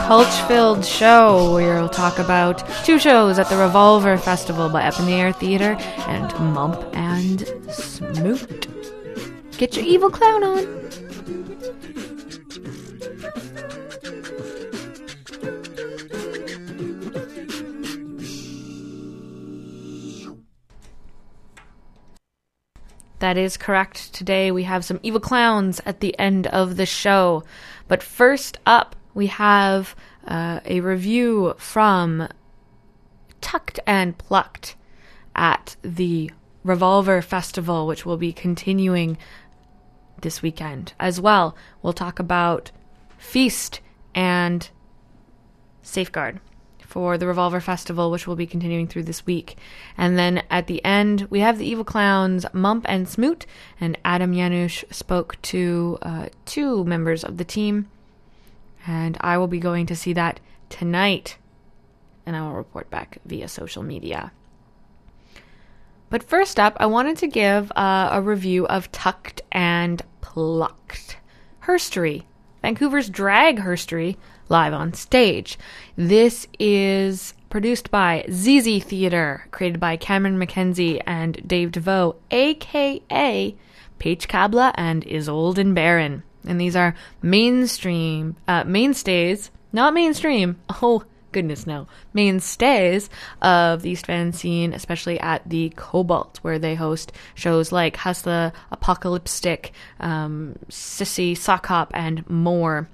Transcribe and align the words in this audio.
culture 0.07 0.47
filled 0.47 0.85
show 0.85 1.55
where 1.55 1.77
we'll 1.77 1.89
talk 1.89 2.19
about 2.19 2.63
two 2.85 2.99
shows 2.99 3.39
at 3.39 3.49
the 3.49 3.57
Revolver 3.57 4.19
Festival 4.19 4.69
by 4.69 4.85
Up 4.85 5.01
in 5.01 5.07
the 5.07 5.15
Air 5.15 5.33
Theater 5.33 5.79
and 6.07 6.31
Mump 6.53 6.85
and 6.93 7.49
Smoot. 7.71 8.72
Get 9.63 9.77
your 9.77 9.87
evil 9.87 10.11
clown 10.11 10.43
on. 10.43 10.65
That 23.21 23.37
is 23.37 23.57
correct. 23.57 24.13
Today 24.13 24.51
we 24.51 24.65
have 24.65 24.85
some 24.85 24.99
evil 25.05 25.21
clowns 25.21 25.81
at 25.87 26.01
the 26.01 26.19
end 26.19 26.49
of 26.49 26.77
the 26.77 26.85
show. 26.85 27.45
But 27.87 28.03
first 28.03 28.59
up, 28.67 28.97
we 29.15 29.29
have 29.29 29.95
uh, 30.27 30.59
a 30.65 30.81
review 30.81 31.55
from 31.57 32.27
Tucked 33.41 33.79
and 33.87 34.19
Plucked 34.19 34.75
at 35.37 35.77
the 35.83 36.33
Revolver 36.65 37.23
Festival, 37.23 37.87
which 37.87 38.07
will 38.07 38.17
be 38.17 38.33
continuing 38.33 39.19
this 40.23 40.43
weekend. 40.43 40.95
As 40.99 41.21
well, 41.21 41.57
we'll 41.83 41.93
talk 41.93 42.19
about 42.19 42.71
Feast 43.19 43.81
and 44.15 44.69
Safeguard 45.83 46.41
for 46.93 47.17
the 47.17 47.27
Revolver 47.27 47.61
Festival, 47.61 48.11
which 48.11 48.27
will 48.27 48.37
be 48.37 48.47
continuing 48.47 48.87
through 48.87 49.05
this 49.05 49.25
week. 49.25 49.57
And 49.97 50.19
then 50.19 50.43
at 50.51 50.67
the 50.67 50.85
end, 50.85 51.27
we 51.31 51.41
have 51.41 51.59
the 51.59 51.67
Evil 51.67 51.85
Clowns, 51.85 52.45
Mump 52.53 52.85
and 52.89 53.09
Smoot, 53.09 53.47
and 53.81 53.97
Adam 54.05 54.35
Yanush 54.35 54.85
spoke 54.93 55.41
to 55.43 55.99
uh, 56.03 56.29
two 56.45 56.85
members 56.85 57.25
of 57.25 57.39
the 57.39 57.45
team. 57.45 57.89
And 58.87 59.17
I 59.21 59.39
will 59.39 59.47
be 59.47 59.59
going 59.61 59.87
to 59.87 59.97
see 59.97 60.13
that 60.13 60.41
tonight, 60.69 61.39
and 62.27 62.37
I 62.37 62.43
will 62.43 62.55
report 62.55 62.91
back 62.91 63.19
via 63.25 63.49
social 63.49 63.83
media. 63.83 64.33
But 66.11 66.23
first 66.23 66.61
up, 66.61 66.77
I 66.79 66.85
wanted 66.87 67.17
to 67.19 67.27
give 67.27 67.73
uh, 67.75 68.11
a 68.13 68.21
review 68.21 68.67
of 68.67 68.93
Tucked 68.93 69.41
and 69.51 70.03
Plucked 70.33 71.19
Herstory, 71.65 72.23
Vancouver's 72.63 73.11
drag 73.11 73.59
herstory 73.59 74.17
live 74.49 74.73
on 74.73 74.95
stage. 74.95 75.59
This 75.95 76.49
is 76.59 77.35
produced 77.51 77.91
by 77.91 78.25
ZZ 78.31 78.83
Theater, 78.83 79.47
created 79.51 79.79
by 79.79 79.99
Cameron 79.99 80.39
McKenzie 80.39 81.03
and 81.07 81.47
Dave 81.47 81.71
Deveau, 81.71 82.17
aka 82.31 83.55
Peach 83.99 84.27
Cobblah 84.27 84.73
and 84.77 85.05
Isolde 85.07 85.59
N. 85.59 85.75
Barron. 85.75 86.23
And 86.47 86.59
these 86.59 86.77
are 86.77 86.95
mainstream, 87.21 88.37
uh, 88.49 88.65
mainstays, 88.65 89.51
not 89.71 89.93
mainstream. 89.93 90.59
Oh, 90.83 91.05
goodness 91.33 91.67
no, 91.67 91.87
mainstays 92.13 93.11
of 93.41 93.83
the 93.83 93.91
East 93.91 94.07
Van 94.07 94.33
scene, 94.33 94.73
especially 94.73 95.19
at 95.21 95.49
the 95.49 95.73
Cobalt, 95.77 96.39
where 96.43 96.59
they 96.59 96.75
host 96.75 97.13
shows 97.35 97.73
like 97.73 97.97
Hustler, 97.97 98.53
Apocalyptic, 98.71 99.73
um, 100.01 100.57
Sissy, 100.69 101.37
Sock 101.37 101.67
Hop, 101.67 101.91
and 101.95 102.29
more. 102.29 102.89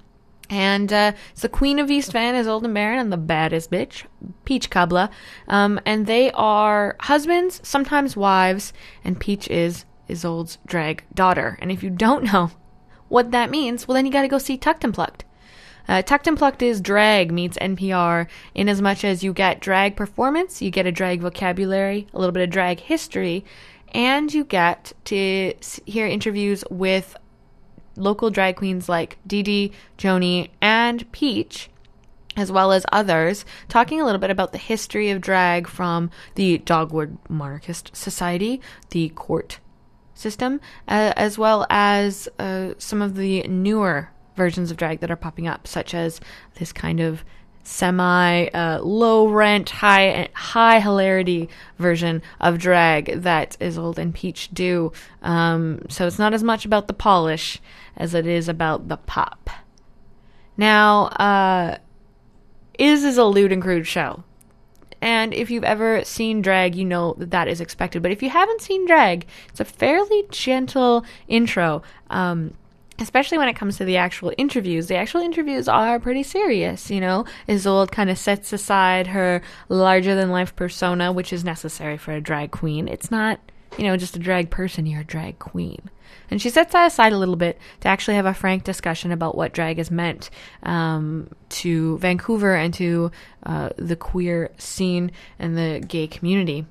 And 0.49 0.91
uh, 0.91 1.11
it's 1.31 1.43
the 1.43 1.49
queen 1.49 1.77
of 1.77 1.91
East 1.91 2.11
Van 2.11 2.33
Isolde 2.33 2.65
N. 2.65 2.73
Barron 2.73 2.99
and 2.99 3.13
the 3.13 3.17
baddest 3.17 3.69
bitch, 3.69 4.05
Peach 4.45 4.69
Cobblah. 4.69 5.11
Um, 5.47 5.79
and 5.85 6.07
they 6.07 6.31
are 6.31 6.95
husbands, 7.01 7.61
sometimes 7.63 8.17
wives, 8.17 8.73
and 9.03 9.19
Peach 9.19 9.47
is 9.47 9.85
Isolde's 10.09 10.57
drag 10.65 11.03
daughter. 11.13 11.59
And 11.61 11.71
if 11.71 11.83
you 11.83 11.91
don't 11.91 12.23
know 12.33 12.51
what 13.09 13.31
that 13.31 13.51
means, 13.51 13.87
well, 13.87 13.95
then 13.95 14.07
you 14.07 14.11
gotta 14.11 14.27
go 14.27 14.39
see 14.39 14.57
Tucked 14.57 14.83
and 14.83 14.93
Plucked. 14.93 15.23
Uh, 15.89 16.03
Tucked 16.03 16.27
and 16.27 16.37
Plucked 16.37 16.61
is 16.61 16.79
drag 16.79 17.31
meets 17.31 17.57
NPR 17.57 18.27
in 18.53 18.69
as 18.69 18.79
much 18.79 19.03
as 19.03 19.23
you 19.23 19.33
get 19.33 19.59
drag 19.59 19.95
performance, 19.95 20.61
you 20.61 20.69
get 20.69 20.85
a 20.85 20.91
drag 20.91 21.19
vocabulary, 21.19 22.07
a 22.13 22.19
little 22.19 22.31
bit 22.31 22.43
of 22.43 22.51
drag 22.51 22.79
history, 22.79 23.43
and 23.91 24.31
you 24.31 24.43
get 24.43 24.93
to 25.05 25.55
hear 25.87 26.05
interviews 26.05 26.63
with 26.69 27.17
local 27.95 28.29
drag 28.29 28.57
queens 28.57 28.87
like 28.87 29.17
Dee 29.25 29.41
Dee, 29.41 29.71
Joni, 29.97 30.51
and 30.61 31.11
Peach 31.11 31.71
as 32.37 32.51
well 32.51 32.71
as 32.71 32.85
others, 32.91 33.43
talking 33.67 33.99
a 33.99 34.05
little 34.05 34.21
bit 34.21 34.29
about 34.29 34.51
the 34.51 34.59
history 34.59 35.09
of 35.09 35.19
drag 35.19 35.67
from 35.67 36.11
the 36.35 36.59
Dogwood 36.59 37.17
Monarchist 37.27 37.95
Society, 37.95 38.61
the 38.91 39.09
court 39.09 39.59
system, 40.13 40.61
uh, 40.87 41.13
as 41.17 41.39
well 41.39 41.65
as 41.69 42.29
uh, 42.37 42.75
some 42.77 43.01
of 43.01 43.15
the 43.15 43.41
newer 43.47 44.11
versions 44.39 44.71
of 44.71 44.77
drag 44.77 45.01
that 45.01 45.11
are 45.11 45.15
popping 45.15 45.47
up, 45.47 45.67
such 45.67 45.93
as 45.93 46.19
this 46.55 46.73
kind 46.73 46.99
of 46.99 47.23
semi 47.63 48.47
uh, 48.47 48.79
low 48.81 49.27
rent, 49.27 49.69
high 49.69 50.29
high 50.33 50.79
hilarity 50.79 51.49
version 51.77 52.23
of 52.39 52.57
drag 52.57 53.21
that 53.21 53.55
Isolde 53.61 53.99
and 53.99 54.15
Peach 54.15 54.49
do. 54.51 54.91
Um, 55.21 55.81
so 55.89 56.07
it's 56.07 56.17
not 56.17 56.33
as 56.33 56.43
much 56.43 56.65
about 56.65 56.87
the 56.87 56.93
polish 56.93 57.61
as 57.95 58.15
it 58.15 58.25
is 58.25 58.49
about 58.49 58.87
the 58.87 58.97
pop. 58.97 59.49
Now, 60.57 61.05
uh, 61.05 61.77
is 62.79 63.03
is 63.03 63.17
a 63.17 63.25
lewd 63.25 63.51
and 63.51 63.61
crude 63.61 63.85
show. 63.85 64.23
And 65.01 65.33
if 65.33 65.49
you've 65.49 65.63
ever 65.63 66.03
seen 66.03 66.41
drag, 66.41 66.75
you 66.75 66.83
know 66.83 67.15
that 67.19 67.31
that 67.31 67.47
is 67.47 67.61
expected. 67.61 68.01
But 68.01 68.11
if 68.11 68.21
you 68.21 68.29
haven't 68.29 68.61
seen 68.61 68.85
drag, 68.85 69.27
it's 69.49 69.61
a 69.61 69.65
fairly 69.65 70.25
gentle 70.29 71.05
intro. 71.27 71.83
Um, 72.09 72.53
especially 72.99 73.37
when 73.37 73.47
it 73.47 73.55
comes 73.55 73.77
to 73.77 73.85
the 73.85 73.97
actual 73.97 74.33
interviews. 74.37 74.87
The 74.87 74.97
actual 74.97 75.21
interviews 75.21 75.67
are 75.67 75.99
pretty 75.99 76.23
serious, 76.23 76.89
you 76.89 76.99
know. 76.99 77.25
Isolde 77.47 77.91
kind 77.91 78.09
of 78.09 78.17
sets 78.17 78.53
aside 78.53 79.07
her 79.07 79.41
larger 79.69 80.15
than 80.15 80.29
life 80.29 80.55
persona, 80.55 81.11
which 81.11 81.33
is 81.33 81.43
necessary 81.43 81.97
for 81.97 82.11
a 82.11 82.21
drag 82.21 82.51
queen. 82.51 82.87
It's 82.87 83.11
not, 83.11 83.39
you 83.77 83.85
know, 83.85 83.97
just 83.97 84.15
a 84.15 84.19
drag 84.19 84.49
person, 84.49 84.85
you're 84.85 85.01
a 85.01 85.05
drag 85.05 85.39
queen. 85.39 85.89
And 86.31 86.41
she 86.41 86.49
sets 86.49 86.73
that 86.73 86.87
aside 86.87 87.13
a 87.13 87.17
little 87.17 87.35
bit 87.35 87.57
to 87.81 87.87
actually 87.87 88.15
have 88.15 88.25
a 88.25 88.33
frank 88.33 88.63
discussion 88.63 89.11
about 89.11 89.35
what 89.35 89.53
drag 89.53 89.77
has 89.77 89.89
meant 89.89 90.29
um, 90.63 91.29
to 91.49 91.97
Vancouver 91.99 92.55
and 92.55 92.73
to 92.75 93.11
uh, 93.45 93.69
the 93.77 93.95
queer 93.95 94.51
scene 94.57 95.11
and 95.39 95.57
the 95.57 95.83
gay 95.87 96.07
community. 96.07 96.65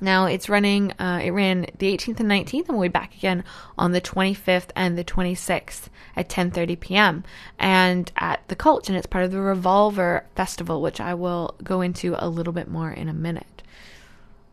Now 0.00 0.26
it's 0.26 0.48
running, 0.48 0.92
uh, 0.92 1.20
it 1.24 1.30
ran 1.30 1.66
the 1.78 1.96
18th 1.96 2.20
and 2.20 2.30
19th, 2.30 2.68
and 2.68 2.78
we'll 2.78 2.82
be 2.82 2.88
back 2.88 3.14
again 3.14 3.44
on 3.78 3.92
the 3.92 4.00
25th 4.00 4.68
and 4.76 4.98
the 4.98 5.04
26th 5.04 5.88
at 6.14 6.28
10.30 6.28 6.78
p.m. 6.80 7.24
and 7.58 8.10
at 8.16 8.46
the 8.48 8.56
Cultch, 8.56 8.88
and 8.88 8.96
it's 8.96 9.06
part 9.06 9.24
of 9.24 9.32
the 9.32 9.40
Revolver 9.40 10.24
Festival, 10.34 10.82
which 10.82 11.00
I 11.00 11.14
will 11.14 11.54
go 11.62 11.80
into 11.80 12.14
a 12.18 12.28
little 12.28 12.52
bit 12.52 12.68
more 12.68 12.90
in 12.90 13.08
a 13.08 13.14
minute. 13.14 13.62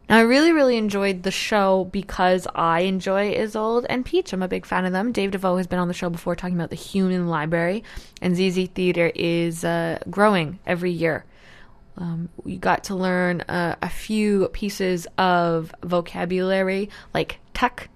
Now, 0.10 0.18
I 0.18 0.22
really, 0.22 0.52
really 0.52 0.78
enjoyed 0.78 1.24
the 1.24 1.32
show 1.32 1.86
because 1.86 2.46
I 2.54 2.82
enjoy 2.82 3.34
Isolde 3.34 3.86
and 3.90 4.06
Peach. 4.06 4.34
I'm 4.34 4.44
a 4.44 4.50
big 4.50 4.66
fan 4.66 4.86
of 4.86 4.92
them. 4.92 5.14
Dave 5.14 5.32
Deveau 5.32 5.58
has 5.58 5.68
been 5.68 5.80
on 5.80 5.88
the 5.88 5.94
show 5.94 6.10
before 6.10 6.36
talking 6.36 6.58
about 6.58 6.70
the 6.70 6.76
Human 6.76 7.28
Library, 7.28 7.84
and 8.22 8.36
ZZ 8.36 8.68
Theater 8.68 9.12
is 9.16 9.64
uh, 9.64 10.00
growing 10.10 10.60
every 10.66 10.92
year. 10.92 11.26
Um, 11.98 12.30
we 12.44 12.58
got 12.58 12.84
to 12.86 12.96
learn 12.96 13.42
uh, 13.42 13.76
a 13.82 13.90
few 13.90 14.48
pieces 14.50 15.08
of 15.18 15.74
vocabulary 15.84 16.90
like 17.14 17.40
tuck, 17.54 17.90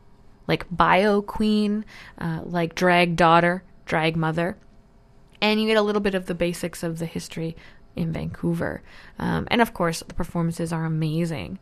like 0.47 0.65
bio 0.69 1.21
queen, 1.21 1.83
uh, 2.19 2.41
like 2.43 2.75
drag 2.75 3.15
daughter, 3.15 3.63
drag 3.85 4.15
mother. 4.15 4.57
And 5.41 5.61
you 5.61 5.67
get 5.67 5.77
a 5.77 5.81
little 5.81 6.01
bit 6.01 6.15
of 6.15 6.25
the 6.25 6.35
basics 6.35 6.83
of 6.83 6.99
the 6.99 7.05
history 7.05 7.55
in 7.95 8.13
Vancouver. 8.13 8.81
Um, 9.19 9.47
and 9.49 9.61
of 9.61 9.73
course, 9.73 10.03
the 10.07 10.13
performances 10.13 10.71
are 10.71 10.85
amazing. 10.85 11.59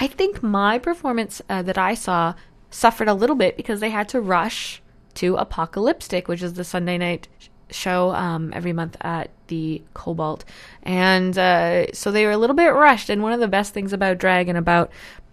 I 0.00 0.06
think 0.06 0.42
my 0.42 0.78
performance 0.78 1.40
uh, 1.48 1.62
that 1.62 1.78
I 1.78 1.94
saw 1.94 2.34
suffered 2.70 3.08
a 3.08 3.14
little 3.14 3.36
bit 3.36 3.56
because 3.56 3.80
they 3.80 3.90
had 3.90 4.08
to 4.10 4.20
rush 4.20 4.82
to 5.14 5.36
Apocalyptic, 5.36 6.26
which 6.26 6.42
is 6.42 6.54
the 6.54 6.64
Sunday 6.64 6.98
night 6.98 7.28
show 7.70 8.10
um, 8.14 8.52
every 8.54 8.72
month 8.72 8.96
at 9.00 9.30
the 9.48 9.82
Cobalt. 9.94 10.44
And 10.82 11.36
uh, 11.36 11.92
so 11.92 12.10
they 12.10 12.24
were 12.24 12.32
a 12.32 12.36
little 12.36 12.56
bit 12.56 12.68
rushed. 12.68 13.10
And 13.10 13.22
one 13.22 13.32
of 13.32 13.40
the 13.40 13.48
best 13.48 13.74
things 13.74 13.92
about 13.92 14.18
drag 14.18 14.48
and 14.48 14.58
about 14.58 14.90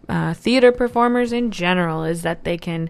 uh, 0.10 0.34
theater 0.34 0.72
performers 0.72 1.32
in 1.32 1.52
general 1.52 2.04
is 2.04 2.22
that 2.24 2.44
they 2.44 2.58
can 2.58 2.90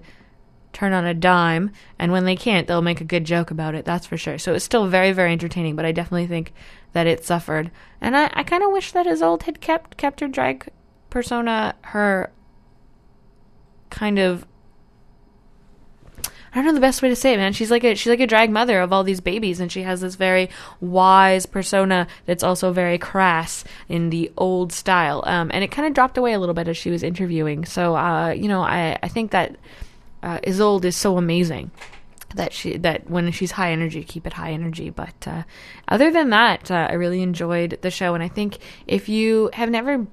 turn 0.74 0.94
on 0.94 1.06
a 1.06 1.14
dime. 1.14 1.72
And 2.00 2.12
when 2.12 2.26
they 2.26 2.36
can't, 2.36 2.68
they'll 2.68 2.82
make 2.82 3.02
a 3.02 3.06
good 3.06 3.26
joke 3.26 3.52
about 3.52 3.76
it. 3.76 3.86
That's 3.86 4.08
for 4.08 4.18
sure. 4.18 4.38
So 4.38 4.54
it's 4.54 4.66
still 4.66 4.88
very, 4.88 5.12
very 5.12 5.32
entertaining. 5.32 5.76
But 5.76 5.86
I 5.86 5.92
definitely 5.92 6.28
think 6.28 6.54
that 6.94 7.08
it 7.08 7.26
suffered. 7.26 7.72
And 8.00 8.16
I, 8.16 8.30
I 8.34 8.44
kind 8.44 8.64
of 8.64 8.72
wish 8.72 8.92
that 8.92 9.06
Isolde 9.08 9.44
had 9.44 9.62
kept 9.62 9.98
kept 9.98 10.20
her 10.20 10.28
drag 10.28 10.70
persona, 11.10 11.76
her 11.82 12.32
kind 13.90 14.18
of 14.18 14.46
I 16.54 16.58
don't 16.58 16.66
know 16.66 16.74
the 16.74 16.82
best 16.82 17.02
way 17.02 17.08
to 17.10 17.16
say 17.16 17.34
it, 17.34 17.38
man. 17.38 17.54
She's 17.54 17.72
like 17.72 17.84
a 17.84 17.96
she's 17.96 18.10
like 18.10 18.20
a 18.20 18.28
drag 18.28 18.50
mother 18.50 18.82
of 18.82 18.92
all 18.92 19.04
these 19.04 19.22
babies, 19.22 19.60
and 19.60 19.72
she 19.72 19.84
has 19.84 20.02
this 20.02 20.16
very 20.16 20.50
wise 20.82 21.46
persona 21.46 22.08
that's 22.26 22.44
also 22.44 22.74
very 22.74 22.98
crass 22.98 23.64
in 23.88 24.10
the 24.10 24.32
old 24.38 24.74
style. 24.74 25.24
Um, 25.26 25.50
and 25.54 25.64
it 25.64 25.72
kind 25.72 25.88
of 25.88 25.94
dropped 25.94 26.18
away 26.18 26.34
a 26.34 26.40
little 26.40 26.56
bit 26.56 26.68
as 26.68 26.76
she 26.76 26.90
was 26.90 27.04
interviewing. 27.04 27.64
So, 27.64 27.96
uh, 27.96 28.32
you 28.32 28.50
know, 28.50 28.62
I 28.62 29.00
I 29.02 29.08
think 29.08 29.32
that 29.32 29.56
uh, 30.24 30.40
Isolde 30.46 30.86
is 30.86 30.98
so 30.98 31.18
amazing 31.18 31.72
that 32.36 32.54
she 32.54 32.78
that 32.78 33.10
when 33.10 33.32
she's 33.32 33.52
high 33.52 33.72
energy 33.72 34.04
keep 34.04 34.26
it 34.26 34.34
high 34.34 34.52
energy 34.52 34.90
but 34.90 35.28
uh, 35.28 35.44
other 35.90 36.10
than 36.12 36.30
that 36.30 36.72
uh, 36.72 36.88
i 36.90 36.94
really 36.94 37.22
enjoyed 37.22 37.78
the 37.82 37.92
show 37.92 38.14
and 38.14 38.24
i 38.24 38.28
think 38.30 38.58
if 38.88 39.10
you 39.10 39.50
have 39.52 39.70
never 39.70 40.08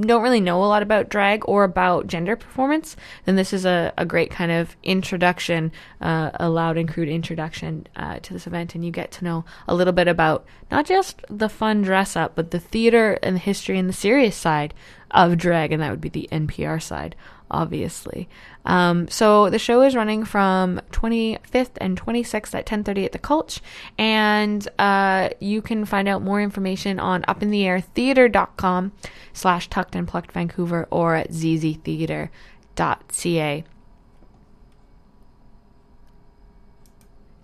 don't 0.00 0.22
really 0.22 0.40
know 0.40 0.62
a 0.62 0.66
lot 0.66 0.82
about 0.82 1.08
drag 1.08 1.42
or 1.48 1.64
about 1.64 2.06
gender 2.06 2.36
performance 2.36 2.96
then 3.24 3.36
this 3.36 3.52
is 3.52 3.64
a, 3.64 3.92
a 3.96 4.04
great 4.04 4.30
kind 4.30 4.50
of 4.50 4.76
introduction 4.82 5.72
uh, 6.00 6.30
a 6.34 6.48
loud 6.48 6.76
and 6.76 6.88
crude 6.88 7.08
introduction 7.08 7.86
uh, 7.96 8.18
to 8.20 8.32
this 8.32 8.46
event. 8.46 8.74
And 8.74 8.84
you 8.84 8.90
get 8.90 9.10
to 9.12 9.24
know 9.24 9.44
a 9.66 9.74
little 9.74 9.92
bit 9.92 10.08
about 10.08 10.44
not 10.70 10.86
just 10.86 11.22
the 11.28 11.48
fun 11.48 11.82
dress 11.82 12.16
up 12.16 12.34
but 12.34 12.50
the 12.50 12.60
theater 12.60 13.18
and 13.22 13.36
the 13.36 13.40
history 13.40 13.78
and 13.78 13.88
the 13.88 13.94
serious 13.94 14.36
side 14.36 14.74
of 15.10 15.36
drag. 15.36 15.72
And 15.72 15.82
that 15.82 15.90
would 15.90 16.00
be 16.00 16.08
the 16.08 16.28
npr 16.30 16.82
side 16.82 17.16
obviously. 17.50 18.28
Um, 18.64 19.08
so 19.08 19.50
the 19.50 19.58
show 19.58 19.82
is 19.82 19.96
running 19.96 20.24
from 20.24 20.80
25th 20.92 21.76
and 21.78 22.00
26th 22.00 22.54
at 22.54 22.66
10:30 22.66 23.04
at 23.06 23.12
the 23.12 23.18
Cultch, 23.18 23.60
and 23.96 24.66
uh, 24.78 25.30
you 25.40 25.62
can 25.62 25.84
find 25.84 26.08
out 26.08 26.22
more 26.22 26.40
information 26.40 27.00
on 27.00 27.22
upintheairtheater.com 27.22 28.92
slash 29.32 29.68
tucked 29.68 29.94
and 29.94 30.06
plucked 30.06 30.32
Vancouver 30.32 30.86
or 30.90 31.14
at 31.14 31.30
zztheater.ca. 31.30 32.28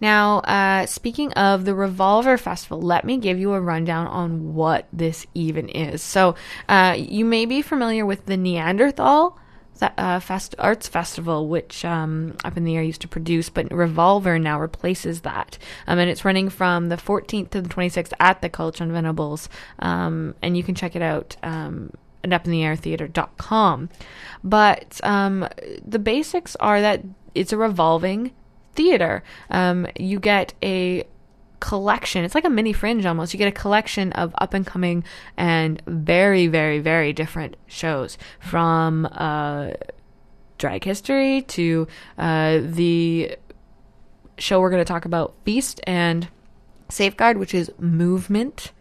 Now, 0.04 0.40
uh, 0.40 0.84
speaking 0.84 1.32
of 1.32 1.64
the 1.64 1.74
Revolver 1.74 2.36
Festival, 2.36 2.82
let 2.82 3.06
me 3.06 3.16
give 3.16 3.38
you 3.38 3.54
a 3.54 3.60
rundown 3.60 4.06
on 4.06 4.54
what 4.54 4.86
this 4.92 5.26
even 5.32 5.70
is. 5.70 6.02
So, 6.02 6.34
uh, 6.68 6.94
you 6.98 7.24
may 7.24 7.46
be 7.46 7.62
familiar 7.62 8.04
with 8.04 8.26
the 8.26 8.36
Neanderthal 8.36 9.38
uh, 9.82 10.20
fest- 10.20 10.54
arts 10.58 10.88
festival, 10.88 11.48
which 11.48 11.84
um, 11.84 12.36
Up 12.44 12.56
in 12.56 12.64
the 12.64 12.76
Air 12.76 12.82
used 12.82 13.00
to 13.02 13.08
produce, 13.08 13.48
but 13.48 13.72
Revolver 13.72 14.38
now 14.38 14.60
replaces 14.60 15.22
that. 15.22 15.58
Um, 15.86 15.98
and 15.98 16.10
it's 16.10 16.24
running 16.24 16.48
from 16.48 16.88
the 16.88 16.96
14th 16.96 17.50
to 17.50 17.60
the 17.60 17.68
26th 17.68 18.12
at 18.20 18.40
the 18.40 18.48
Cultch 18.48 18.80
on 18.80 18.92
Venables. 18.92 19.48
Um, 19.78 20.34
and 20.42 20.56
you 20.56 20.62
can 20.62 20.74
check 20.74 20.94
it 20.96 21.02
out 21.02 21.36
um, 21.42 21.92
at 22.22 22.30
upintheairtheater.com. 22.30 23.88
But 24.42 25.00
um, 25.02 25.48
the 25.84 25.98
basics 25.98 26.56
are 26.56 26.80
that 26.80 27.02
it's 27.34 27.52
a 27.52 27.56
revolving 27.56 28.32
theater. 28.74 29.22
Um, 29.50 29.86
you 29.98 30.20
get 30.20 30.54
a 30.62 31.04
collection. 31.64 32.24
It's 32.24 32.34
like 32.34 32.44
a 32.44 32.50
mini 32.50 32.74
fringe 32.74 33.06
almost. 33.06 33.32
You 33.32 33.38
get 33.38 33.48
a 33.48 33.62
collection 33.62 34.12
of 34.12 34.34
up 34.36 34.52
and 34.52 34.66
coming 34.66 35.02
and 35.38 35.80
very, 35.86 36.46
very, 36.46 36.78
very 36.78 37.14
different 37.14 37.56
shows 37.66 38.18
from 38.38 39.08
uh, 39.10 39.70
drag 40.58 40.84
history 40.84 41.40
to 41.56 41.88
uh, 42.18 42.60
the 42.62 43.36
show 44.36 44.60
we're 44.60 44.68
going 44.68 44.84
to 44.84 44.92
talk 44.92 45.06
about, 45.06 45.32
Feast 45.46 45.80
and 45.86 46.28
Safeguard, 46.90 47.38
which 47.38 47.54
is 47.54 47.72
movement 47.78 48.72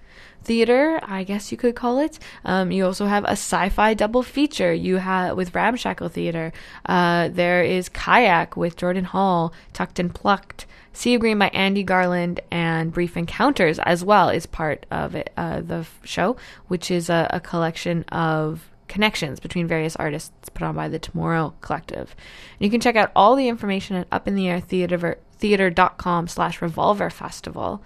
theater, 0.44 1.00
I 1.04 1.24
guess 1.24 1.54
you 1.54 1.58
could 1.58 1.76
call 1.76 2.00
it. 2.00 2.20
Um, 2.44 2.70
you 2.70 2.86
also 2.86 3.06
have 3.06 3.24
a 3.24 3.38
sci-fi 3.38 3.94
double 3.94 4.24
feature. 4.24 4.74
You 4.74 4.98
have 4.98 5.38
with 5.38 5.56
Ramshackle 5.56 6.10
Theater. 6.10 6.52
Uh, 6.86 7.30
there 7.30 7.64
is 7.64 7.88
Kayak 7.88 8.58
with 8.58 8.76
Jordan 8.76 9.06
Hall, 9.06 9.54
Tucked 9.72 10.00
and 10.00 10.14
Plucked. 10.14 10.66
Sea 10.94 11.16
of 11.16 11.22
Green 11.22 11.40
by 11.40 11.48
Andy 11.50 11.82
Garland 11.84 12.40
and 12.52 12.94
Brief 12.94 13.18
Encounters 13.18 13.80
as 13.80 14.06
well 14.06 14.30
is 14.30 14.46
part 14.46 14.86
of 14.92 15.16
it, 15.16 15.34
uh, 15.36 15.62
the 15.62 15.88
show, 16.04 16.38
which 16.68 16.92
is 16.92 17.10
a, 17.10 17.28
a, 17.32 17.40
collection 17.40 18.04
of 18.10 18.70
connections 18.88 19.40
between 19.40 19.68
various 19.68 19.96
artists 19.96 20.50
put 20.50 20.62
on 20.64 20.76
by 20.76 20.88
the 20.88 21.00
Tomorrow 21.00 21.56
Collective. 21.62 22.16
And 22.60 22.66
you 22.66 22.70
can 22.70 22.80
check 22.80 22.96
out 22.96 23.12
all 23.16 23.36
the 23.36 23.48
information 23.48 23.96
at 23.96 24.08
upintheairtheater.com 24.12 26.28
slash 26.28 26.62
revolver 26.62 27.10
festival. 27.10 27.82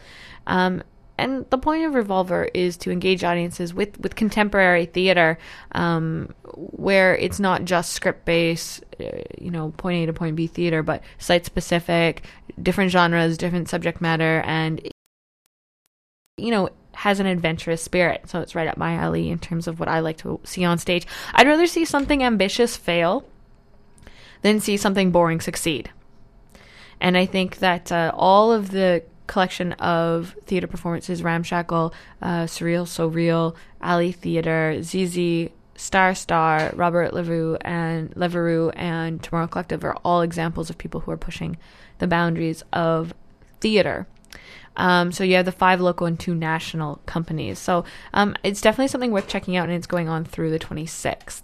Um, 0.46 0.84
and 1.18 1.50
the 1.50 1.58
point 1.58 1.84
of 1.86 1.96
Revolver 1.96 2.46
is 2.54 2.78
to 2.78 2.92
engage 2.92 3.24
audiences 3.24 3.74
with, 3.74 4.00
with 4.00 4.16
contemporary 4.16 4.86
theater, 4.86 5.38
um, 5.74 6.34
where 6.54 7.16
it's 7.16 7.40
not 7.40 7.66
just 7.66 7.94
script 7.94 8.26
based, 8.26 8.84
uh, 9.00 9.06
you 9.40 9.50
know, 9.50 9.72
point 9.78 10.04
A 10.04 10.06
to 10.06 10.14
point 10.14 10.36
B 10.36 10.48
theater, 10.48 10.84
but 10.84 11.02
site 11.18 11.46
specific, 11.46 12.24
different 12.62 12.92
genres, 12.92 13.38
different 13.38 13.70
subject 13.70 14.00
matter, 14.00 14.42
and 14.46 14.82
you 16.38 16.52
know 16.52 16.70
has 16.94 17.20
an 17.20 17.26
adventurous 17.26 17.82
spirit. 17.82 18.28
So 18.28 18.42
it's 18.42 18.56
right 18.56 18.68
up 18.68 18.78
my 18.78 18.94
alley 18.94 19.30
in 19.30 19.40
terms 19.40 19.68
of 19.68 19.80
what 19.80 19.90
I 19.90 20.00
like 20.00 20.18
to 20.18 20.40
see 20.44 20.64
on 20.64 20.78
stage. 20.78 21.06
I'd 21.34 21.48
rather 21.48 21.68
see 21.68 21.86
something 21.86 22.24
ambitious 22.24 22.76
fail 22.76 23.24
than 24.42 24.60
see 24.60 24.78
something 24.78 25.12
boring 25.12 25.42
succeed. 25.42 25.92
And 27.00 27.16
I 27.16 27.28
think 27.28 27.58
that 27.58 27.92
uh, 27.92 28.12
all 28.16 28.52
of 28.52 28.72
the 28.72 29.04
collection 29.28 29.74
of 29.74 30.36
theater 30.46 30.68
performances 30.68 31.24
Ramshackle, 31.24 31.94
uh, 32.22 32.44
Surreal, 32.44 32.88
So 32.88 33.08
Real, 33.08 33.56
Alley 33.82 34.12
Theater, 34.12 34.82
ZZ, 34.82 35.50
Star 35.76 36.16
Star, 36.16 36.72
Robert 36.76 37.14
Leroux, 37.14 37.58
and 37.62 38.12
Leveroux, 38.16 38.72
and 38.76 39.22
Tomorrow 39.22 39.48
Collective 39.48 39.84
are 39.84 39.96
all 40.04 40.22
examples 40.22 40.70
of 40.70 40.78
people 40.78 41.02
who 41.02 41.12
are 41.12 41.18
pushing 41.18 41.58
the 42.00 42.08
boundaries 42.08 42.64
of 42.74 43.14
theater. 43.60 44.08
Um, 44.76 45.12
so 45.12 45.24
you 45.24 45.36
have 45.36 45.46
the 45.46 45.52
five 45.52 45.82
local 45.82 46.08
and 46.08 46.20
two 46.20 46.36
national 46.36 47.02
companies. 47.06 47.60
So 47.60 47.84
um, 48.14 48.36
it's 48.44 48.62
definitely 48.62 48.90
something 48.90 49.12
worth 49.12 49.28
checking 49.28 49.56
out, 49.56 49.70
and 49.70 49.78
it's 49.78 49.88
going 49.88 50.10
on 50.10 50.26
through 50.26 50.52
the 50.52 50.60
26th. 50.60 51.44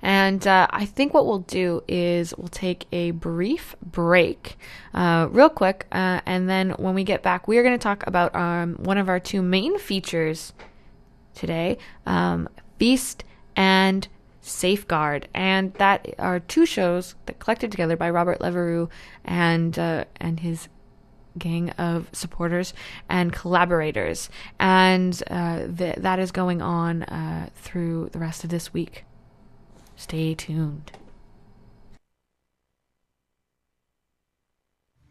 And 0.00 0.46
uh, 0.46 0.68
I 0.70 0.84
think 0.84 1.12
what 1.12 1.26
we'll 1.26 1.40
do 1.40 1.82
is 1.88 2.32
we'll 2.36 2.48
take 2.48 2.86
a 2.92 3.10
brief 3.10 3.74
break, 3.82 4.56
uh, 4.94 5.28
real 5.30 5.48
quick, 5.48 5.86
uh, 5.90 6.20
and 6.24 6.48
then 6.48 6.70
when 6.72 6.94
we 6.94 7.02
get 7.02 7.22
back, 7.22 7.48
we 7.48 7.58
are 7.58 7.62
going 7.62 7.78
to 7.78 7.82
talk 7.82 8.06
about 8.06 8.34
um, 8.34 8.76
one 8.76 8.98
of 8.98 9.08
our 9.08 9.18
two 9.18 9.42
main 9.42 9.78
features 9.78 10.52
today 11.34 11.78
um, 12.06 12.48
Feast 12.78 13.24
and 13.56 14.06
Safeguard, 14.40 15.28
and 15.34 15.74
that 15.74 16.14
are 16.18 16.40
two 16.40 16.64
shows 16.64 17.14
that 17.26 17.38
collected 17.38 17.70
together 17.70 17.96
by 17.96 18.08
Robert 18.08 18.40
Leveroux 18.40 18.88
and 19.24 19.78
uh, 19.78 20.04
and 20.20 20.40
his 20.40 20.68
gang 21.38 21.70
of 21.70 22.08
supporters 22.12 22.72
and 23.08 23.32
collaborators, 23.32 24.30
and 24.58 25.22
uh, 25.30 25.66
th- 25.76 25.96
that 25.96 26.18
is 26.18 26.30
going 26.30 26.62
on 26.62 27.02
uh, 27.04 27.48
through 27.54 28.10
the 28.12 28.18
rest 28.18 28.44
of 28.44 28.50
this 28.50 28.72
week. 28.72 29.04
Stay 29.98 30.32
tuned. 30.32 30.92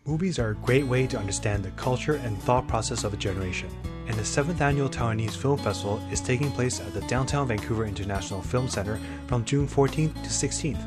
Movies 0.05 0.39
are 0.39 0.51
a 0.51 0.55
great 0.55 0.87
way 0.87 1.05
to 1.05 1.19
understand 1.19 1.61
the 1.61 1.71
culture 1.71 2.13
and 2.13 2.41
thought 2.41 2.69
process 2.69 3.03
of 3.03 3.13
a 3.13 3.17
generation, 3.17 3.69
and 4.07 4.15
the 4.15 4.21
7th 4.21 4.61
annual 4.61 4.87
Taiwanese 4.87 5.35
Film 5.35 5.57
Festival 5.57 6.01
is 6.09 6.21
taking 6.21 6.49
place 6.51 6.79
at 6.79 6.93
the 6.93 7.01
Downtown 7.01 7.49
Vancouver 7.49 7.85
International 7.85 8.41
Film 8.41 8.69
Center 8.69 8.97
from 9.27 9.43
June 9.43 9.67
14th 9.67 10.13
to 10.23 10.29
16th. 10.29 10.81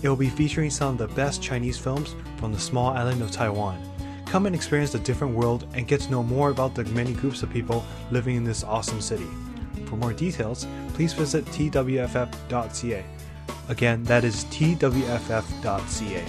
It 0.00 0.08
will 0.08 0.14
be 0.14 0.30
featuring 0.30 0.70
some 0.70 0.92
of 0.92 0.98
the 0.98 1.08
best 1.16 1.42
Chinese 1.42 1.76
films 1.76 2.14
from 2.36 2.52
the 2.52 2.60
small 2.60 2.90
island 2.90 3.20
of 3.20 3.32
Taiwan. 3.32 3.82
Come 4.26 4.46
and 4.46 4.54
experience 4.54 4.92
the 4.92 5.00
different 5.00 5.34
world 5.34 5.66
and 5.74 5.88
get 5.88 6.02
to 6.02 6.10
know 6.12 6.22
more 6.22 6.50
about 6.50 6.76
the 6.76 6.84
many 6.84 7.14
groups 7.14 7.42
of 7.42 7.50
people 7.50 7.84
living 8.12 8.36
in 8.36 8.44
this 8.44 8.62
awesome 8.62 9.00
city. 9.00 9.26
For 9.86 9.96
more 9.96 10.12
details, 10.12 10.68
please 10.94 11.14
visit 11.14 11.44
twff.ca. 11.46 13.04
Again, 13.68 14.04
that 14.04 14.24
is 14.24 14.44
twff.ca. 14.46 16.24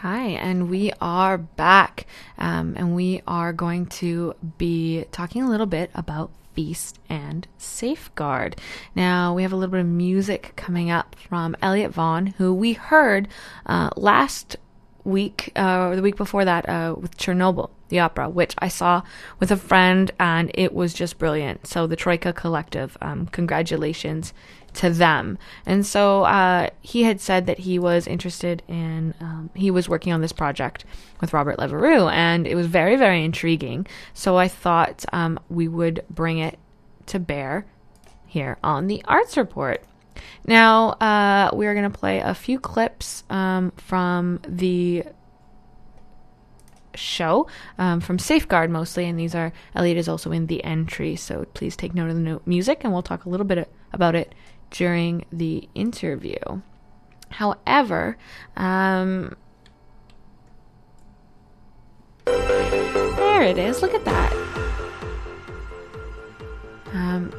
Hi, 0.00 0.26
and 0.26 0.68
we 0.68 0.92
are 1.00 1.38
back. 1.38 2.06
Um, 2.36 2.74
and 2.76 2.94
we 2.94 3.22
are 3.26 3.54
going 3.54 3.86
to 3.86 4.34
be 4.58 5.06
talking 5.10 5.42
a 5.42 5.48
little 5.48 5.64
bit 5.64 5.90
about 5.94 6.30
Feast 6.52 6.98
and 7.08 7.48
Safeguard. 7.56 8.60
Now, 8.94 9.32
we 9.32 9.42
have 9.42 9.54
a 9.54 9.56
little 9.56 9.70
bit 9.70 9.80
of 9.80 9.86
music 9.86 10.52
coming 10.54 10.90
up 10.90 11.16
from 11.30 11.56
Elliot 11.62 11.92
Vaughan, 11.92 12.26
who 12.26 12.52
we 12.52 12.74
heard 12.74 13.26
uh, 13.64 13.88
last 13.96 14.56
week, 15.02 15.50
uh, 15.56 15.86
or 15.86 15.96
the 15.96 16.02
week 16.02 16.16
before 16.16 16.44
that, 16.44 16.68
uh, 16.68 16.94
with 16.98 17.16
Chernobyl, 17.16 17.70
the 17.88 18.00
opera, 18.00 18.28
which 18.28 18.54
I 18.58 18.68
saw 18.68 19.00
with 19.40 19.50
a 19.50 19.56
friend, 19.56 20.10
and 20.20 20.50
it 20.52 20.74
was 20.74 20.92
just 20.92 21.18
brilliant. 21.18 21.66
So, 21.66 21.86
the 21.86 21.96
Troika 21.96 22.34
Collective, 22.34 22.98
um, 23.00 23.28
congratulations 23.28 24.34
to 24.76 24.90
them. 24.90 25.38
And 25.64 25.84
so 25.84 26.24
uh, 26.24 26.70
he 26.80 27.02
had 27.02 27.20
said 27.20 27.46
that 27.46 27.58
he 27.58 27.78
was 27.78 28.06
interested 28.06 28.62
in, 28.68 29.14
um, 29.20 29.50
he 29.54 29.70
was 29.70 29.88
working 29.88 30.12
on 30.12 30.20
this 30.20 30.32
project 30.32 30.84
with 31.20 31.32
Robert 31.32 31.58
Leveroux, 31.58 32.08
and 32.08 32.46
it 32.46 32.54
was 32.54 32.66
very, 32.66 32.96
very 32.96 33.24
intriguing. 33.24 33.86
So 34.14 34.36
I 34.36 34.48
thought 34.48 35.04
um, 35.12 35.40
we 35.48 35.68
would 35.68 36.04
bring 36.10 36.38
it 36.38 36.58
to 37.06 37.18
bear 37.18 37.66
here 38.26 38.58
on 38.62 38.86
the 38.86 39.02
Arts 39.06 39.36
Report. 39.36 39.82
Now, 40.46 40.90
uh, 40.92 41.50
we're 41.52 41.74
going 41.74 41.90
to 41.90 41.98
play 41.98 42.20
a 42.20 42.34
few 42.34 42.58
clips 42.58 43.24
um, 43.30 43.72
from 43.76 44.40
the 44.46 45.04
show 46.94 47.46
um, 47.78 48.00
from 48.00 48.18
Safeguard 48.18 48.70
mostly, 48.70 49.06
and 49.06 49.18
these 49.18 49.34
are 49.34 49.52
Elliot 49.74 49.98
is 49.98 50.08
also 50.08 50.32
in 50.32 50.46
the 50.46 50.64
entry, 50.64 51.16
so 51.16 51.44
please 51.54 51.76
take 51.76 51.94
note 51.94 52.10
of 52.10 52.16
the 52.16 52.40
music, 52.46 52.82
and 52.84 52.92
we'll 52.92 53.02
talk 53.02 53.24
a 53.24 53.28
little 53.28 53.46
bit 53.46 53.70
about 53.92 54.14
it 54.14 54.34
during 54.76 55.24
the 55.32 55.68
interview. 55.74 56.36
However, 57.30 58.18
um, 58.56 59.34
there 62.26 63.42
it 63.42 63.58
is. 63.58 63.80
Look 63.80 63.94
at 63.94 64.04
that. 64.04 64.32
Um, 66.92 67.32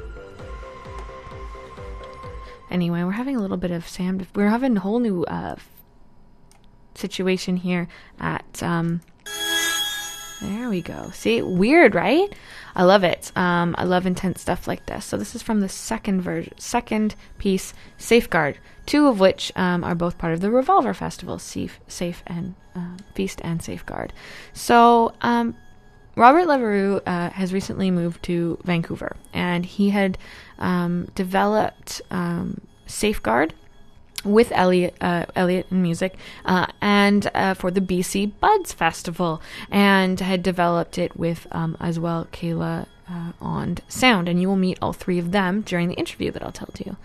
anyway, 2.71 3.03
we're 3.03 3.11
having 3.11 3.35
a 3.35 3.39
little 3.39 3.57
bit 3.57 3.71
of 3.71 3.87
Sam. 3.87 4.25
We're 4.33 4.49
having 4.49 4.75
a 4.75 4.79
whole 4.79 4.99
new 4.99 5.23
uh, 5.25 5.55
situation 6.95 7.57
here 7.57 7.87
at. 8.19 8.63
Um, 8.63 9.01
there 10.41 10.69
we 10.69 10.81
go. 10.81 11.09
See, 11.13 11.41
weird, 11.41 11.95
right? 11.95 12.31
I 12.75 12.83
love 12.83 13.03
it. 13.03 13.31
Um, 13.35 13.75
I 13.77 13.85
love 13.85 14.05
intense 14.05 14.41
stuff 14.41 14.67
like 14.67 14.85
this. 14.85 15.05
So 15.05 15.17
this 15.17 15.35
is 15.35 15.41
from 15.41 15.61
the 15.61 15.69
second 15.69 16.21
version, 16.21 16.53
second 16.57 17.15
piece, 17.37 17.73
Safeguard, 17.97 18.59
two 18.85 19.07
of 19.07 19.19
which 19.19 19.51
um, 19.55 19.83
are 19.83 19.95
both 19.95 20.17
part 20.17 20.33
of 20.33 20.41
the 20.41 20.51
Revolver 20.51 20.93
Festival, 20.93 21.39
Safe, 21.39 21.79
Safe 21.87 22.21
and 22.27 22.55
uh, 22.75 22.97
Feast 23.15 23.41
and 23.43 23.61
Safeguard. 23.63 24.13
So 24.53 25.13
um, 25.21 25.55
Robert 26.15 26.47
Leveroux 26.47 27.01
uh, 27.05 27.29
has 27.31 27.53
recently 27.53 27.91
moved 27.91 28.23
to 28.23 28.59
Vancouver, 28.63 29.15
and 29.33 29.65
he 29.65 29.89
had 29.89 30.17
um, 30.59 31.07
developed 31.15 32.01
um, 32.11 32.61
Safeguard 32.85 33.53
with 34.27 34.51
Elliot, 34.53 34.95
uh, 35.01 35.25
Elliot 35.35 35.67
in 35.71 35.81
music, 35.81 36.15
uh, 36.45 36.67
and 36.81 37.29
uh, 37.33 37.53
for 37.53 37.71
the 37.71 37.81
BC 37.81 38.31
Buds 38.39 38.73
Festival, 38.73 39.41
and 39.71 40.19
had 40.19 40.43
developed 40.43 40.97
it 40.97 41.17
with 41.17 41.47
um, 41.51 41.77
as 41.79 41.99
well 41.99 42.27
Kayla 42.31 42.85
uh, 43.09 43.31
on 43.39 43.77
sound, 43.87 44.27
and 44.27 44.41
you 44.41 44.47
will 44.47 44.57
meet 44.57 44.77
all 44.81 44.93
three 44.93 45.19
of 45.19 45.31
them 45.31 45.61
during 45.61 45.87
the 45.87 45.95
interview 45.95 46.31
that 46.31 46.43
I'll 46.43 46.51
tell 46.51 46.67
to 46.73 46.85
you. 46.85 46.97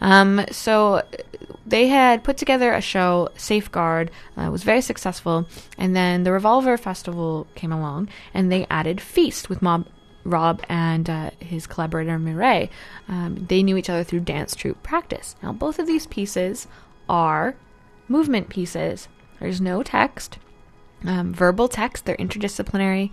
Um, 0.00 0.44
so 0.50 1.02
they 1.66 1.88
had 1.88 2.24
put 2.24 2.36
together 2.36 2.72
a 2.72 2.80
show, 2.80 3.28
Safeguard, 3.36 4.10
uh, 4.36 4.50
was 4.50 4.62
very 4.62 4.80
successful, 4.80 5.46
and 5.76 5.94
then 5.94 6.24
the 6.24 6.32
Revolver 6.32 6.76
Festival 6.76 7.46
came 7.54 7.72
along, 7.72 8.08
and 8.32 8.50
they 8.50 8.66
added 8.70 9.00
Feast 9.00 9.48
with 9.48 9.60
Mob 9.62 9.86
Rob 10.30 10.62
and 10.68 11.08
uh, 11.08 11.30
his 11.40 11.66
collaborator 11.66 12.18
Mireille, 12.18 12.68
um, 13.08 13.46
they 13.48 13.62
knew 13.62 13.76
each 13.76 13.90
other 13.90 14.04
through 14.04 14.20
dance 14.20 14.54
troupe 14.54 14.82
practice. 14.82 15.36
Now, 15.42 15.52
both 15.52 15.78
of 15.78 15.86
these 15.86 16.06
pieces 16.06 16.66
are 17.08 17.56
movement 18.08 18.48
pieces. 18.48 19.08
There's 19.38 19.60
no 19.60 19.82
text, 19.82 20.38
um, 21.04 21.32
verbal 21.32 21.68
text. 21.68 22.04
They're 22.04 22.16
interdisciplinary, 22.16 23.10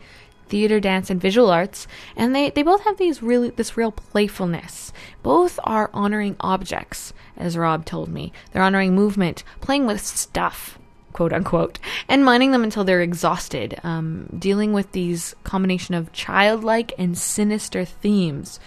theater, 0.47 0.79
dance, 0.79 1.09
and 1.09 1.21
visual 1.21 1.49
arts, 1.49 1.87
and 2.15 2.35
they, 2.35 2.49
they 2.49 2.63
both 2.63 2.83
have 2.83 2.97
these 2.97 3.23
really 3.23 3.49
this 3.49 3.77
real 3.77 3.91
playfulness. 3.91 4.93
Both 5.23 5.59
are 5.63 5.89
honoring 5.93 6.35
objects, 6.39 7.13
as 7.35 7.57
Rob 7.57 7.85
told 7.85 8.09
me. 8.09 8.31
They're 8.51 8.61
honoring 8.61 8.95
movement, 8.95 9.43
playing 9.61 9.85
with 9.85 10.01
stuff 10.01 10.79
quote 11.17 11.33
unquote, 11.33 11.79
and 12.07 12.23
mining 12.23 12.51
them 12.51 12.63
until 12.63 12.83
they're 12.83 13.01
exhausted, 13.01 13.79
um, 13.83 14.27
dealing 14.37 14.71
with 14.71 14.91
these 14.91 15.35
combination 15.43 15.95
of 15.95 16.13
childlike 16.13 16.93
and 16.99 17.17
sinister 17.17 17.83
themes 17.83 18.59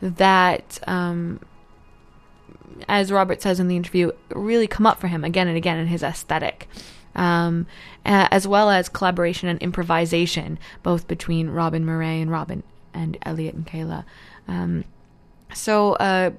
that, 0.00 0.78
um, 0.86 1.38
as 2.88 3.12
Robert 3.12 3.42
says 3.42 3.60
in 3.60 3.68
the 3.68 3.76
interview, 3.76 4.10
really 4.30 4.66
come 4.66 4.86
up 4.86 4.98
for 4.98 5.08
him 5.08 5.22
again 5.22 5.48
and 5.48 5.56
again 5.58 5.76
in 5.78 5.86
his 5.86 6.02
aesthetic. 6.02 6.66
Um, 7.14 7.66
as 8.06 8.48
well 8.48 8.70
as 8.70 8.88
collaboration 8.88 9.50
and 9.50 9.60
improvisation, 9.60 10.58
both 10.82 11.08
between 11.08 11.50
Robin 11.50 11.84
Murray 11.84 12.22
and 12.22 12.30
Robin 12.30 12.62
and 12.94 13.18
Elliot 13.22 13.54
and 13.54 13.66
Kayla. 13.66 14.04
Um, 14.46 14.84
so 15.52 15.92
uh, 15.94 16.30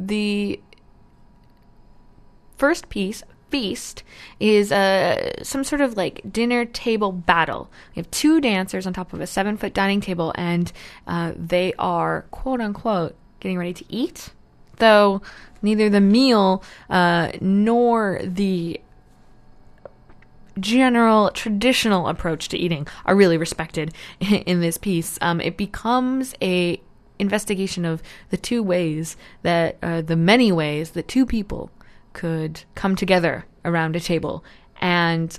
the 0.00 0.58
first 2.56 2.88
piece 2.88 3.22
feast 3.52 4.02
is 4.40 4.72
uh, 4.72 5.44
some 5.44 5.62
sort 5.62 5.82
of 5.82 5.96
like 5.96 6.22
dinner 6.32 6.64
table 6.64 7.12
battle. 7.12 7.70
We 7.94 8.00
have 8.00 8.10
two 8.10 8.40
dancers 8.40 8.86
on 8.86 8.94
top 8.94 9.12
of 9.12 9.20
a 9.20 9.26
seven 9.26 9.56
foot 9.58 9.74
dining 9.74 10.00
table, 10.00 10.32
and 10.36 10.72
uh, 11.06 11.32
they 11.36 11.74
are 11.78 12.22
quote 12.30 12.60
unquote 12.60 13.14
getting 13.40 13.58
ready 13.58 13.74
to 13.74 13.84
eat. 13.88 14.30
Though 14.78 15.20
neither 15.60 15.90
the 15.90 16.00
meal 16.00 16.64
uh, 16.88 17.32
nor 17.40 18.20
the 18.24 18.80
general 20.58 21.30
traditional 21.30 22.08
approach 22.08 22.48
to 22.48 22.58
eating 22.58 22.86
are 23.04 23.14
really 23.14 23.36
respected 23.36 23.94
in 24.20 24.60
this 24.60 24.78
piece. 24.78 25.18
Um, 25.20 25.40
it 25.40 25.56
becomes 25.56 26.34
a 26.42 26.80
investigation 27.18 27.84
of 27.84 28.02
the 28.30 28.36
two 28.36 28.62
ways 28.62 29.16
that 29.42 29.76
uh, 29.82 30.00
the 30.00 30.16
many 30.16 30.50
ways 30.50 30.90
that 30.92 31.06
two 31.06 31.26
people 31.26 31.70
could 32.12 32.64
come 32.74 32.96
together 32.96 33.44
around 33.64 33.96
a 33.96 34.00
table 34.00 34.44
and 34.80 35.38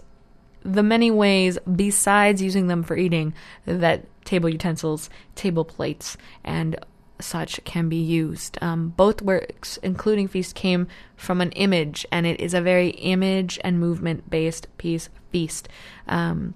the 0.64 0.84
many 0.84 1.12
ways 1.12 1.58
besides 1.76 2.42
using 2.42 2.68
them 2.68 2.84
for 2.84 2.96
eating 2.96 3.34
that 3.66 4.06
table 4.24 4.50
utensils, 4.50 5.10
table 5.36 5.66
plates, 5.66 6.18
and 6.44 6.78
such 7.20 7.64
can 7.64 7.90
be 7.90 7.98
used. 7.98 8.58
Um, 8.62 8.90
both 8.90 9.22
works, 9.22 9.78
including 9.84 10.28
Feast, 10.28 10.56
came 10.56 10.88
from 11.16 11.42
an 11.42 11.52
image, 11.52 12.06
and 12.12 12.26
it 12.26 12.40
is 12.40 12.54
a 12.54 12.62
very 12.62 12.90
image 12.90 13.60
and 13.64 13.80
movement 13.80 14.30
based 14.30 14.68
piece, 14.78 15.10
Feast. 15.32 15.68
Um, 16.08 16.56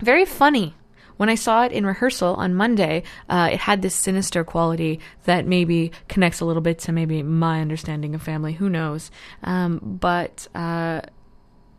very 0.00 0.24
funny. 0.24 0.74
When 1.20 1.28
I 1.28 1.34
saw 1.34 1.64
it 1.64 1.72
in 1.72 1.84
rehearsal 1.84 2.34
on 2.36 2.54
Monday, 2.54 3.02
uh, 3.28 3.50
it 3.52 3.58
had 3.58 3.82
this 3.82 3.94
sinister 3.94 4.42
quality 4.42 5.00
that 5.24 5.46
maybe 5.46 5.92
connects 6.08 6.40
a 6.40 6.46
little 6.46 6.62
bit 6.62 6.78
to 6.78 6.92
maybe 6.92 7.22
my 7.22 7.60
understanding 7.60 8.14
of 8.14 8.22
family. 8.22 8.54
Who 8.54 8.70
knows? 8.70 9.10
Um, 9.44 9.98
but 10.00 10.48
uh, 10.54 11.02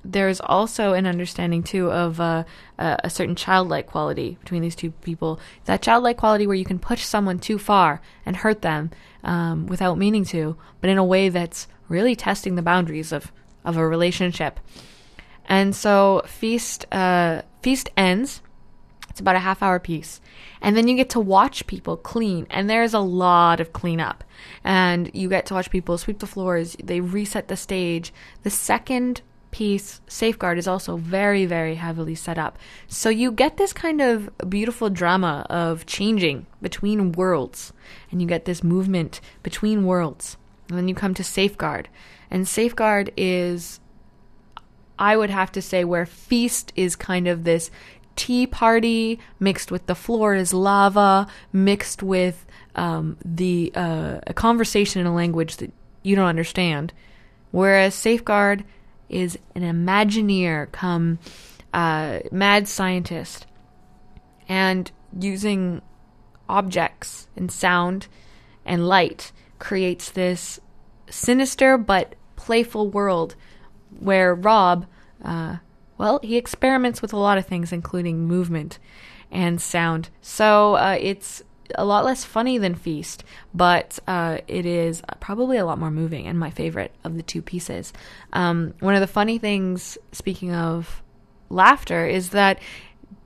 there's 0.06 0.42
also 0.42 0.94
an 0.94 1.08
understanding 1.08 1.64
too 1.64 1.92
of 1.92 2.20
uh, 2.20 2.44
a 2.78 3.10
certain 3.10 3.34
childlike 3.36 3.88
quality 3.88 4.38
between 4.42 4.62
these 4.62 4.76
two 4.76 4.92
people. 4.92 5.40
That 5.66 5.82
childlike 5.82 6.18
quality 6.18 6.46
where 6.46 6.56
you 6.56 6.64
can 6.64 6.78
push 6.78 7.04
someone 7.04 7.40
too 7.40 7.58
far 7.58 8.00
and 8.28 8.36
hurt 8.36 8.62
them 8.62 8.92
um, 9.24 9.66
without 9.66 9.98
meaning 9.98 10.24
to, 10.26 10.56
but 10.82 10.92
in 10.92 11.00
a 11.00 11.04
way 11.04 11.30
that's 11.30 11.68
really 11.90 12.16
testing 12.16 12.54
the 12.54 12.62
boundaries 12.62 13.12
of 13.12 13.32
of 13.66 13.76
a 13.76 13.88
relationship. 13.88 14.60
And 15.48 15.76
so 15.76 16.22
feast 16.28 16.86
uh, 16.92 17.42
feast 17.64 17.90
ends. 17.98 18.44
It's 19.12 19.20
about 19.20 19.36
a 19.36 19.40
half 19.40 19.62
hour 19.62 19.78
piece. 19.78 20.20
And 20.62 20.76
then 20.76 20.88
you 20.88 20.96
get 20.96 21.12
to 21.12 21.20
watch 21.20 21.68
people 21.68 21.96
clean. 21.96 22.48
And 22.50 22.68
there's 22.68 22.96
a 22.96 23.00
lot 23.00 23.60
of 23.60 23.74
cleanup. 23.74 24.24
And 24.64 25.12
you 25.14 25.30
get 25.30 25.46
to 25.46 25.54
watch 25.54 25.70
people 25.70 26.00
sweep 26.00 26.18
the 26.18 26.26
floors. 26.26 26.76
They 26.84 27.00
reset 27.00 27.48
the 27.48 27.56
stage. 27.56 28.12
The 28.42 28.50
second 28.50 29.22
piece, 29.52 30.00
Safeguard, 30.08 30.58
is 30.58 30.68
also 30.68 30.96
very, 30.96 31.46
very 31.46 31.76
heavily 31.76 32.16
set 32.16 32.38
up. 32.38 32.58
So 32.88 33.10
you 33.10 33.32
get 33.32 33.58
this 33.58 33.74
kind 33.74 34.02
of 34.02 34.30
beautiful 34.50 34.90
drama 34.90 35.46
of 35.50 35.86
changing 35.86 36.48
between 36.62 37.12
worlds, 37.12 37.74
and 38.10 38.22
you 38.22 38.28
get 38.28 38.46
this 38.46 38.64
movement 38.64 39.20
between 39.44 39.86
worlds. 39.86 40.38
And 40.70 40.78
then 40.78 40.88
you 40.88 40.96
come 40.96 41.14
to 41.16 41.24
Safeguard, 41.24 41.90
and 42.30 42.48
Safeguard 42.48 43.12
is, 43.18 43.82
I 44.98 45.18
would 45.18 45.30
have 45.30 45.52
to 45.52 45.62
say, 45.62 45.84
where 45.84 46.06
Feast 46.06 46.72
is 46.78 46.96
kind 46.96 47.28
of 47.28 47.44
this 47.44 47.70
tea 48.16 48.48
party 48.48 49.20
mixed 49.40 49.72
with 49.72 49.86
the 49.88 49.96
floor 49.96 50.36
is 50.36 50.54
lava, 50.54 51.28
mixed 51.52 52.04
with 52.04 52.46
um, 52.76 53.18
the 53.24 53.72
uh, 53.76 54.20
a 54.28 54.34
conversation 54.34 55.02
in 55.02 55.08
a 55.08 55.14
language 55.14 55.58
that 55.58 55.72
you 56.04 56.16
don't 56.16 56.28
understand. 56.28 56.94
Whereas 57.52 57.94
Safeguard 57.96 58.64
is 59.10 59.38
an 59.56 59.64
Imagineer 59.64 60.72
come 60.72 61.20
uh, 61.74 62.20
mad 62.32 62.68
scientist 62.68 63.46
and 64.48 64.92
using 65.18 65.82
objects 66.48 67.28
and 67.36 67.52
sound 67.52 68.08
and 68.66 68.88
light 68.88 69.32
creates 69.60 70.12
this 70.12 70.60
sinister 71.10 71.78
but 71.78 72.16
playful 72.36 72.90
world 72.90 73.36
where 74.00 74.34
Rob, 74.34 74.86
uh, 75.24 75.58
well, 76.02 76.20
he 76.24 76.36
experiments 76.36 77.00
with 77.00 77.14
a 77.14 77.18
lot 77.18 77.38
of 77.38 77.46
things, 77.46 77.72
including 77.72 78.26
movement 78.26 78.80
and 79.30 79.62
sound. 79.62 80.10
So 80.20 80.74
uh, 80.74 80.98
it's 81.00 81.44
a 81.76 81.86
lot 81.86 82.04
less 82.04 82.26
funny 82.26 82.58
than 82.58 82.74
Feast, 82.74 83.24
but 83.54 84.00
uh, 84.08 84.40
it 84.48 84.66
is 84.66 85.04
probably 85.20 85.58
a 85.58 85.66
lot 85.66 85.78
more 85.78 85.92
moving 85.92 86.26
and 86.26 86.40
my 86.40 86.50
favorite 86.50 86.92
of 87.04 87.18
the 87.18 87.22
two 87.22 87.44
pieces. 87.44 87.94
Um, 88.34 88.74
one 88.80 88.96
of 88.96 89.00
the 89.02 89.06
funny 89.06 89.38
things, 89.38 90.00
speaking 90.12 90.56
of 90.56 91.04
laughter, 91.52 92.08
is 92.08 92.32
that 92.32 92.58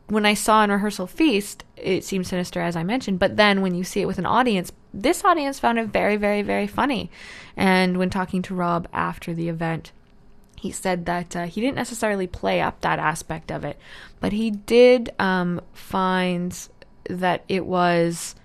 when 0.08 0.26
I 0.26 0.34
saw 0.34 0.62
in 0.66 0.70
rehearsal 0.70 1.08
Feast, 1.08 1.64
it 1.78 2.04
seemed 2.04 2.28
sinister 2.28 2.60
as 2.60 2.76
I 2.76 2.84
mentioned, 2.84 3.20
but 3.20 3.38
then 3.38 3.62
when 3.62 3.74
you 3.74 3.86
see 3.86 4.02
it 4.02 4.06
with 4.06 4.20
an 4.20 4.26
audience, 4.26 4.74
this 4.94 5.24
audience 5.24 5.60
found 5.60 5.80
it 5.80 5.88
very, 5.88 6.18
very, 6.18 6.42
very 6.42 6.68
funny. 6.68 7.10
And 7.56 7.96
when 7.96 8.10
talking 8.10 8.42
to 8.42 8.54
Rob 8.54 8.90
after 8.92 9.34
the 9.34 9.48
event, 9.48 9.94
he 10.56 10.72
said 10.72 11.06
that 11.06 11.36
uh, 11.36 11.46
he 11.46 11.62
didn't 11.62 11.76
necessarily 11.76 12.28
play 12.28 12.62
up 12.62 12.82
that 12.82 13.00
aspect 13.00 13.52
of 13.52 13.64
it, 13.64 13.78
but 14.20 14.34
he 14.34 14.52
did 14.52 15.12
um, 15.20 15.62
find 15.74 16.68
that 17.10 17.44
it 17.48 17.66
was 17.66 18.36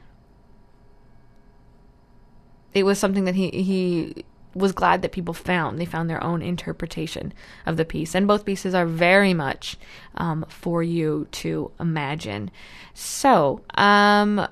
it 2.74 2.84
was 2.84 2.98
something 2.98 3.24
that 3.24 3.34
he 3.34 3.50
he 3.50 4.24
was 4.54 4.72
glad 4.72 5.02
that 5.02 5.12
people 5.12 5.34
found. 5.34 5.78
They 5.78 5.84
found 5.84 6.10
their 6.10 6.22
own 6.22 6.42
interpretation 6.42 7.32
of 7.66 7.76
the 7.76 7.84
piece, 7.84 8.14
and 8.14 8.26
both 8.26 8.44
pieces 8.44 8.74
are 8.74 8.86
very 8.86 9.34
much 9.34 9.76
um, 10.16 10.44
for 10.48 10.82
you 10.82 11.28
to 11.32 11.70
imagine. 11.78 12.50
So, 12.92 13.62
um, 13.74 14.46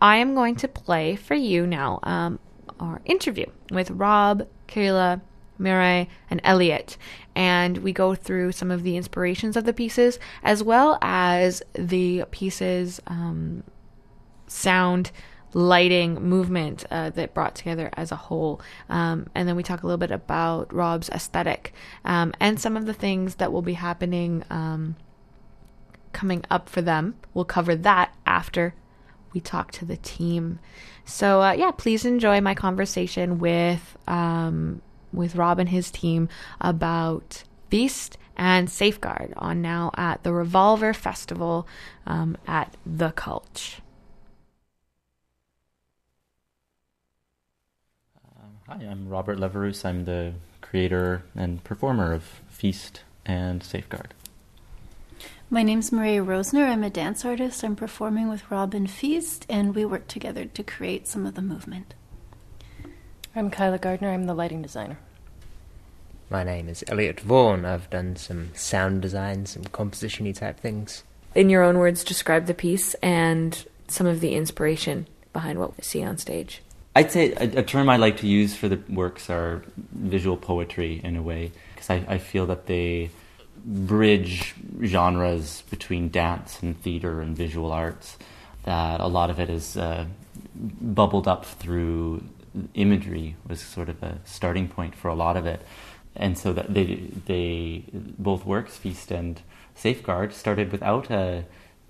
I 0.00 0.16
am 0.16 0.34
going 0.34 0.56
to 0.56 0.68
play 0.68 1.16
for 1.16 1.34
you 1.34 1.66
now 1.66 2.00
um, 2.02 2.38
our 2.80 3.00
interview 3.04 3.46
with 3.70 3.90
Rob, 3.90 4.46
Kayla, 4.68 5.20
Mireille, 5.58 6.06
and 6.30 6.40
Elliot. 6.44 6.96
And 7.34 7.78
we 7.78 7.92
go 7.92 8.14
through 8.14 8.52
some 8.52 8.70
of 8.70 8.82
the 8.82 8.96
inspirations 8.96 9.56
of 9.56 9.64
the 9.64 9.72
pieces 9.72 10.18
as 10.42 10.62
well 10.62 10.98
as 11.02 11.62
the 11.74 12.24
pieces' 12.30 13.00
um, 13.06 13.62
sound, 14.46 15.10
lighting, 15.52 16.22
movement 16.22 16.84
uh, 16.90 17.10
that 17.10 17.34
brought 17.34 17.54
together 17.54 17.90
as 17.94 18.12
a 18.12 18.16
whole. 18.16 18.60
Um, 18.88 19.26
and 19.34 19.48
then 19.48 19.56
we 19.56 19.62
talk 19.62 19.82
a 19.82 19.86
little 19.86 19.98
bit 19.98 20.10
about 20.10 20.72
Rob's 20.72 21.08
aesthetic 21.10 21.72
um, 22.04 22.32
and 22.40 22.60
some 22.60 22.76
of 22.76 22.86
the 22.86 22.94
things 22.94 23.36
that 23.36 23.52
will 23.52 23.62
be 23.62 23.74
happening 23.74 24.44
um, 24.50 24.96
coming 26.12 26.44
up 26.50 26.68
for 26.68 26.82
them. 26.82 27.16
We'll 27.34 27.44
cover 27.44 27.74
that 27.76 28.14
after 28.24 28.74
we 29.32 29.40
talk 29.40 29.70
to 29.72 29.84
the 29.84 29.98
team. 29.98 30.58
So 31.04 31.42
uh, 31.42 31.52
yeah, 31.52 31.70
please 31.70 32.04
enjoy 32.04 32.40
my 32.40 32.54
conversation 32.54 33.38
with 33.38 33.96
um, 34.08 34.80
with 35.16 35.34
Rob 35.34 35.58
and 35.58 35.68
his 35.68 35.90
team 35.90 36.28
about 36.60 37.42
Feast 37.70 38.18
and 38.36 38.70
Safeguard 38.70 39.32
on 39.36 39.62
now 39.62 39.90
at 39.96 40.22
the 40.22 40.32
Revolver 40.32 40.92
Festival 40.92 41.66
um, 42.06 42.36
at 42.46 42.76
the 42.84 43.10
Cultch. 43.10 43.80
Hi, 48.68 48.84
I'm 48.84 49.08
Robert 49.08 49.38
Leveroux. 49.38 49.84
I'm 49.84 50.04
the 50.04 50.34
creator 50.60 51.22
and 51.34 51.62
performer 51.62 52.12
of 52.12 52.24
Feast 52.48 53.02
and 53.24 53.62
Safeguard. 53.62 54.12
My 55.48 55.62
name's 55.62 55.92
Maria 55.92 56.24
Rosner. 56.24 56.68
I'm 56.68 56.82
a 56.82 56.90
dance 56.90 57.24
artist. 57.24 57.62
I'm 57.62 57.76
performing 57.76 58.28
with 58.28 58.50
Robin 58.50 58.88
Feast, 58.88 59.46
and 59.48 59.76
we 59.76 59.84
work 59.84 60.08
together 60.08 60.44
to 60.46 60.62
create 60.64 61.06
some 61.06 61.24
of 61.24 61.36
the 61.36 61.42
movement. 61.42 61.94
I'm 63.36 63.50
Kyla 63.50 63.78
Gardner. 63.78 64.10
I'm 64.10 64.24
the 64.24 64.34
lighting 64.34 64.62
designer. 64.62 64.98
My 66.28 66.42
name 66.42 66.68
is 66.68 66.82
Elliot 66.88 67.20
Vaughan. 67.20 67.64
I've 67.64 67.88
done 67.88 68.16
some 68.16 68.50
sound 68.54 69.00
design, 69.00 69.46
some 69.46 69.62
composition 69.64 70.32
type 70.32 70.58
things. 70.58 71.04
In 71.36 71.50
your 71.50 71.62
own 71.62 71.78
words, 71.78 72.02
describe 72.02 72.46
the 72.46 72.54
piece 72.54 72.94
and 72.94 73.64
some 73.86 74.06
of 74.08 74.20
the 74.20 74.34
inspiration 74.34 75.06
behind 75.32 75.60
what 75.60 75.76
we 75.76 75.82
see 75.82 76.02
on 76.02 76.18
stage. 76.18 76.62
I'd 76.96 77.12
say 77.12 77.32
a, 77.34 77.60
a 77.60 77.62
term 77.62 77.88
I 77.88 77.96
like 77.96 78.16
to 78.18 78.26
use 78.26 78.56
for 78.56 78.68
the 78.68 78.80
works 78.88 79.30
are 79.30 79.62
visual 79.92 80.36
poetry 80.36 81.00
in 81.04 81.14
a 81.14 81.22
way, 81.22 81.52
because 81.74 81.90
I, 81.90 82.04
I 82.08 82.18
feel 82.18 82.46
that 82.46 82.66
they 82.66 83.10
bridge 83.64 84.54
genres 84.82 85.62
between 85.70 86.08
dance 86.08 86.60
and 86.60 86.80
theater 86.80 87.20
and 87.20 87.36
visual 87.36 87.70
arts. 87.70 88.16
That 88.64 89.00
a 89.00 89.06
lot 89.06 89.30
of 89.30 89.38
it 89.38 89.48
is 89.48 89.76
uh, 89.76 90.06
bubbled 90.56 91.28
up 91.28 91.44
through 91.44 92.24
imagery 92.74 93.36
was 93.46 93.60
sort 93.60 93.88
of 93.88 94.02
a 94.02 94.18
starting 94.24 94.66
point 94.66 94.94
for 94.94 95.08
a 95.08 95.14
lot 95.14 95.36
of 95.36 95.46
it 95.46 95.60
and 96.16 96.36
so 96.38 96.52
that 96.52 96.72
they 96.72 97.08
they 97.26 97.84
both 98.18 98.44
works 98.44 98.76
feast 98.76 99.10
and 99.10 99.40
safeguard 99.74 100.32
started 100.32 100.72
without 100.72 101.10
a, 101.10 101.44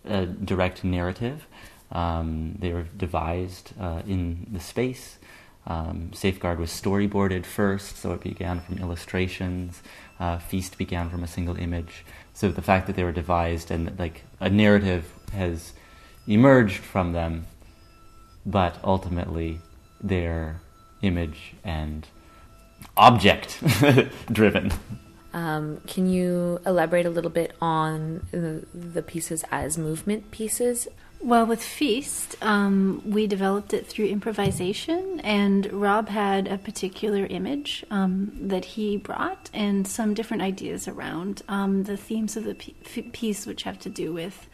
a 0.04 0.26
direct 0.26 0.84
narrative. 0.84 1.46
Um, 1.92 2.56
they 2.58 2.72
were 2.72 2.86
devised 2.96 3.72
uh, 3.80 4.02
in 4.06 4.46
the 4.50 4.60
space. 4.60 5.18
Um, 5.68 6.12
safeguard 6.12 6.60
was 6.60 6.70
storyboarded 6.70 7.44
first 7.44 7.96
so 7.96 8.12
it 8.12 8.20
began 8.20 8.60
from 8.60 8.78
illustrations. 8.78 9.82
Uh, 10.18 10.38
feast 10.38 10.78
began 10.78 11.10
from 11.10 11.22
a 11.22 11.26
single 11.26 11.56
image. 11.56 12.04
So 12.34 12.50
the 12.50 12.62
fact 12.62 12.86
that 12.86 12.96
they 12.96 13.04
were 13.04 13.12
devised 13.12 13.70
and 13.70 13.98
like 13.98 14.24
a 14.40 14.48
narrative 14.48 15.12
has 15.32 15.72
emerged 16.26 16.78
from 16.78 17.12
them 17.12 17.46
but 18.44 18.78
ultimately 18.84 19.60
their 20.00 20.60
image 21.02 21.54
and 21.64 22.06
object 22.96 23.62
driven. 24.32 24.72
Um, 25.32 25.82
can 25.86 26.08
you 26.08 26.60
elaborate 26.64 27.04
a 27.04 27.10
little 27.10 27.30
bit 27.30 27.54
on 27.60 28.26
the, 28.30 28.64
the 28.72 29.02
pieces 29.02 29.44
as 29.50 29.76
movement 29.76 30.30
pieces? 30.30 30.88
Well, 31.20 31.44
with 31.44 31.62
Feast, 31.62 32.36
um, 32.42 33.02
we 33.04 33.26
developed 33.26 33.74
it 33.74 33.86
through 33.86 34.06
improvisation, 34.06 35.20
and 35.20 35.70
Rob 35.72 36.08
had 36.08 36.46
a 36.46 36.56
particular 36.56 37.26
image 37.26 37.84
um, 37.90 38.32
that 38.40 38.64
he 38.64 38.96
brought 38.96 39.50
and 39.52 39.88
some 39.88 40.14
different 40.14 40.42
ideas 40.42 40.86
around 40.86 41.42
um, 41.48 41.84
the 41.84 41.96
themes 41.96 42.36
of 42.36 42.44
the 42.44 42.54
piece, 42.54 43.46
which 43.46 43.64
have 43.64 43.78
to 43.80 43.88
do 43.88 44.12
with 44.12 44.46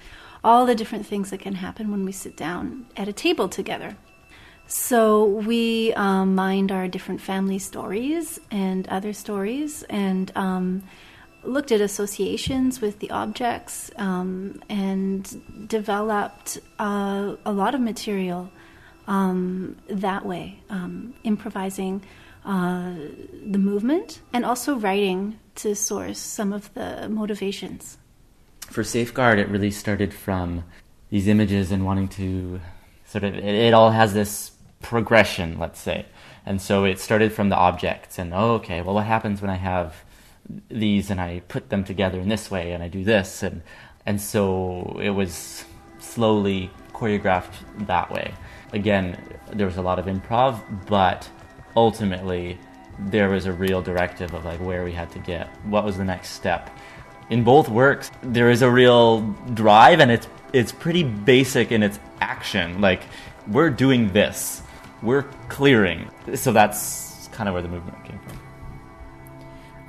all 0.43 0.67
the 0.67 0.75
different 0.75 1.07
things 1.07 1.31
that 1.31 1.41
can 1.41 1.57
happen 1.57 1.91
when 1.91 2.05
we 2.05 2.13
sit 2.13 2.37
down 2.37 2.87
at 2.97 3.07
a 3.07 3.13
table 3.13 3.49
together. 3.49 3.97
So 4.75 5.27
we 5.27 5.93
um, 5.93 6.35
mined 6.35 6.73
our 6.73 6.89
different 6.89 7.21
family 7.21 7.59
stories 7.59 8.41
and 8.51 8.89
other 8.89 9.13
stories 9.13 9.83
and 9.83 10.33
um, 10.35 10.83
looked 11.45 11.73
at 11.73 11.83
associations 11.83 12.81
with 12.81 12.99
the 12.99 13.11
objects 13.11 13.91
um, 13.97 14.63
and 14.71 15.69
developed 15.69 16.59
uh, 16.79 17.37
a 17.45 17.53
lot 17.53 17.75
of 17.75 17.83
material 17.83 18.51
um, 19.07 19.77
that 19.91 20.25
way, 20.25 20.59
um, 20.71 21.13
improvising 21.23 22.03
uh, 22.47 22.95
the 23.45 23.59
movement 23.59 24.23
and 24.33 24.43
also 24.43 24.77
writing 24.77 25.39
to 25.57 25.77
source 25.77 26.19
some 26.19 26.51
of 26.51 26.73
the 26.73 27.11
motivations. 27.11 27.99
For 28.71 28.83
Safeguard, 28.83 29.39
it 29.39 29.49
really 29.49 29.71
started 29.71 30.15
from 30.15 30.65
these 31.11 31.29
images 31.29 31.71
and 31.71 31.85
wanting 31.85 32.09
to 32.09 32.59
sort 33.05 33.25
of, 33.25 33.35
it, 33.35 33.45
it 33.45 33.75
all 33.75 33.91
has 33.91 34.15
this 34.15 34.52
progression, 34.83 35.59
let's 35.59 35.81
say. 35.81 36.07
And 36.45 36.61
so 36.61 36.85
it 36.85 36.99
started 36.99 37.33
from 37.33 37.49
the 37.49 37.57
objects, 37.57 38.19
and 38.19 38.35
oh, 38.35 38.55
okay, 38.55 38.83
well, 38.83 38.95
what 38.95 39.07
happens 39.07 39.41
when 39.41 39.51
I 39.51 39.57
have 39.57 40.05
these 40.69 41.11
and 41.11 41.21
I 41.21 41.41
put 41.47 41.71
them 41.71 41.85
together 41.85 42.19
in 42.19 42.29
this 42.29 42.51
way, 42.51 42.73
and 42.73 42.83
I 42.83 42.89
do 42.89 43.05
this, 43.05 43.43
and 43.43 43.63
and 44.05 44.21
so 44.21 44.99
it 45.01 45.11
was 45.11 45.65
slowly 46.01 46.71
choreographed 46.93 47.87
that 47.87 48.11
way. 48.11 48.35
Again, 48.73 49.17
there 49.53 49.67
was 49.67 49.77
a 49.77 49.83
lot 49.83 49.99
of 49.99 50.07
improv, 50.07 50.61
but 50.87 51.29
ultimately, 51.77 52.59
there 52.99 53.29
was 53.29 53.47
a 53.47 53.53
real 53.53 53.81
directive 53.81 54.35
of 54.35 54.45
like 54.45 54.61
where 54.61 54.85
we 54.85 54.93
had 54.93 55.11
to 55.13 55.19
get, 55.21 55.49
what 55.65 55.85
was 55.85 55.97
the 55.97 56.05
next 56.05 56.31
step. 56.31 56.71
In 57.31 57.45
both 57.45 57.69
works, 57.69 58.11
there 58.23 58.51
is 58.51 58.63
a 58.63 58.71
real 58.71 59.21
drive, 59.55 60.01
and 60.01 60.11
it's 60.11 60.27
it's 60.53 60.73
pretty 60.73 61.03
basic 61.05 61.73
in 61.73 61.83
its 61.83 61.99
action. 62.21 62.81
Like 62.81 63.03
we're 63.49 63.71
doing 63.71 64.13
this, 64.13 64.63
we're 65.03 65.25
clearing. 65.49 66.11
So 66.35 66.53
that's 66.53 67.29
kind 67.33 67.49
of 67.49 67.55
where 67.55 67.63
the 67.63 67.69
movement 67.69 68.05
came 68.05 68.21
from. 68.21 68.39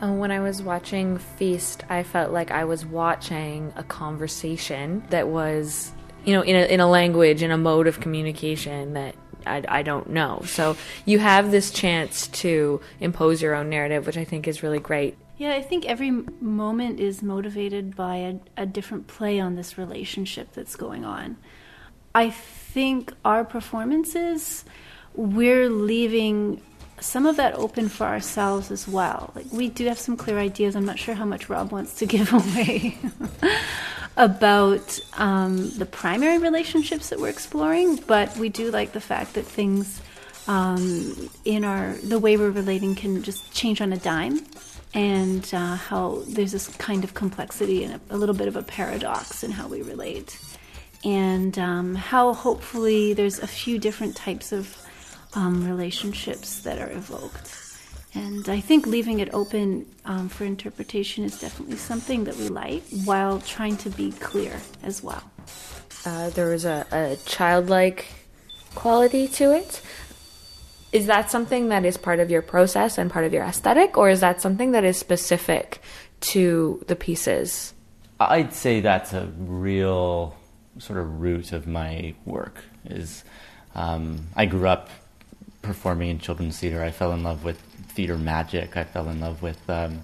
Uh, 0.01 0.13
when 0.13 0.31
I 0.31 0.39
was 0.41 0.61
watching 0.61 1.17
Feast, 1.17 1.83
I 1.89 2.03
felt 2.03 2.31
like 2.31 2.51
I 2.51 2.65
was 2.65 2.85
watching 2.85 3.71
a 3.75 3.83
conversation 3.83 5.03
that 5.09 5.29
was, 5.29 5.93
you 6.25 6.33
know, 6.33 6.41
in 6.41 6.55
a, 6.55 6.65
in 6.65 6.79
a 6.79 6.89
language, 6.89 7.41
in 7.41 7.51
a 7.51 7.57
mode 7.57 7.87
of 7.87 8.01
communication 8.01 8.93
that 8.93 9.15
I, 9.45 9.63
I 9.67 9.81
don't 9.81 10.09
know. 10.09 10.41
So 10.45 10.75
you 11.05 11.19
have 11.19 11.51
this 11.51 11.71
chance 11.71 12.27
to 12.27 12.81
impose 12.99 13.41
your 13.41 13.55
own 13.55 13.69
narrative, 13.69 14.05
which 14.05 14.17
I 14.17 14.25
think 14.25 14.47
is 14.47 14.63
really 14.63 14.79
great. 14.79 15.17
Yeah, 15.37 15.53
I 15.53 15.61
think 15.61 15.85
every 15.85 16.11
moment 16.11 16.99
is 16.99 17.23
motivated 17.23 17.95
by 17.95 18.15
a, 18.17 18.35
a 18.57 18.65
different 18.65 19.07
play 19.07 19.39
on 19.39 19.55
this 19.55 19.77
relationship 19.77 20.53
that's 20.53 20.75
going 20.75 21.05
on. 21.05 21.37
I 22.13 22.29
think 22.29 23.13
our 23.25 23.43
performances, 23.43 24.65
we're 25.15 25.69
leaving 25.69 26.61
some 26.99 27.25
of 27.25 27.35
that 27.35 27.53
open 27.55 27.89
for 27.89 28.05
ourselves 28.05 28.71
as 28.71 28.87
well. 28.87 29.31
Like 29.35 29.51
we 29.51 29.69
do 29.69 29.87
have 29.87 29.99
some 29.99 30.15
clear 30.15 30.39
ideas. 30.39 30.75
I'm 30.75 30.85
not 30.85 30.99
sure 30.99 31.15
how 31.15 31.25
much 31.25 31.49
Rob 31.49 31.71
wants 31.71 31.95
to 31.95 32.05
give 32.15 32.31
away 32.33 32.97
about 34.17 34.99
um, 35.17 35.69
the 35.77 35.85
primary 35.85 36.37
relationships 36.37 37.09
that 37.09 37.19
we're 37.19 37.29
exploring, 37.29 37.97
but 38.07 38.35
we 38.37 38.49
do 38.49 38.71
like 38.71 38.93
the 38.93 39.01
fact 39.01 39.33
that 39.33 39.45
things 39.45 40.01
um, 40.47 41.29
in 41.45 41.63
our 41.63 41.93
the 41.93 42.19
way 42.19 42.37
we're 42.37 42.51
relating 42.51 42.95
can 42.95 43.23
just 43.23 43.51
change 43.53 43.81
on 43.81 43.93
a 43.93 43.97
dime, 43.97 44.45
and 44.93 45.49
uh, 45.53 45.75
how 45.75 46.21
there's 46.27 46.51
this 46.51 46.67
kind 46.77 47.03
of 47.03 47.13
complexity 47.13 47.83
and 47.83 47.93
a, 47.93 48.15
a, 48.15 48.17
little 48.17 48.35
bit 48.35 48.47
of 48.47 48.55
a 48.55 48.61
paradox 48.61 49.43
in 49.43 49.51
how 49.51 49.67
we 49.67 49.81
relate, 49.81 50.37
and 51.03 51.57
um, 51.57 51.95
how 51.95 52.33
hopefully 52.33 53.13
there's 53.13 53.39
a 53.39 53.47
few 53.47 53.79
different 53.79 54.15
types 54.15 54.51
of 54.51 54.82
um, 55.35 55.65
relationships 55.67 56.59
that 56.59 56.79
are 56.79 56.91
evoked. 56.91 57.59
And 58.15 58.47
I 58.47 58.59
think 58.59 58.85
leaving 58.85 59.19
it 59.19 59.33
open 59.33 59.87
um, 60.05 60.29
for 60.29 60.45
interpretation 60.45 61.23
is 61.23 61.39
definitely 61.39 61.77
something 61.77 62.25
that 62.25 62.35
we 62.37 62.47
like 62.49 62.83
while 63.05 63.39
trying 63.39 63.77
to 63.77 63.89
be 63.89 64.11
clear 64.11 64.53
as 64.83 65.01
well. 65.01 65.23
Uh, 66.05 66.29
there 66.31 66.49
was 66.49 66.65
a, 66.65 66.85
a 66.91 67.17
childlike 67.25 68.05
quality 68.75 69.27
to 69.29 69.51
it. 69.55 69.81
Is 70.91 71.07
that 71.07 71.31
something 71.31 71.69
that 71.69 71.85
is 71.85 71.97
part 71.97 72.19
of 72.19 72.29
your 72.29 72.43
process 72.43 72.99
and 72.99 73.09
part 73.09 73.25
of 73.25 73.33
your 73.33 73.43
aesthetic, 73.43 73.97
or 73.97 74.09
is 74.09 74.19
that 74.19 74.41
something 74.41 74.73
that 74.73 74.83
is 74.83 74.97
specific 74.97 75.81
to 76.21 76.83
the 76.87 76.95
pieces? 76.95 77.73
I'd 78.19 78.53
say 78.53 78.79
that's 78.79 79.11
a 79.11 79.25
real 79.39 80.35
sort 80.77 80.99
of 80.99 81.19
root 81.19 81.51
of 81.51 81.65
my 81.65 82.13
work. 82.25 82.63
Is 82.85 83.23
um, 83.73 84.27
I 84.35 84.45
grew 84.45 84.67
up 84.67 84.89
performing 85.63 86.09
in 86.09 86.19
children's 86.19 86.59
theater. 86.59 86.83
I 86.83 86.91
fell 86.91 87.11
in 87.11 87.23
love 87.23 87.43
with 87.43 87.59
theater 87.87 88.17
magic. 88.17 88.77
I 88.77 88.83
fell 88.83 89.09
in 89.09 89.19
love 89.19 89.41
with 89.41 89.67
um, 89.69 90.01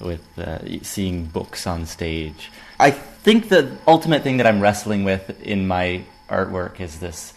with 0.00 0.26
uh, 0.38 0.82
seeing 0.82 1.26
books 1.26 1.66
on 1.66 1.84
stage. 1.84 2.50
I 2.78 2.90
think 2.90 3.50
the 3.50 3.76
ultimate 3.86 4.22
thing 4.22 4.38
that 4.38 4.46
I'm 4.46 4.60
wrestling 4.60 5.04
with 5.04 5.38
in 5.42 5.68
my 5.68 6.04
artwork 6.30 6.80
is 6.80 7.00
this 7.00 7.34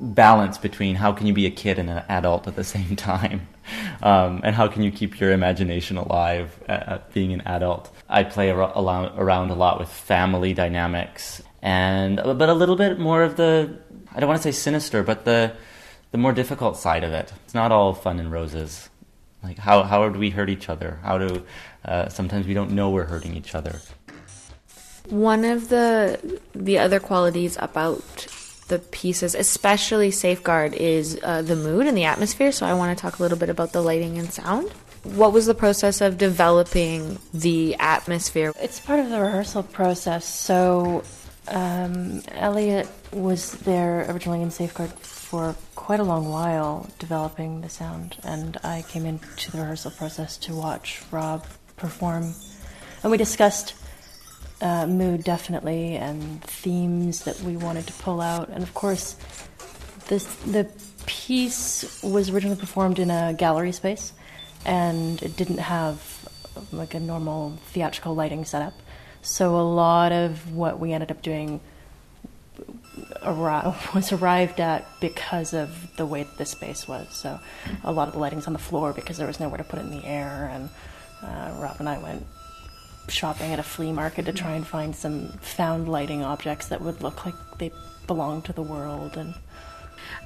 balance 0.00 0.58
between 0.58 0.94
how 0.94 1.10
can 1.10 1.26
you 1.26 1.32
be 1.32 1.46
a 1.46 1.50
kid 1.50 1.76
and 1.80 1.90
an 1.90 2.04
adult 2.08 2.46
at 2.46 2.54
the 2.54 2.62
same 2.62 2.94
time, 2.94 3.48
um, 4.02 4.40
and 4.44 4.54
how 4.54 4.68
can 4.68 4.84
you 4.84 4.92
keep 4.92 5.18
your 5.18 5.32
imagination 5.32 5.96
alive 5.96 6.56
at, 6.68 6.88
at 6.88 7.12
being 7.12 7.32
an 7.32 7.40
adult. 7.40 7.92
I 8.08 8.22
play 8.22 8.52
ar- 8.52 8.72
around 8.76 9.50
a 9.50 9.54
lot 9.54 9.80
with 9.80 9.88
family 9.88 10.54
dynamics 10.54 11.42
and 11.60 12.16
but 12.16 12.48
a 12.48 12.54
little 12.54 12.76
bit 12.76 12.98
more 12.98 13.22
of 13.22 13.36
the 13.36 13.76
I 14.14 14.20
don't 14.20 14.28
want 14.28 14.40
to 14.40 14.52
say 14.52 14.56
sinister, 14.56 15.02
but 15.02 15.24
the 15.24 15.52
the 16.10 16.18
more 16.18 16.32
difficult 16.32 16.76
side 16.76 17.04
of 17.04 17.12
it. 17.12 17.32
It's 17.44 17.54
not 17.54 17.72
all 17.72 17.94
fun 17.94 18.18
and 18.18 18.32
roses. 18.32 18.88
Like 19.42 19.58
how 19.58 19.82
how 19.82 20.08
do 20.08 20.18
we 20.18 20.30
hurt 20.30 20.50
each 20.50 20.68
other? 20.68 20.98
How 21.02 21.18
do 21.18 21.44
uh, 21.84 22.08
sometimes 22.08 22.46
we 22.46 22.54
don't 22.54 22.72
know 22.72 22.90
we're 22.90 23.04
hurting 23.04 23.36
each 23.36 23.54
other. 23.54 23.80
One 25.08 25.44
of 25.44 25.68
the 25.68 26.40
the 26.54 26.78
other 26.78 27.00
qualities 27.00 27.56
about 27.60 28.26
the 28.68 28.78
pieces, 28.78 29.34
especially 29.34 30.10
Safeguard, 30.10 30.74
is 30.74 31.18
uh, 31.22 31.42
the 31.42 31.56
mood 31.56 31.86
and 31.86 31.96
the 31.96 32.04
atmosphere. 32.04 32.52
So 32.52 32.66
I 32.66 32.74
want 32.74 32.96
to 32.96 33.00
talk 33.00 33.18
a 33.18 33.22
little 33.22 33.38
bit 33.38 33.48
about 33.48 33.72
the 33.72 33.82
lighting 33.82 34.18
and 34.18 34.30
sound. 34.30 34.70
What 35.04 35.32
was 35.32 35.46
the 35.46 35.54
process 35.54 36.00
of 36.00 36.18
developing 36.18 37.18
the 37.32 37.76
atmosphere? 37.76 38.52
It's 38.60 38.80
part 38.80 39.00
of 39.00 39.08
the 39.08 39.20
rehearsal 39.20 39.62
process. 39.62 40.26
So 40.26 41.02
um, 41.46 42.22
Elliot 42.32 42.88
was 43.12 43.52
there 43.52 44.04
originally 44.10 44.42
in 44.42 44.50
Safeguard 44.50 44.92
for 45.28 45.54
quite 45.74 46.00
a 46.00 46.04
long 46.04 46.30
while 46.30 46.88
developing 46.98 47.60
the 47.60 47.68
sound, 47.68 48.16
and 48.24 48.56
I 48.64 48.82
came 48.88 49.04
into 49.04 49.50
the 49.50 49.58
rehearsal 49.58 49.90
process 49.90 50.38
to 50.38 50.54
watch 50.54 51.02
Rob 51.10 51.44
perform. 51.76 52.32
And 53.02 53.10
we 53.10 53.18
discussed 53.18 53.74
uh, 54.62 54.86
mood 54.86 55.24
definitely 55.24 55.96
and 55.96 56.42
themes 56.42 57.24
that 57.24 57.38
we 57.42 57.58
wanted 57.58 57.86
to 57.88 57.92
pull 57.92 58.22
out. 58.22 58.48
And 58.48 58.62
of 58.62 58.72
course, 58.72 59.16
this 60.08 60.24
the 60.46 60.66
piece 61.04 62.02
was 62.02 62.30
originally 62.30 62.56
performed 62.56 62.98
in 62.98 63.10
a 63.10 63.34
gallery 63.34 63.72
space, 63.72 64.14
and 64.64 65.22
it 65.22 65.36
didn't 65.36 65.58
have 65.58 66.26
like 66.72 66.94
a 66.94 67.00
normal 67.00 67.58
theatrical 67.66 68.14
lighting 68.14 68.46
setup. 68.46 68.72
So 69.20 69.56
a 69.56 69.60
lot 69.60 70.10
of 70.10 70.54
what 70.54 70.80
we 70.80 70.94
ended 70.94 71.10
up 71.10 71.20
doing 71.20 71.60
arri- 73.22 73.94
was 73.94 74.12
arrived 74.12 74.60
at 74.60 74.86
because 75.00 75.54
of 75.54 75.96
the 75.96 76.06
way 76.06 76.26
the 76.36 76.44
space 76.46 76.86
was. 76.86 77.08
So 77.10 77.38
a 77.84 77.92
lot 77.92 78.08
of 78.08 78.14
the 78.14 78.20
lighting's 78.20 78.46
on 78.46 78.52
the 78.52 78.58
floor 78.58 78.92
because 78.92 79.18
there 79.18 79.26
was 79.26 79.40
nowhere 79.40 79.58
to 79.58 79.64
put 79.64 79.78
it 79.78 79.82
in 79.82 79.90
the 79.90 80.04
air. 80.04 80.50
And 80.52 80.68
uh, 81.22 81.58
Rob 81.60 81.76
and 81.78 81.88
I 81.88 81.98
went 81.98 82.26
shopping 83.08 83.52
at 83.52 83.58
a 83.58 83.62
flea 83.62 83.92
market 83.92 84.26
to 84.26 84.32
try 84.32 84.52
and 84.52 84.66
find 84.66 84.94
some 84.94 85.28
found 85.40 85.88
lighting 85.88 86.22
objects 86.22 86.68
that 86.68 86.80
would 86.80 87.02
look 87.02 87.24
like 87.24 87.34
they 87.58 87.72
belonged 88.06 88.44
to 88.46 88.52
the 88.52 88.62
world. 88.62 89.16
And 89.16 89.34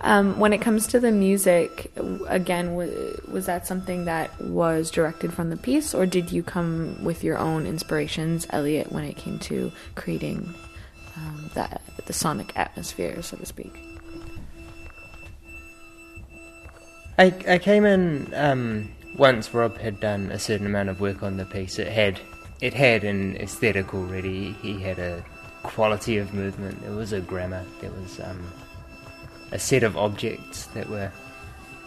um, 0.01 0.39
when 0.39 0.53
it 0.53 0.61
comes 0.61 0.87
to 0.89 1.01
the 1.01 1.13
music, 1.13 1.93
again, 2.29 2.71
w- 2.71 3.21
was 3.31 3.47
that 3.47 3.67
something 3.67 4.05
that 4.07 4.41
was 4.41 4.91
directed 4.91 5.33
from 5.33 5.51
the 5.51 5.57
piece, 5.57 5.95
or 5.95 6.07
did 6.07 6.33
you 6.33 6.43
come 6.43 7.03
with 7.05 7.23
your 7.23 7.39
own 7.39 7.67
inspirations, 7.67 8.47
Elliot, 8.51 8.91
when 8.91 9.05
it 9.05 9.17
came 9.17 9.39
to 9.41 9.71
creating 9.95 10.55
um, 11.23 11.51
that 11.55 11.83
the 12.07 12.13
sonic 12.13 12.53
atmosphere, 12.57 13.23
so 13.23 13.37
to 13.37 13.47
speak. 13.47 13.75
I 17.19 17.33
I 17.49 17.59
came 17.59 17.85
in 17.85 18.33
um, 18.35 18.91
once 19.17 19.53
Rob 19.53 19.79
had 19.79 20.01
done 20.01 20.31
a 20.31 20.39
certain 20.39 20.67
amount 20.67 20.89
of 20.89 21.01
work 21.01 21.23
on 21.23 21.37
the 21.37 21.45
piece. 21.45 21.79
It 21.79 21.89
had 21.89 22.21
it 22.61 22.75
had 22.75 23.05
an 23.05 23.37
aesthetic 23.37 23.95
already. 23.95 24.53
He 24.63 24.81
had 24.81 24.99
a 24.99 25.25
quality 25.63 26.19
of 26.19 26.33
movement. 26.35 26.83
There 26.83 26.93
was 26.93 27.13
a 27.13 27.21
grammar. 27.21 27.65
There 27.81 27.91
was 27.91 28.21
um, 28.21 28.53
a 29.51 29.59
set 29.59 29.83
of 29.83 29.97
objects 29.97 30.67
that 30.67 30.89
were 30.89 31.13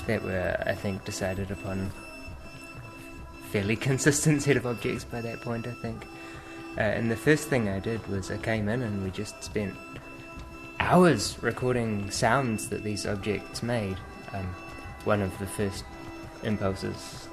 that 0.08 0.24
were 0.24 0.62
I 0.66 0.76
think 0.76 1.04
decided 1.06 1.52
upon 1.52 1.92
fairly 3.52 3.76
consistent 3.90 4.44
set 4.44 4.58
of 4.58 4.66
objects 4.66 5.04
by 5.04 5.22
that 5.22 5.42
point. 5.42 5.68
I 5.68 5.74
think. 5.74 6.06
Uh, 6.78 6.82
and 6.82 7.10
the 7.10 7.16
first 7.16 7.48
thing 7.48 7.70
I 7.70 7.80
did 7.80 8.06
was 8.08 8.32
I 8.32 8.38
came 8.38 8.68
in 8.68 8.82
and 8.82 9.04
we 9.04 9.10
just 9.12 9.42
spent 9.44 9.74
hours 10.80 11.38
recording 11.42 12.12
sounds 12.12 12.70
that 12.70 12.84
these 12.84 13.06
objects 13.06 13.64
made. 13.64 13.98
Um, 14.34 14.46
one 15.06 15.22
of 15.22 15.38
the 15.40 15.48
first 15.48 15.86
impulses 16.44 17.28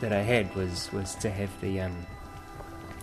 that 0.00 0.12
I 0.12 0.22
had 0.22 0.54
was 0.54 0.90
was 0.92 1.14
to 1.16 1.30
have 1.30 1.50
the 1.60 1.80
um, 1.82 2.06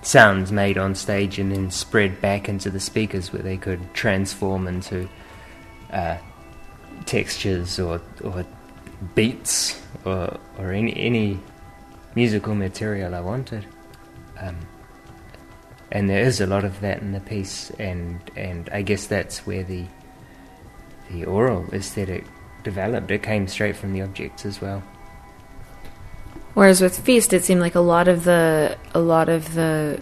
sounds 0.01 0.51
made 0.51 0.77
on 0.77 0.93
stage 0.93 1.39
and 1.39 1.51
then 1.51 1.71
spread 1.71 2.21
back 2.21 2.47
into 2.49 2.69
the 2.69 2.79
speakers 2.79 3.33
where 3.33 3.41
they 3.41 3.57
could 3.57 3.93
transform 3.93 4.67
into 4.67 5.07
uh, 5.91 6.17
textures 7.05 7.79
or 7.79 8.01
or 8.23 8.45
beats 9.13 9.81
or 10.03 10.37
or 10.57 10.71
any 10.71 10.95
any 10.97 11.39
musical 12.15 12.55
material 12.55 13.15
I 13.15 13.21
wanted. 13.21 13.65
Um, 14.39 14.57
and 15.91 16.09
there 16.09 16.23
is 16.23 16.41
a 16.41 16.47
lot 16.47 16.65
of 16.65 16.81
that 16.81 17.01
in 17.01 17.11
the 17.11 17.19
piece, 17.19 17.69
and 17.71 18.19
and 18.35 18.69
I 18.71 18.81
guess 18.81 19.07
that's 19.07 19.45
where 19.45 19.63
the 19.63 19.85
the 21.11 21.25
aural 21.25 21.65
aesthetic 21.73 22.25
developed. 22.63 23.11
It 23.11 23.23
came 23.23 23.47
straight 23.47 23.75
from 23.75 23.93
the 23.93 24.01
objects 24.01 24.45
as 24.45 24.61
well. 24.61 24.83
Whereas 26.55 26.81
with 26.81 26.97
Feast, 26.97 27.33
it 27.33 27.43
seemed 27.43 27.61
like 27.61 27.75
a 27.75 27.81
lot 27.81 28.07
of 28.07 28.23
the 28.23 28.77
a 28.93 28.99
lot 28.99 29.29
of 29.29 29.53
the 29.53 30.01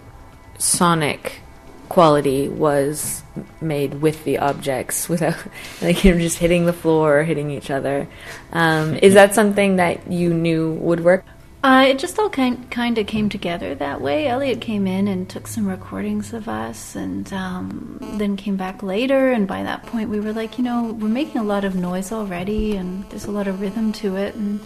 sonic 0.57 1.41
quality 1.89 2.47
was 2.47 3.23
made 3.59 4.01
with 4.01 4.23
the 4.23 4.37
objects 4.37 5.09
without 5.09 5.35
like 5.81 6.03
you 6.03 6.13
know 6.13 6.19
just 6.19 6.37
hitting 6.37 6.65
the 6.65 6.73
floor 6.73 7.19
or 7.19 7.23
hitting 7.23 7.51
each 7.51 7.69
other. 7.69 8.07
Um, 8.51 8.95
is 8.95 9.15
that 9.15 9.35
something 9.35 9.75
that 9.77 10.11
you 10.11 10.33
knew 10.33 10.73
would 10.73 11.03
work? 11.03 11.25
Uh, 11.63 11.85
it 11.87 11.97
just 11.97 12.19
all 12.19 12.29
kind 12.29 12.69
kind 12.69 12.97
of 12.97 13.07
came 13.07 13.29
together 13.29 13.73
that 13.75 14.01
way. 14.01 14.27
Elliot 14.27 14.59
came 14.59 14.85
in 14.85 15.07
and 15.07 15.29
took 15.29 15.47
some 15.47 15.65
recordings 15.65 16.33
of 16.33 16.49
us, 16.49 16.95
and 16.95 17.31
um, 17.31 17.97
then 18.17 18.35
came 18.35 18.57
back 18.57 18.83
later. 18.83 19.31
And 19.31 19.47
by 19.47 19.63
that 19.63 19.83
point, 19.85 20.09
we 20.09 20.19
were 20.19 20.33
like, 20.33 20.57
you 20.57 20.63
know, 20.63 20.91
we're 20.99 21.07
making 21.07 21.39
a 21.39 21.43
lot 21.43 21.63
of 21.63 21.73
noise 21.75 22.11
already, 22.11 22.75
and 22.75 23.09
there's 23.09 23.25
a 23.25 23.31
lot 23.31 23.47
of 23.47 23.61
rhythm 23.61 23.93
to 23.93 24.17
it. 24.17 24.35
And 24.35 24.59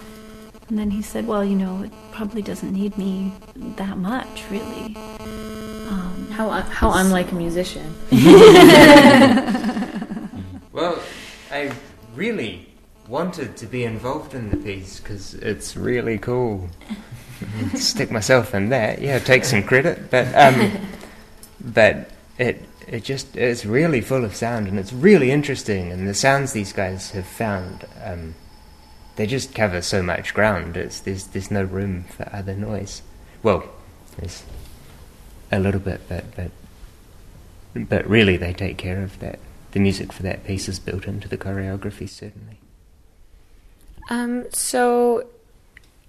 and 0.70 0.80
then 0.80 0.90
he 0.90 1.04
said, 1.04 1.28
well, 1.28 1.46
you 1.46 1.56
know, 1.56 1.84
it 1.84 1.92
probably 2.12 2.42
doesn't 2.42 2.74
need 2.74 2.98
me 2.98 3.32
that 3.78 3.98
much, 3.98 4.44
really. 4.50 4.96
Um, 5.90 6.28
How 6.32 6.50
how 6.50 6.92
unlike 6.94 7.32
a 7.32 7.36
musician. 7.36 7.94
Well, 10.78 11.00
I 11.52 11.72
really 12.14 12.68
wanted 13.08 13.56
to 13.58 13.66
be 13.66 13.84
involved 13.84 14.34
in 14.34 14.50
the 14.50 14.58
piece 14.58 15.00
because 15.00 15.34
it's 15.36 15.78
really 15.78 16.18
cool. 16.18 16.70
Stick 17.76 18.12
myself 18.12 18.54
in 18.54 18.70
that, 18.70 19.02
yeah, 19.02 19.20
take 19.20 19.46
some 19.46 19.64
credit, 19.64 20.10
but 20.10 20.28
um, 20.36 20.72
but 21.62 22.10
it 22.38 22.64
it 22.88 23.04
just 23.04 23.36
it's 23.36 23.66
really 23.66 24.02
full 24.02 24.26
of 24.26 24.36
sound 24.36 24.68
and 24.68 24.80
it's 24.80 24.94
really 24.94 25.32
interesting, 25.32 25.92
and 25.92 26.08
the 26.08 26.14
sounds 26.14 26.54
these 26.54 26.74
guys 26.74 27.12
have 27.12 27.28
found, 27.28 27.86
um, 28.04 28.36
they 29.16 29.28
just 29.28 29.54
cover 29.54 29.82
so 29.82 30.02
much 30.02 30.34
ground. 30.34 30.76
It's 30.76 31.00
there's 31.00 31.28
there's 31.28 31.52
no 31.52 31.64
room 31.64 32.06
for 32.06 32.30
other 32.34 32.56
noise. 32.56 33.04
Well, 33.44 33.64
there's 34.18 34.44
a 35.52 35.60
little 35.60 35.82
bit, 35.82 36.02
but 36.10 36.26
but 36.36 36.52
but 37.88 38.10
really 38.10 38.38
they 38.38 38.54
take 38.54 38.78
care 38.78 39.04
of 39.04 39.20
that. 39.20 39.40
The 39.72 39.80
music 39.80 40.12
for 40.12 40.24
that 40.24 40.44
piece 40.44 40.68
is 40.68 40.80
built 40.80 41.06
into 41.06 41.28
the 41.28 41.38
choreography, 41.38 42.10
certainly. 42.10 42.58
Um, 44.10 44.46
so 44.52 45.28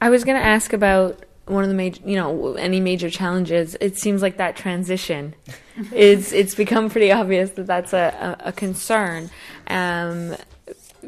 I 0.00 0.10
was 0.10 0.24
going 0.24 0.38
to 0.38 0.44
ask 0.44 0.72
about 0.72 1.24
one 1.46 1.64
of 1.64 1.70
the 1.70 1.74
major, 1.74 2.00
you 2.04 2.16
know, 2.16 2.54
any 2.54 2.80
major 2.80 3.10
challenges. 3.10 3.76
It 3.80 3.96
seems 3.96 4.22
like 4.22 4.36
that 4.36 4.56
transition 4.56 5.34
is 5.92 6.32
it's 6.32 6.54
become 6.54 6.90
pretty 6.90 7.10
obvious 7.10 7.50
that 7.52 7.66
that's 7.66 7.92
a, 7.92 8.36
a, 8.40 8.48
a 8.48 8.52
concern. 8.52 9.30
Um, 9.66 10.36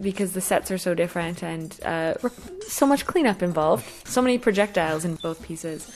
because 0.01 0.33
the 0.33 0.41
sets 0.41 0.71
are 0.71 0.79
so 0.79 0.95
different 0.95 1.43
and 1.43 1.79
uh, 1.85 2.15
so 2.67 2.87
much 2.87 3.07
cleanup 3.07 3.43
involved, 3.43 3.85
so 4.07 4.23
many 4.23 4.39
projectiles 4.39 5.05
in 5.05 5.17
both 5.17 5.43
pieces. 5.43 5.91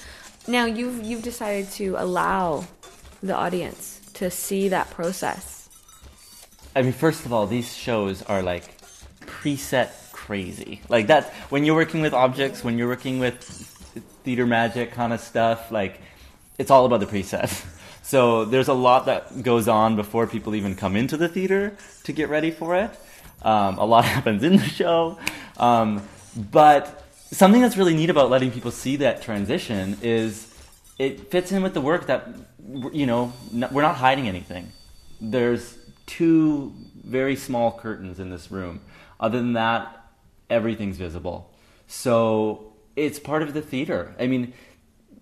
Now 0.46 0.66
you've 0.66 1.02
you've 1.02 1.22
decided 1.22 1.70
to 1.72 1.94
allow 1.96 2.66
the 3.22 3.34
audience 3.34 4.00
to 4.14 4.30
see 4.30 4.68
that 4.68 4.90
process. 4.90 5.68
I 6.76 6.82
mean, 6.82 6.92
first 6.92 7.24
of 7.24 7.32
all, 7.32 7.46
these 7.46 7.74
shows 7.74 8.22
are 8.22 8.42
like 8.42 8.78
preset 9.20 9.90
crazy. 10.24 10.80
Like 10.88 11.08
that 11.08 11.32
when 11.50 11.64
you're 11.64 11.74
working 11.74 12.00
with 12.00 12.14
objects, 12.14 12.64
when 12.64 12.78
you're 12.78 12.88
working 12.88 13.18
with 13.18 13.42
theater 14.24 14.46
magic 14.46 14.92
kind 14.92 15.12
of 15.12 15.20
stuff, 15.20 15.70
like 15.70 16.00
it's 16.58 16.70
all 16.70 16.86
about 16.86 17.00
the 17.00 17.06
preset. 17.06 17.64
So 18.06 18.44
there's 18.44 18.68
a 18.68 18.74
lot 18.74 19.06
that 19.06 19.42
goes 19.42 19.66
on 19.66 19.96
before 19.96 20.26
people 20.26 20.54
even 20.54 20.76
come 20.76 20.94
into 20.94 21.16
the 21.16 21.26
theater 21.26 21.74
to 22.02 22.12
get 22.12 22.28
ready 22.28 22.50
for 22.50 22.76
it. 22.76 22.90
Um, 23.40 23.78
a 23.78 23.86
lot 23.86 24.04
happens 24.16 24.42
in 24.42 24.56
the 24.56 24.62
show, 24.62 25.18
um, 25.56 26.06
but 26.36 27.02
something 27.30 27.62
that's 27.62 27.78
really 27.78 27.94
neat 27.94 28.10
about 28.10 28.28
letting 28.28 28.50
people 28.50 28.70
see 28.70 28.96
that 28.96 29.22
transition 29.22 29.96
is 30.02 30.54
it 30.98 31.30
fits 31.30 31.50
in 31.50 31.62
with 31.62 31.72
the 31.72 31.80
work 31.80 32.06
that 32.08 32.28
you 32.92 33.06
know 33.06 33.32
we're 33.72 33.80
not 33.80 33.96
hiding 33.96 34.28
anything. 34.28 34.70
There's 35.18 35.78
two 36.04 36.74
very 37.02 37.36
small 37.36 37.72
curtains 37.72 38.20
in 38.20 38.28
this 38.28 38.50
room. 38.50 38.82
Other 39.18 39.38
than 39.38 39.54
that, 39.54 40.03
everything's 40.54 40.96
visible. 40.96 41.38
So 41.86 42.72
it's 42.96 43.18
part 43.18 43.42
of 43.42 43.54
the 43.54 43.60
theater. 43.60 44.14
I 44.18 44.26
mean, 44.26 44.52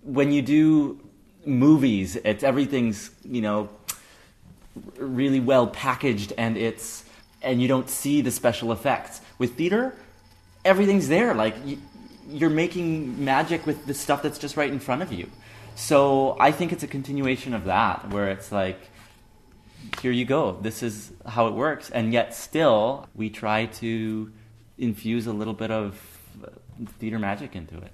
when 0.01 0.31
you 0.31 0.41
do 0.41 0.99
movies, 1.45 2.15
it's 2.15 2.43
everything's 2.43 3.11
you 3.23 3.41
know 3.41 3.69
really 4.97 5.39
well 5.39 5.67
packaged 5.67 6.33
and 6.37 6.57
it's 6.57 7.03
and 7.41 7.61
you 7.61 7.67
don't 7.67 7.89
see 7.89 8.21
the 8.21 8.31
special 8.31 8.71
effects. 8.71 9.21
With 9.37 9.55
theater, 9.57 9.93
everything's 10.63 11.07
there. 11.07 11.33
Like 11.33 11.55
you, 11.65 11.77
you're 12.29 12.49
making 12.49 13.23
magic 13.23 13.65
with 13.65 13.85
the 13.85 13.93
stuff 13.93 14.21
that's 14.23 14.39
just 14.39 14.55
right 14.55 14.71
in 14.71 14.79
front 14.79 15.01
of 15.01 15.11
you. 15.11 15.29
So 15.75 16.37
I 16.39 16.51
think 16.51 16.71
it's 16.71 16.83
a 16.83 16.87
continuation 16.87 17.53
of 17.53 17.65
that, 17.65 18.09
where 18.11 18.29
it's 18.29 18.51
like, 18.51 18.79
here 20.01 20.11
you 20.11 20.23
go. 20.23 20.57
This 20.61 20.83
is 20.83 21.11
how 21.25 21.47
it 21.47 21.53
works, 21.53 21.89
and 21.89 22.13
yet 22.13 22.33
still 22.35 23.09
we 23.15 23.29
try 23.29 23.65
to 23.65 24.31
infuse 24.83 25.27
a 25.27 25.33
little 25.33 25.53
bit 25.53 25.71
of 25.71 25.99
uh, 26.43 26.49
theater 26.99 27.19
magic 27.19 27.55
into 27.55 27.77
it. 27.77 27.91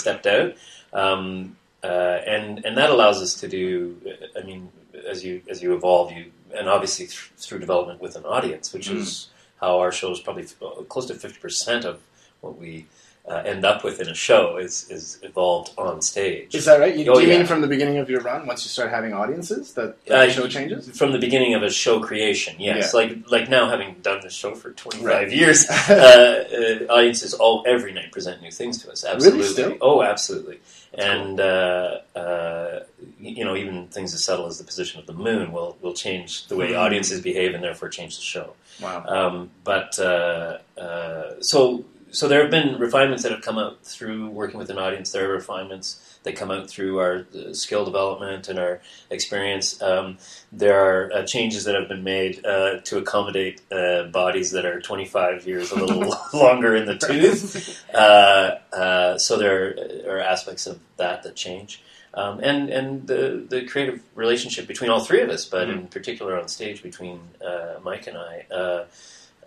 Stepped 0.00 0.26
out, 0.26 0.54
um, 0.92 1.56
uh, 1.82 2.18
and 2.26 2.64
and 2.66 2.76
that 2.76 2.90
allows 2.90 3.22
us 3.22 3.32
to 3.40 3.48
do. 3.48 3.96
I 4.36 4.42
mean, 4.42 4.70
as 5.06 5.24
you 5.24 5.42
as 5.48 5.62
you 5.62 5.74
evolve, 5.74 6.12
you 6.12 6.32
and 6.56 6.68
obviously 6.68 7.06
th- 7.06 7.30
through 7.38 7.60
development 7.60 8.00
with 8.00 8.16
an 8.16 8.24
audience, 8.24 8.72
which 8.74 8.88
is 8.90 9.28
how 9.60 9.78
our 9.78 9.92
show 9.92 10.10
is 10.10 10.20
probably 10.20 10.44
f- 10.44 10.88
close 10.88 11.06
to 11.06 11.14
fifty 11.14 11.38
percent 11.38 11.84
of 11.84 12.00
what 12.40 12.58
we. 12.58 12.86
Uh, 13.30 13.42
end 13.52 13.64
up 13.64 13.84
with 13.84 14.00
in 14.00 14.08
a 14.08 14.14
show 14.28 14.56
is 14.56 14.74
is 14.90 15.04
evolved 15.22 15.70
on 15.78 16.02
stage. 16.02 16.52
Is 16.52 16.64
that 16.64 16.80
right? 16.80 16.96
You, 16.96 17.04
Oh, 17.12 17.14
do 17.14 17.20
you 17.24 17.28
yeah. 17.28 17.36
mean 17.38 17.46
from 17.46 17.60
the 17.60 17.68
beginning 17.68 17.98
of 17.98 18.10
your 18.10 18.22
run, 18.22 18.44
once 18.44 18.64
you 18.64 18.70
start 18.76 18.90
having 18.90 19.12
audiences, 19.22 19.64
that, 19.74 20.04
that 20.06 20.18
Uh, 20.18 20.26
the 20.26 20.32
show 20.32 20.48
changes? 20.48 20.88
from 21.00 21.12
the 21.12 21.18
beginning 21.26 21.54
of 21.54 21.62
a 21.62 21.70
show 21.70 21.96
creation. 22.08 22.54
Yes, 22.58 22.76
Yeah. 22.92 22.98
like 23.00 23.10
like 23.34 23.46
now 23.48 23.64
having 23.74 23.90
done 24.02 24.18
this 24.26 24.34
show 24.42 24.52
for 24.60 24.70
twenty 24.82 24.98
five 24.98 25.06
Right. 25.28 25.30
years, 25.40 25.60
uh, 25.70 26.84
uh, 26.88 26.92
audiences 26.96 27.32
all 27.42 27.56
every 27.74 27.92
night 27.98 28.10
present 28.16 28.36
new 28.42 28.50
things 28.60 28.74
to 28.82 28.90
us. 28.90 29.04
Really, 29.04 29.14
Absolutely. 29.16 29.46
still? 29.56 29.72
Oh, 29.80 30.02
absolutely. 30.02 30.58
and 31.14 31.38
uh, 31.38 31.90
uh, 32.24 32.80
you 33.20 33.44
know, 33.46 33.54
even 33.62 33.86
things 33.96 34.10
as 34.16 34.24
subtle 34.28 34.46
as 34.52 34.56
the 34.58 34.64
position 34.72 34.98
of 35.00 35.06
the 35.06 35.12
moon 35.26 35.52
will 35.52 35.72
will 35.82 35.94
change 36.04 36.30
the 36.50 36.56
way 36.60 36.68
Hmm. 36.72 36.80
audiences 36.84 37.18
behave, 37.30 37.50
and 37.54 37.62
therefore 37.62 37.88
change 37.98 38.12
the 38.20 38.26
show. 38.34 38.48
Wow. 38.84 38.98
Um, 39.16 39.34
but 39.72 39.90
uh, 40.00 40.58
uh, 40.86 41.28
so 41.52 41.84
so 42.12 42.28
there 42.28 42.42
have 42.42 42.50
been 42.50 42.78
refinements 42.78 43.22
that 43.22 43.32
have 43.32 43.42
come 43.42 43.58
out 43.58 43.84
through 43.84 44.30
working 44.30 44.58
with 44.58 44.70
an 44.70 44.78
audience. 44.78 45.12
There 45.12 45.30
are 45.30 45.32
refinements 45.32 46.18
that 46.22 46.36
come 46.36 46.50
out 46.50 46.68
through 46.68 46.98
our 46.98 47.26
uh, 47.34 47.52
skill 47.52 47.84
development 47.84 48.48
and 48.48 48.58
our 48.58 48.80
experience. 49.10 49.80
Um, 49.82 50.18
there 50.52 50.78
are 50.78 51.12
uh, 51.12 51.26
changes 51.26 51.64
that 51.64 51.74
have 51.74 51.88
been 51.88 52.04
made 52.04 52.44
uh, 52.44 52.80
to 52.84 52.98
accommodate 52.98 53.62
uh, 53.72 54.04
bodies 54.04 54.50
that 54.52 54.66
are 54.66 54.80
25 54.80 55.46
years 55.46 55.70
a 55.70 55.76
little 55.76 56.14
longer 56.32 56.76
in 56.76 56.86
the 56.86 56.98
tooth. 56.98 57.84
Uh, 57.94 58.58
uh, 58.72 59.18
so 59.18 59.36
there 59.36 59.74
are 60.08 60.20
aspects 60.20 60.66
of 60.66 60.80
that 60.96 61.22
that 61.22 61.36
change. 61.36 61.82
Um, 62.12 62.40
and 62.40 62.70
and 62.70 63.06
the, 63.06 63.46
the 63.48 63.66
creative 63.66 64.02
relationship 64.16 64.66
between 64.66 64.90
all 64.90 64.98
three 64.98 65.20
of 65.20 65.30
us, 65.30 65.44
but 65.44 65.70
in 65.70 65.86
particular 65.86 66.38
on 66.38 66.48
stage 66.48 66.82
between 66.82 67.20
uh, 67.44 67.78
Mike 67.84 68.08
and 68.08 68.18
I, 68.18 68.86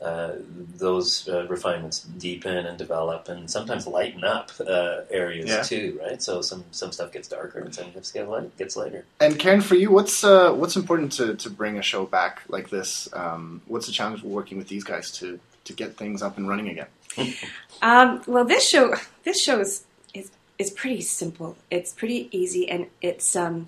uh, 0.02 0.34
those 0.78 1.28
uh, 1.30 1.46
refinements 1.48 2.02
deepen 2.02 2.66
and 2.66 2.78
develop, 2.78 3.30
and 3.30 3.50
sometimes 3.50 3.88
lighten 3.88 4.24
up 4.24 4.52
uh, 4.60 5.02
areas 5.10 5.50
Yeah. 5.50 5.62
too. 5.62 6.00
Right, 6.04 6.22
so 6.22 6.42
some 6.42 6.64
some 6.72 6.92
stuff 6.92 7.12
gets 7.14 7.28
darker, 7.28 7.60
and 7.60 7.74
some 7.74 7.92
stuff 7.92 8.14
get 8.14 8.30
light, 8.30 8.58
gets 8.58 8.76
lighter. 8.76 9.06
And 9.22 9.40
Karen, 9.40 9.62
for 9.62 9.76
you, 9.76 9.92
what's 9.92 10.24
uh, 10.24 10.52
what's 10.54 10.76
important 10.76 11.14
to, 11.14 11.36
to 11.36 11.50
bring 11.50 11.78
a 11.78 11.82
show 11.82 12.06
back 12.06 12.42
like 12.50 12.70
this? 12.70 13.08
Um, 13.14 13.62
what's 13.68 13.86
the 13.86 13.94
challenge 13.94 14.24
working 14.24 14.58
with 14.58 14.68
these 14.68 14.84
guys 14.84 15.12
to, 15.20 15.40
to 15.66 15.74
get 15.74 15.96
things 15.96 16.22
up 16.22 16.38
and 16.38 16.48
running 16.50 16.70
again? 16.70 16.88
Um, 17.82 18.22
well, 18.28 18.46
this 18.46 18.68
show 18.70 18.96
this 19.26 19.44
show 19.44 19.60
is, 19.60 19.84
is 20.14 20.32
is 20.58 20.72
pretty 20.72 21.02
simple. 21.02 21.58
It's 21.70 21.92
pretty 21.92 22.30
easy, 22.32 22.70
and 22.70 22.88
it's 23.02 23.36
um, 23.36 23.68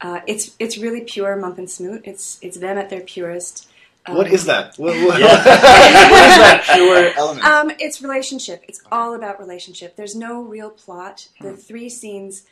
uh, 0.00 0.20
it's 0.26 0.56
it's 0.58 0.78
really 0.78 1.02
pure 1.02 1.36
Mump 1.36 1.58
and 1.58 1.68
Smoot. 1.70 2.00
It's 2.04 2.38
it's 2.40 2.56
them 2.58 2.78
at 2.78 2.88
their 2.88 3.02
purest. 3.02 3.68
Um, 4.06 4.16
what 4.16 4.26
is 4.32 4.46
that? 4.46 4.76
What, 4.78 4.94
what, 5.06 5.20
Yeah. 5.20 5.26
what 6.10 6.24
is 6.30 6.36
that 6.38 6.64
pure 6.74 7.12
element? 7.16 7.46
Um, 7.46 7.70
it's 7.78 8.02
relationship. 8.02 8.64
It's 8.66 8.80
all 8.90 9.14
about 9.14 9.38
relationship. 9.38 9.94
There's 9.96 10.16
no 10.16 10.42
real 10.42 10.70
plot. 10.70 11.28
The 11.40 11.56
three 11.56 11.88
scenes 11.88 12.44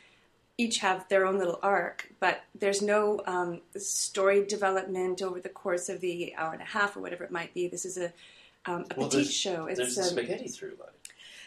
each 0.57 0.77
have 0.79 1.07
their 1.09 1.25
own 1.25 1.39
little 1.39 1.59
arc, 1.63 2.09
but 2.19 2.41
there's 2.57 2.81
no 2.81 3.21
um, 3.25 3.61
story 3.77 4.45
development 4.45 5.21
over 5.21 5.39
the 5.39 5.49
course 5.49 5.89
of 5.89 5.99
the 6.01 6.33
hour 6.35 6.53
and 6.53 6.61
a 6.61 6.65
half 6.65 6.95
or 6.95 6.99
whatever 7.01 7.23
it 7.23 7.31
might 7.31 7.53
be. 7.53 7.67
This 7.67 7.85
is 7.85 7.97
a 7.97 8.13
um, 8.65 8.85
a 8.91 8.99
Well, 8.99 9.07
petite 9.07 9.11
there's- 9.11 9.31
show. 9.31 9.65
It's 9.65 9.79
There's 9.79 9.95
the 9.95 10.01
um, 10.03 10.07
spaghetti 10.09 10.47
through 10.47 10.75
line. 10.79 10.89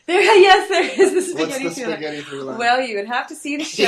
there, 0.07 0.21
yes, 0.41 0.69
there 0.69 0.83
is 0.83 1.11
the 1.29 1.39
What's 1.39 1.55
spaghetti, 1.55 1.69
the 1.69 1.75
through 1.75 1.93
spaghetti 1.93 2.21
through 2.23 2.43
line? 2.43 2.59
Well, 2.59 2.81
you 2.83 2.97
would 2.97 3.07
have 3.07 3.29
to 3.29 3.37
see 3.37 3.57
the 3.57 3.63
show. 3.65 3.85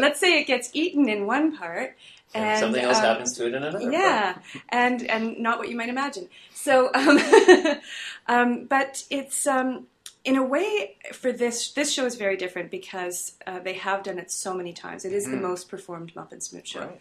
Let's 0.00 0.18
say 0.18 0.40
it 0.40 0.46
gets 0.46 0.70
eaten 0.72 1.08
in 1.10 1.26
one 1.26 1.54
part, 1.58 1.96
and 2.34 2.58
Something 2.58 2.82
else 2.84 2.98
um, 2.98 3.04
happens 3.04 3.36
to 3.36 3.46
it 3.46 3.54
in 3.54 3.62
another. 3.64 3.90
yeah, 3.90 4.38
and 4.68 5.02
and 5.08 5.38
not 5.38 5.58
what 5.58 5.68
you 5.68 5.76
might 5.76 5.88
imagine. 5.88 6.28
So, 6.52 6.90
um, 6.94 7.18
um, 8.26 8.64
but 8.66 9.04
it's 9.10 9.46
um, 9.46 9.86
in 10.24 10.36
a 10.36 10.42
way 10.42 10.96
for 11.12 11.32
this 11.32 11.72
this 11.72 11.92
show 11.92 12.04
is 12.06 12.16
very 12.16 12.36
different 12.36 12.70
because 12.70 13.32
uh, 13.46 13.60
they 13.60 13.74
have 13.74 14.02
done 14.02 14.18
it 14.18 14.30
so 14.30 14.54
many 14.54 14.72
times. 14.72 15.04
It 15.04 15.12
is 15.12 15.24
the 15.24 15.36
Mhm. 15.36 15.42
most 15.42 15.68
performed 15.68 16.14
Mump 16.14 16.32
and 16.32 16.42
Smoot 16.42 16.66
show, 16.68 16.80
Right. 16.80 17.00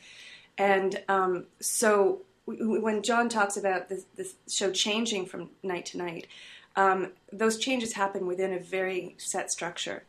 and 0.57 1.03
um, 1.09 1.45
so 1.59 2.21
w- 2.47 2.81
when 2.81 3.03
John 3.03 3.27
talks 3.29 3.57
about 3.57 3.89
the, 3.89 4.03
the 4.15 4.27
show 4.49 4.71
changing 4.71 5.25
from 5.25 5.49
night 5.63 5.85
to 5.87 5.97
night, 5.97 6.27
um, 6.75 7.11
those 7.33 7.57
changes 7.57 7.93
happen 7.93 8.27
within 8.27 8.53
a 8.53 8.59
very 8.59 9.15
set 9.17 9.51
structure. 9.51 10.03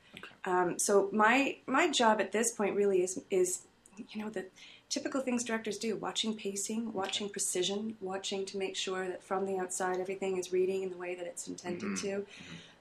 Um, 0.44 0.78
so 0.78 1.08
my 1.12 1.56
my 1.66 1.90
job 1.90 2.20
at 2.20 2.30
this 2.32 2.52
point 2.52 2.76
really 2.76 3.02
is 3.02 3.20
is 3.30 3.62
you 4.10 4.22
know 4.22 4.30
the 4.30 4.46
typical 4.88 5.20
things 5.20 5.44
directors 5.44 5.78
do: 5.78 5.96
watching 5.96 6.34
pacing, 6.34 6.92
watching 6.92 7.28
precision, 7.28 7.96
watching 8.00 8.44
to 8.46 8.56
make 8.58 8.76
sure 8.76 9.06
that 9.08 9.22
from 9.22 9.46
the 9.46 9.58
outside 9.58 9.98
everything 10.00 10.36
is 10.38 10.52
reading 10.52 10.82
in 10.82 10.90
the 10.90 10.96
way 10.96 11.14
that 11.14 11.26
it's 11.26 11.46
intended 11.48 11.90
Mhm. 11.90 12.00
to. 12.02 12.26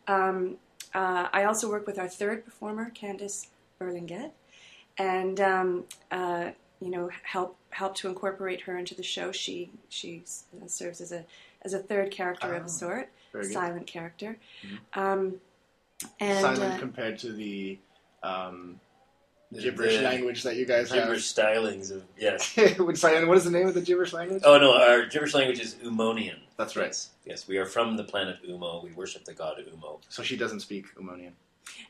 Um, 0.08 0.58
uh, 0.94 1.28
I 1.34 1.44
also 1.44 1.70
work 1.70 1.86
with 1.86 2.00
our 2.00 2.08
third 2.08 2.46
performer, 2.46 2.90
Candice 2.92 3.48
Berlinget, 3.80 4.32
and 4.98 5.40
um, 5.42 5.86
uh, 6.12 6.52
you 6.80 6.90
know 6.90 7.10
help 7.24 7.58
help 7.72 7.96
to 7.96 8.08
incorporate 8.08 8.62
her 8.62 8.78
into 8.78 8.96
the 8.96 9.04
show. 9.04 9.32
She 9.32 9.70
she 9.90 10.24
serves 10.68 11.02
as 11.02 11.12
a 11.12 11.26
as 11.64 11.74
a 11.74 11.80
third 11.80 12.12
character 12.12 12.54
of 12.56 12.64
Oh, 12.64 12.66
a 12.66 12.70
sort, 12.70 13.10
silent 13.44 13.88
character. 13.88 14.38
Mhm. 14.64 14.80
Um, 15.00 15.42
and 16.20 16.42
Silent 16.42 16.76
uh, 16.76 16.78
compared 16.80 17.18
to 17.20 17.34
the 17.34 17.78
um, 18.24 18.74
The- 18.74 18.87
gibberish 19.54 19.98
the 19.98 20.02
language 20.04 20.44
that 20.44 20.56
you 20.56 20.66
guys 20.66 20.90
have. 20.90 21.04
Gibberish 21.04 21.34
stylings 21.34 21.92
of 21.92 22.04
yes. 22.18 22.56
have. 22.56 22.80
Would 22.80 22.98
say- 22.98 23.24
what 23.26 23.38
is 23.38 23.44
the 23.44 23.52
name 23.52 23.68
of 23.68 23.74
the 23.74 23.82
gibberish 23.82 24.14
language? 24.14 24.44
Oh 24.46 24.58
no, 24.58 24.74
our 24.74 25.06
gibberish 25.06 25.34
language 25.34 25.60
is 25.60 25.76
Ummonian. 25.84 26.38
That's 26.58 26.76
right. 26.76 26.88
Yes, 26.88 27.10
yes, 27.26 27.48
we 27.48 27.58
are 27.58 27.66
from 27.66 27.98
the 27.98 28.04
planet 28.04 28.38
Ummo. 28.48 28.84
We 28.84 28.92
worship 28.94 29.26
the 29.26 29.34
god 29.34 29.58
Ummo. 29.74 30.00
So 30.10 30.24
she 30.24 30.38
doesn't 30.38 30.62
speak 30.62 30.86
Ummonian. 31.00 31.34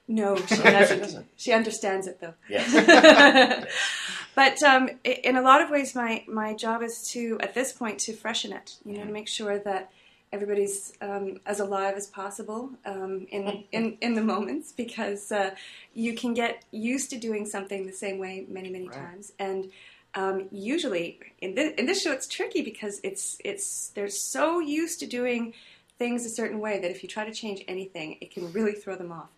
No, 0.07 0.35
she 0.35 0.45
She 0.55 0.61
doesn't. 0.63 0.99
doesn't. 0.99 1.25
She 1.37 1.51
understands 1.53 2.07
it 2.07 2.19
though. 2.19 2.33
Yes. 2.49 3.67
but 4.35 4.61
um, 4.63 4.89
in 5.03 5.35
a 5.37 5.41
lot 5.41 5.61
of 5.61 5.69
ways, 5.69 5.95
my 5.95 6.23
my 6.27 6.53
job 6.53 6.81
is 6.81 7.07
to, 7.11 7.37
at 7.41 7.53
this 7.53 7.73
point, 7.73 7.99
to 8.01 8.13
freshen 8.13 8.51
it. 8.53 8.75
You 8.85 8.97
know, 8.97 9.05
to 9.05 9.11
make 9.11 9.27
sure 9.27 9.59
that 9.59 9.91
everybody's 10.31 10.93
um, 11.01 11.39
as 11.45 11.59
alive 11.59 11.95
as 11.95 12.07
possible 12.07 12.71
um, 12.85 13.25
in, 13.31 13.63
in 13.71 13.97
in 14.01 14.13
the 14.15 14.21
moments, 14.21 14.71
because 14.71 15.31
uh, 15.31 15.51
you 15.93 16.15
can 16.15 16.33
get 16.33 16.63
used 16.71 17.09
to 17.11 17.17
doing 17.17 17.45
something 17.45 17.85
the 17.85 17.93
same 17.93 18.19
way 18.19 18.45
many 18.47 18.69
many 18.69 18.87
Right. 18.89 18.97
times, 18.97 19.33
and 19.39 19.71
um, 20.15 20.47
usually 20.51 21.19
in 21.39 21.55
this 21.55 21.73
in 21.77 21.85
this 21.85 22.01
show, 22.01 22.11
it's 22.11 22.27
tricky 22.27 22.61
because 22.61 22.99
it's 23.03 23.37
it's 23.43 23.89
they're 23.95 24.09
so 24.09 24.59
used 24.59 24.99
to 24.99 25.07
doing 25.07 25.53
things 25.97 26.25
a 26.25 26.29
certain 26.29 26.59
way 26.59 26.79
that 26.79 26.91
if 26.91 27.01
you 27.03 27.09
try 27.09 27.25
to 27.25 27.33
change 27.33 27.63
anything, 27.67 28.17
it 28.21 28.31
can 28.31 28.51
really 28.53 28.73
throw 28.73 28.95
them 28.95 29.11
off 29.11 29.29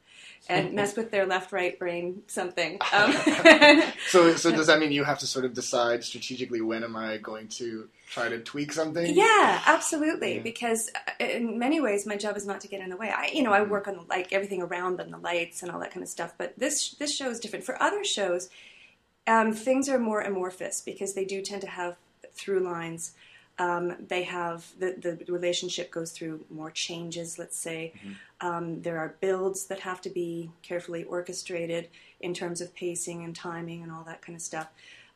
and 0.47 0.73
mess 0.75 0.95
with 0.95 1.11
their 1.11 1.25
left 1.25 1.51
right 1.51 1.77
brain 1.77 2.23
something. 2.27 2.79
Um, 2.93 3.13
So, 4.07 4.33
so 4.35 4.51
does 4.51 4.67
that 4.67 4.79
mean 4.79 4.91
you 4.91 5.03
have 5.03 5.19
to 5.19 5.27
sort 5.27 5.45
of 5.45 5.53
decide 5.53 6.03
strategically 6.03 6.61
when 6.61 6.83
am 6.83 6.95
I 6.95 7.17
going 7.17 7.47
to 7.49 7.89
try 8.09 8.29
to 8.29 8.39
tweak 8.39 8.71
something? 8.73 9.15
yeah, 9.15 9.61
absolutely. 9.65 10.35
Yeah. 10.35 10.41
Because 10.41 10.89
uh, 10.95 11.23
in 11.23 11.59
many 11.59 11.79
ways, 11.79 12.05
my 12.05 12.15
job 12.17 12.37
is 12.37 12.45
not 12.45 12.61
to 12.61 12.67
get 12.67 12.81
in 12.81 12.89
the 12.89 12.97
way. 12.97 13.11
I, 13.15 13.29
you 13.33 13.43
know, 13.43 13.53
I 13.53 13.61
work 13.61 13.87
on 13.87 14.05
like 14.09 14.33
everything 14.33 14.61
around 14.61 14.97
them, 14.97 15.11
the 15.11 15.17
lights 15.17 15.61
and 15.61 15.71
all 15.71 15.79
that 15.79 15.91
kind 15.91 16.03
of 16.03 16.09
stuff. 16.09 16.33
But 16.37 16.57
this 16.57 16.91
this 16.91 17.15
show 17.15 17.29
is 17.29 17.39
different. 17.39 17.65
For 17.65 17.81
other 17.81 18.03
shows, 18.03 18.49
um, 19.27 19.53
things 19.53 19.87
are 19.89 19.99
more 19.99 20.21
amorphous 20.21 20.81
because 20.81 21.13
they 21.13 21.25
do 21.25 21.41
tend 21.41 21.61
to 21.61 21.67
have 21.69 21.97
through 22.33 22.61
lines. 22.61 23.13
Um, 23.59 23.95
they 24.07 24.23
have 24.23 24.65
the, 24.79 24.95
the 24.97 25.31
relationship 25.31 25.91
goes 25.91 26.11
through 26.11 26.45
more 26.49 26.71
changes, 26.71 27.37
let's 27.37 27.57
say. 27.57 27.93
Um, 28.41 28.81
there 28.81 28.97
are 28.97 29.15
builds 29.19 29.65
that 29.65 29.81
have 29.81 30.01
to 30.01 30.09
be 30.09 30.51
carefully 30.61 31.03
orchestrated 31.03 31.89
in 32.21 32.33
terms 32.33 32.61
of 32.61 32.73
pacing 32.73 33.23
and 33.23 33.35
timing 33.35 33.83
and 33.83 33.91
all 33.91 34.03
that 34.03 34.21
kind 34.21 34.35
of 34.35 34.41
stuff. 34.41 34.67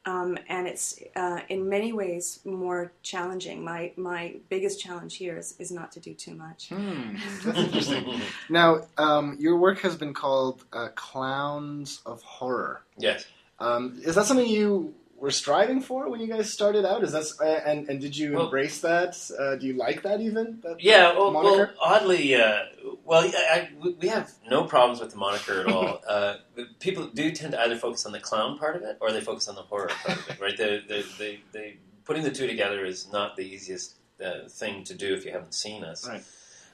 Um, 0.05 0.37
and 0.49 0.67
it's 0.67 0.99
uh, 1.15 1.39
in 1.47 1.69
many 1.69 1.93
ways 1.93 2.39
more 2.43 2.91
challenging. 3.03 3.63
My 3.63 3.93
my 3.95 4.35
biggest 4.49 4.81
challenge 4.81 5.15
here 5.15 5.37
is, 5.37 5.55
is 5.59 5.71
not 5.71 5.93
to 5.93 6.01
do 6.01 6.13
too 6.13 6.35
much. 6.35 6.69
Hmm, 6.69 7.15
that's 7.45 7.57
interesting. 7.57 8.21
now, 8.49 8.81
um, 8.97 9.37
your 9.39 9.57
work 9.57 9.79
has 9.79 9.95
been 9.95 10.13
called 10.13 10.65
uh, 10.73 10.89
Clowns 10.95 12.01
of 12.05 12.21
Horror. 12.21 12.81
yes. 12.97 13.25
Um, 13.59 14.01
is 14.03 14.15
that 14.15 14.25
something 14.25 14.47
you 14.47 14.93
were 15.23 15.31
striving 15.31 15.79
for 15.79 16.09
when 16.09 16.19
you 16.19 16.27
guys 16.27 16.51
started 16.51 16.83
out? 16.85 17.01
Is 17.01 17.13
that 17.13 17.23
uh, 17.39 17.69
and 17.69 17.87
and 17.87 18.01
did 18.01 18.15
you 18.15 18.33
Well- 18.33 18.43
embrace 18.45 18.81
that? 18.81 19.15
Uh, 19.39 19.55
do 19.55 19.65
you 19.65 19.73
like 19.73 20.03
that 20.03 20.19
even? 20.19 20.59
That 20.63 20.83
Yeah, 20.83 21.13
well, 21.17 21.31
well 21.31 21.69
oddly, 21.81 22.35
uh, 22.35 22.63
well, 23.05 23.23
I, 23.23 23.69
I, 23.81 23.91
we 24.01 24.09
have 24.09 24.33
no 24.51 24.65
problems 24.65 24.99
with 24.99 25.11
the 25.11 25.17
moniker 25.17 25.61
at 25.61 25.67
all. 25.67 26.01
uh, 26.07 26.35
people 26.81 27.07
do 27.07 27.31
tend 27.31 27.53
to 27.53 27.61
either 27.61 27.77
focus 27.77 28.05
on 28.05 28.11
the 28.11 28.19
clown 28.19 28.57
part 28.57 28.75
of 28.75 28.81
it 28.81 28.97
or 28.99 29.13
they 29.13 29.21
focus 29.21 29.47
on 29.47 29.55
the 29.55 29.61
horror 29.61 29.91
part 30.03 30.19
of 30.19 30.29
it, 30.29 30.41
right? 30.41 30.57
The, 30.57 30.83
the, 30.89 31.05
the, 31.17 31.39
the, 31.53 31.73
putting 32.03 32.23
the 32.23 32.31
two 32.31 32.45
together 32.45 32.83
is 32.83 33.09
not 33.13 33.37
the 33.37 33.43
easiest 33.43 33.95
uh, 34.23 34.49
thing 34.49 34.83
to 34.83 34.93
do 34.93 35.13
if 35.13 35.23
you 35.23 35.31
haven't 35.31 35.53
seen 35.53 35.85
us. 35.85 36.05
Right. 36.05 36.23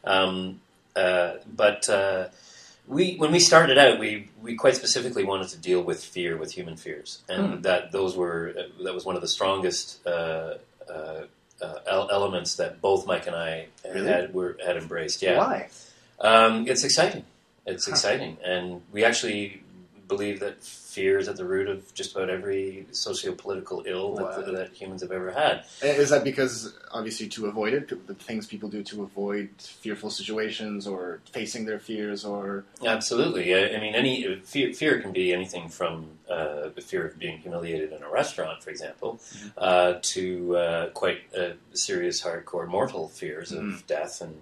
Um, 0.04 0.60
uh, 0.96 1.34
but 1.56 1.88
uh, 1.88 2.30
we 2.90 3.16
when 3.18 3.32
we 3.32 3.40
started 3.40 3.78
out, 3.78 4.00
we 4.00 4.30
we 4.42 4.56
quite 4.56 4.76
specifically 4.76 5.24
wanted 5.24 5.48
to 5.50 5.58
deal 5.58 5.82
with 5.82 6.04
fear, 6.04 6.36
with 6.38 6.52
human 6.52 6.76
fears, 6.76 7.22
and 7.30 7.54
Hmm. 7.58 7.62
that 7.62 7.92
those 7.92 8.18
were 8.18 8.54
uh, 8.58 8.84
that 8.84 8.94
was 8.94 9.06
one 9.06 9.16
of 9.16 9.22
the 9.22 9.28
strongest 9.28 10.06
uh, 10.08 10.56
uh, 10.90 11.24
uh, 11.62 12.06
elements 12.12 12.56
that 12.56 12.82
both 12.82 13.06
Mike 13.06 13.28
and 13.28 13.36
I 13.36 13.68
Really? 13.86 14.08
had 14.08 14.34
were 14.34 14.58
had 14.66 14.76
embraced. 14.76 15.22
Yeah, 15.22 15.38
Why? 15.38 15.70
Um, 16.20 16.68
it's 16.68 16.84
exciting. 16.84 17.24
It's 17.66 17.86
Huh. 17.86 17.92
exciting, 17.92 18.38
and 18.44 18.82
we 18.92 19.06
actually 19.06 19.62
believe 20.10 20.40
that 20.42 20.62
fear 20.62 21.20
is 21.20 21.28
at 21.30 21.38
the 21.38 21.46
root 21.46 21.70
of 21.70 21.94
just 21.94 22.14
about 22.16 22.30
every 22.30 22.86
socio-political 22.92 23.84
ill 23.86 24.16
that, 24.16 24.24
Wow. 24.26 24.42
that 24.52 24.72
humans 24.74 25.02
have 25.04 25.12
ever 25.12 25.32
had. 25.32 25.64
Is 25.82 26.10
that 26.10 26.24
because 26.26 26.74
obviously 26.92 27.28
to 27.30 27.46
avoid 27.46 27.74
it, 27.74 28.08
the 28.08 28.16
things 28.16 28.48
people 28.48 28.68
do 28.70 28.84
to 28.84 29.04
avoid 29.04 29.50
fearful 29.60 30.10
situations 30.10 30.88
or 30.88 31.22
facing 31.32 31.66
their 31.66 31.80
fears, 31.80 32.26
or 32.26 32.66
Absolutely. 32.86 33.54
I, 33.56 33.76
I 33.78 33.80
mean, 33.80 33.96
any 33.96 34.36
fear, 34.44 34.74
fear 34.74 35.00
can 35.02 35.12
be 35.14 35.32
anything 35.32 35.70
from 35.70 36.08
uh, 36.30 36.70
the 36.76 36.82
fear 36.82 37.06
of 37.08 37.18
being 37.20 37.38
humiliated 37.38 37.94
in 37.94 38.02
a 38.04 38.10
restaurant, 38.10 38.64
for 38.64 38.72
example, 38.72 39.22
uh, 39.58 39.94
to 40.02 40.58
uh, 40.58 40.90
quite 40.90 41.22
uh, 41.38 41.52
serious, 41.74 42.22
hardcore, 42.24 42.68
mortal 42.68 43.08
fears 43.10 43.52
of 43.52 43.60
Mhm. 43.64 43.88
death 43.88 44.22
and 44.22 44.42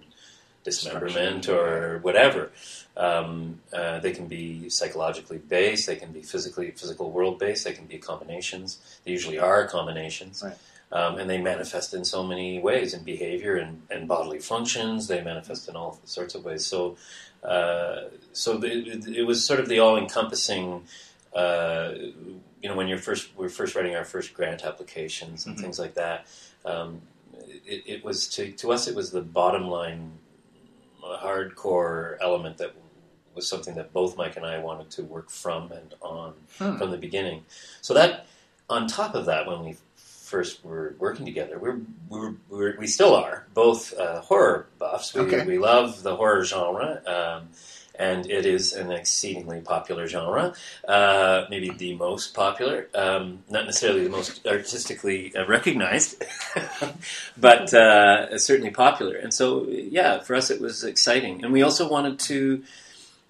dismemberment 0.68 1.48
or 1.48 1.98
whatever. 2.06 2.50
Um, 2.96 3.60
uh, 3.72 4.00
they 4.00 4.12
can 4.18 4.26
be 4.26 4.68
psychologically 4.68 5.38
based. 5.38 5.86
They 5.86 5.96
can 5.96 6.12
be 6.12 6.22
physically 6.22 6.70
physical 6.72 7.06
world 7.10 7.38
based. 7.38 7.64
They 7.64 7.72
can 7.72 7.86
be 7.86 7.98
combinations. 7.98 8.68
They 9.04 9.12
usually 9.12 9.38
are 9.38 9.66
combinations. 9.68 10.42
Right. 10.44 10.58
Um, 10.90 11.18
and 11.18 11.28
they 11.28 11.38
manifest 11.38 11.92
in 11.94 12.04
so 12.04 12.24
many 12.24 12.50
ways 12.60 12.94
in 12.94 13.02
behavior 13.04 13.56
and, 13.56 13.82
and 13.90 14.08
bodily 14.08 14.40
functions. 14.40 15.06
They 15.06 15.20
manifest 15.22 15.68
in 15.68 15.76
all 15.76 16.00
sorts 16.04 16.34
of 16.34 16.44
ways. 16.44 16.64
So, 16.66 16.96
uh, 17.44 18.04
so 18.32 18.56
the, 18.56 18.70
it, 19.20 19.26
was 19.26 19.44
sort 19.46 19.60
of 19.60 19.68
the 19.68 19.78
all-encompassing. 19.80 20.84
Uh, 21.34 21.92
you 22.62 22.68
know, 22.68 22.74
when 22.74 22.88
you're 22.88 22.98
first 22.98 23.28
we're 23.36 23.50
first 23.50 23.74
writing 23.76 23.94
our 23.94 24.04
first 24.04 24.34
grant 24.34 24.64
applications 24.64 25.46
and 25.46 25.56
Mhm. 25.56 25.60
things 25.60 25.78
like 25.78 25.94
that. 25.94 26.26
Um, 26.64 27.02
it, 27.66 27.82
it 27.86 28.04
was 28.04 28.26
to 28.30 28.50
to 28.52 28.72
us 28.72 28.88
it 28.88 28.94
was 28.94 29.10
the 29.10 29.20
bottom 29.20 29.68
line, 29.68 30.12
hardcore 31.16 32.16
element 32.20 32.58
that 32.58 32.72
was 33.34 33.46
something 33.48 33.74
that 33.76 33.92
both 33.92 34.16
Mike 34.16 34.36
and 34.36 34.44
I 34.44 34.58
wanted 34.58 34.90
to 34.92 35.02
work 35.04 35.30
from 35.30 35.70
and 35.72 35.94
on 36.02 36.34
Hmm. 36.58 36.76
from 36.76 36.90
the 36.90 36.96
beginning. 36.98 37.44
So 37.80 37.94
that 37.94 38.26
on 38.68 38.86
top 38.86 39.14
of 39.14 39.26
that, 39.26 39.46
when 39.46 39.64
we 39.64 39.76
first 39.96 40.62
were 40.64 40.94
working 40.98 41.24
together, 41.24 41.58
we're, 41.58 41.80
we're, 42.08 42.34
we're 42.50 42.76
we 42.78 42.86
still 42.86 43.14
are 43.14 43.46
both 43.54 43.96
uh, 43.98 44.20
horror 44.20 44.66
buffs. 44.78 45.14
We, 45.14 45.20
Okay. 45.22 45.46
we 45.46 45.58
love 45.58 46.02
the 46.02 46.16
horror 46.16 46.44
genre. 46.44 47.00
Um, 47.06 47.48
and 47.98 48.30
it 48.30 48.46
is 48.46 48.72
an 48.72 48.90
exceedingly 48.92 49.60
popular 49.60 50.06
genre, 50.06 50.54
uh, 50.86 51.44
maybe 51.50 51.70
the 51.70 51.94
most 51.96 52.32
popular, 52.34 52.88
um, 52.94 53.42
not 53.50 53.64
necessarily 53.66 54.04
the 54.04 54.10
most 54.10 54.46
artistically 54.46 55.34
uh, 55.36 55.44
recognized, 55.46 56.24
but 57.36 57.74
uh, 57.74 58.38
certainly 58.38 58.70
popular. 58.70 59.16
And 59.16 59.34
so, 59.34 59.66
yeah, 59.68 60.20
for 60.20 60.34
us 60.36 60.50
it 60.50 60.60
was 60.60 60.84
exciting. 60.84 61.44
And 61.44 61.52
we 61.52 61.62
also 61.62 61.88
wanted 61.88 62.18
to. 62.20 62.62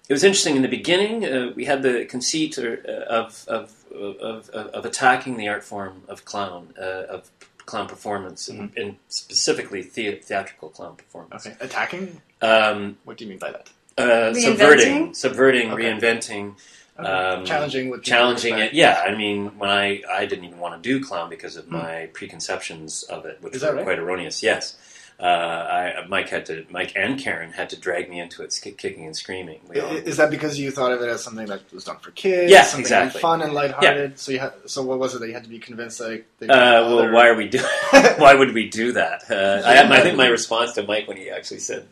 It 0.07 0.13
was 0.13 0.23
interesting 0.23 0.55
in 0.55 0.63
the 0.63 0.67
beginning. 0.69 1.25
Uh, 1.25 1.51
we 1.55 1.65
had 1.65 1.83
the 1.83 2.05
conceit 2.05 2.57
or, 2.57 2.83
uh, 2.87 3.13
of, 3.13 3.45
of, 3.47 3.75
of, 3.93 4.49
of, 4.49 4.85
attacking 4.85 5.37
the 5.37 5.47
art 5.47 5.63
form 5.63 6.01
of 6.07 6.25
clown, 6.25 6.73
uh, 6.79 7.03
of 7.15 7.29
clown 7.67 7.87
performance, 7.87 8.47
and, 8.47 8.75
and 8.75 8.95
specifically 9.09 9.83
the- 9.83 10.15
theatrical 10.15 10.69
clown 10.69 10.95
performance. 10.95 11.45
okay, 11.45 11.55
attacking. 11.59 12.21
Um, 12.41 12.97
What 13.03 13.17
do 13.17 13.25
you 13.25 13.29
mean 13.29 13.37
by 13.37 13.51
that? 13.51 13.69
Uh, 13.99 14.31
Reinventing? 14.33 14.41
subverting, 14.43 15.13
subverting, 15.13 15.71
Okay. 15.71 15.83
reinventing, 15.83 16.55
um, 16.97 17.45
Challenging 17.45 17.89
what 17.89 18.01
people 18.03 18.09
challenging 18.17 18.57
it. 18.59 18.73
Yeah, 18.73 19.01
I 19.05 19.15
mean, 19.15 19.57
when 19.57 19.69
I 19.69 20.01
I 20.11 20.25
didn't 20.25 20.45
even 20.45 20.59
want 20.59 20.81
to 20.81 20.89
do 20.89 21.03
clown 21.03 21.29
because 21.29 21.55
of 21.55 21.69
my 21.69 22.09
preconceptions 22.13 23.03
of 23.03 23.25
it, 23.25 23.37
which 23.41 23.51
Hmm. 23.53 23.57
Is 23.57 23.63
were 23.63 23.73
right? 23.75 23.83
quite 23.85 23.99
erroneous. 23.99 24.41
Yes. 24.43 24.75
Uh, 25.21 25.25
I, 25.25 26.05
Mike 26.07 26.29
had 26.29 26.45
to, 26.45 26.65
Mike 26.69 26.93
and 26.95 27.19
Karen 27.19 27.51
had 27.51 27.69
to 27.71 27.75
drag 27.77 28.09
me 28.09 28.21
into 28.21 28.41
it, 28.41 28.57
kicking 28.77 29.03
and 29.05 29.13
screaming. 29.13 29.59
We 29.67 29.81
all- 29.81 29.91
I- 29.91 29.95
Is 29.95 30.15
that 30.15 30.29
because 30.29 30.57
you 30.57 30.71
thought 30.71 30.93
of 30.93 31.01
it 31.01 31.09
as 31.09 31.21
something 31.21 31.45
that 31.47 31.59
was 31.73 31.83
done 31.83 31.97
for 32.01 32.11
kids? 32.11 32.49
Yeah, 32.49 32.61
something 32.63 32.83
exactly. 32.85 33.19
fun 33.19 33.41
and 33.41 33.53
lighthearted. 33.53 34.17
So 34.17 34.31
you 34.31 34.39
had, 34.39 34.53
so 34.65 34.81
what 34.81 34.97
was 34.97 35.15
it 35.15 35.19
that 35.19 35.27
you 35.27 35.33
had 35.33 35.43
to 35.43 35.49
be 35.49 35.59
convinced 35.59 35.97
that 35.97 36.23
Uh, 36.43 36.47
well, 36.49 37.11
why 37.11 37.27
are 37.27 37.35
we 37.35 37.49
doing? 37.49 37.65
why 38.17 38.33
would 38.33 38.53
we 38.53 38.69
do 38.69 38.93
that? 38.93 39.23
Uh, 39.29 39.61
I, 39.65 39.83
I 39.93 39.99
think 39.99 40.15
my 40.15 40.27
response 40.39 40.71
to 40.75 40.83
Mike 40.83 41.09
when 41.09 41.17
he 41.17 41.29
actually 41.29 41.59
said 41.59 41.83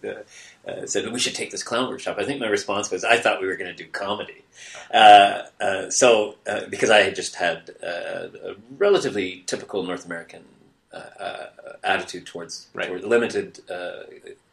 uh, 0.67 0.71
uh, 0.71 0.85
said 0.87 1.11
we 1.11 1.19
should 1.19 1.35
take 1.35 1.51
this 1.51 1.63
clown 1.63 1.89
workshop. 1.89 2.17
I 2.19 2.23
think 2.25 2.39
my 2.39 2.47
response 2.47 2.91
was 2.91 3.03
I 3.03 3.17
thought 3.17 3.41
we 3.41 3.47
were 3.47 3.55
going 3.55 3.75
to 3.75 3.83
do 3.83 3.89
comedy. 3.89 4.43
Uh, 4.93 5.43
uh, 5.61 5.89
so 5.89 6.35
uh, 6.47 6.61
because 6.69 6.89
I 6.89 6.99
had 7.01 7.15
just 7.15 7.35
had 7.35 7.71
uh, 7.83 8.27
a 8.51 8.55
relatively 8.77 9.43
typical 9.47 9.83
North 9.83 10.05
American 10.05 10.43
uh, 10.93 10.97
uh, 11.19 11.45
attitude 11.83 12.25
towards, 12.25 12.67
Right. 12.73 12.87
toward 12.87 13.03
limited 13.03 13.59
uh, 13.69 14.03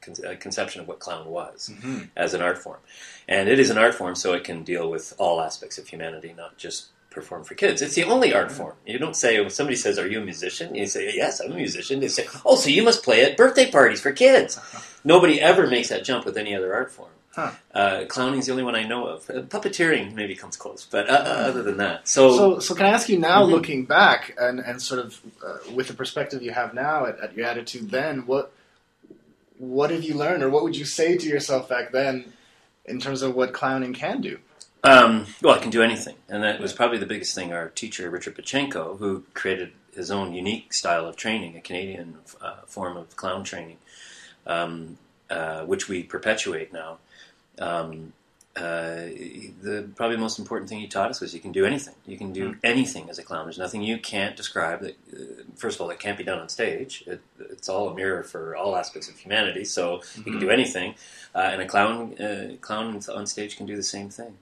con- 0.00 0.16
uh, 0.26 0.34
conception 0.38 0.80
of 0.82 0.88
what 0.88 0.98
clown 0.98 1.26
was 1.26 1.70
Mhm. 1.72 2.10
as 2.16 2.34
an 2.34 2.42
art 2.42 2.58
form, 2.58 2.80
and 3.28 3.48
it 3.48 3.58
is 3.58 3.70
an 3.70 3.78
art 3.78 3.94
form, 3.94 4.14
so 4.16 4.32
it 4.34 4.42
can 4.44 4.64
deal 4.64 4.90
with 4.90 5.14
all 5.18 5.40
aspects 5.40 5.78
of 5.78 5.86
humanity, 5.88 6.34
not 6.36 6.56
just 6.58 6.86
perform 7.14 7.44
for 7.44 7.54
kids. 7.54 7.80
It's 7.80 7.94
the 7.94 8.04
only 8.04 8.34
art 8.34 8.50
form. 8.52 8.74
You 8.86 8.98
don't 8.98 9.16
say 9.16 9.40
when 9.40 9.50
somebody 9.50 9.76
says, 9.76 9.98
"Are 9.98 10.06
you 10.06 10.20
a 10.20 10.24
musician?" 10.24 10.74
You 10.74 10.86
say, 10.86 11.10
"Yes, 11.14 11.40
I'm 11.40 11.52
a 11.52 11.54
musician." 11.56 12.00
They 12.00 12.08
say, 12.08 12.26
"Oh, 12.44 12.56
so 12.56 12.68
you 12.68 12.82
must 12.82 13.02
play 13.02 13.24
at 13.24 13.36
birthday 13.36 13.70
parties 13.70 14.00
for 14.00 14.12
kids." 14.12 14.58
Nobody 15.04 15.40
ever 15.40 15.66
makes 15.66 15.88
that 15.88 16.04
jump 16.04 16.24
with 16.24 16.36
any 16.36 16.54
other 16.54 16.74
art 16.74 16.90
form. 16.90 17.10
Huh. 17.34 17.50
Uh, 17.74 18.04
clowning 18.06 18.38
is 18.38 18.46
the 18.46 18.52
only 18.52 18.62
one 18.62 18.76
I 18.76 18.84
know 18.86 19.06
of. 19.08 19.28
Uh, 19.28 19.42
puppeteering 19.42 20.14
maybe 20.14 20.36
comes 20.36 20.56
close, 20.56 20.86
but 20.88 21.10
uh, 21.10 21.12
uh, 21.12 21.48
other 21.48 21.62
than 21.64 21.78
that, 21.78 22.06
so, 22.06 22.36
So, 22.36 22.58
so 22.60 22.74
can 22.76 22.86
I 22.86 22.90
ask 22.90 23.08
you 23.08 23.18
now, 23.18 23.44
Mhm. 23.44 23.50
looking 23.50 23.84
back 23.86 24.36
and, 24.38 24.60
and 24.60 24.80
sort 24.80 25.00
of 25.00 25.20
uh, 25.44 25.56
with 25.74 25.88
the 25.88 25.94
perspective 25.94 26.42
you 26.42 26.52
have 26.52 26.74
now 26.74 27.06
at, 27.06 27.18
at 27.18 27.34
your 27.36 27.46
attitude 27.46 27.90
then, 27.90 28.26
what 28.26 28.52
what 29.58 29.90
have 29.90 30.02
you 30.04 30.14
learned, 30.14 30.42
or 30.42 30.50
what 30.50 30.62
would 30.64 30.76
you 30.76 30.84
say 30.84 31.16
to 31.16 31.26
yourself 31.28 31.68
back 31.68 31.92
then 31.92 32.32
in 32.84 33.00
terms 33.00 33.22
of 33.22 33.34
what 33.34 33.52
clowning 33.52 33.94
can 33.94 34.20
do? 34.20 34.38
Um, 34.84 35.26
well, 35.40 35.54
I 35.54 35.58
can 35.60 35.70
do 35.70 35.82
anything, 35.82 36.16
and 36.28 36.42
that 36.42 36.60
was 36.60 36.74
probably 36.74 36.98
the 36.98 37.06
biggest 37.06 37.34
thing. 37.34 37.54
Our 37.54 37.70
teacher, 37.70 38.10
Richard 38.10 38.36
Pochinko, 38.36 38.98
who 38.98 39.24
created 39.32 39.72
his 39.94 40.10
own 40.10 40.34
unique 40.34 40.74
style 40.74 41.06
of 41.06 41.16
training, 41.16 41.56
a 41.56 41.62
Canadian 41.62 42.18
uh, 42.42 42.56
form 42.66 42.98
of 42.98 43.16
clown 43.16 43.44
training, 43.44 43.78
um, 44.46 44.98
uh, 45.30 45.62
which 45.62 45.88
we 45.88 46.02
perpetuate 46.02 46.70
now. 46.70 46.98
Um, 47.58 48.12
uh, 48.56 49.08
the 49.62 49.88
probably 49.96 50.16
the 50.16 50.22
most 50.22 50.38
important 50.38 50.68
thing 50.68 50.80
he 50.80 50.86
taught 50.86 51.10
us 51.10 51.20
was 51.20 51.32
you 51.32 51.40
can 51.40 51.50
do 51.50 51.64
anything. 51.64 51.94
You 52.06 52.18
can 52.18 52.34
do 52.34 52.56
anything 52.62 53.08
as 53.08 53.18
a 53.18 53.22
clown. 53.22 53.46
There's 53.46 53.58
nothing 53.58 53.82
you 53.82 53.98
can't 53.98 54.36
describe 54.36 54.80
that, 54.82 54.96
uh, 55.12 55.44
first 55.56 55.76
of 55.76 55.80
all, 55.80 55.88
that 55.88 55.98
can't 55.98 56.18
be 56.18 56.24
done 56.24 56.38
on 56.38 56.50
stage. 56.50 57.04
It, 57.06 57.22
it's 57.40 57.70
all 57.70 57.88
a 57.88 57.94
mirror 57.94 58.22
for 58.22 58.54
all 58.54 58.76
aspects 58.76 59.08
of 59.08 59.16
humanity. 59.16 59.64
So 59.64 60.02
you 60.14 60.24
can 60.24 60.38
do 60.38 60.50
anything, 60.50 60.94
uh, 61.34 61.38
and 61.52 61.62
a 61.62 61.66
clown 61.66 62.20
uh, 62.20 62.56
clown 62.60 63.00
on 63.12 63.26
stage 63.26 63.56
can 63.56 63.64
do 63.64 63.76
the 63.76 63.82
same 63.82 64.10
thing. 64.10 64.36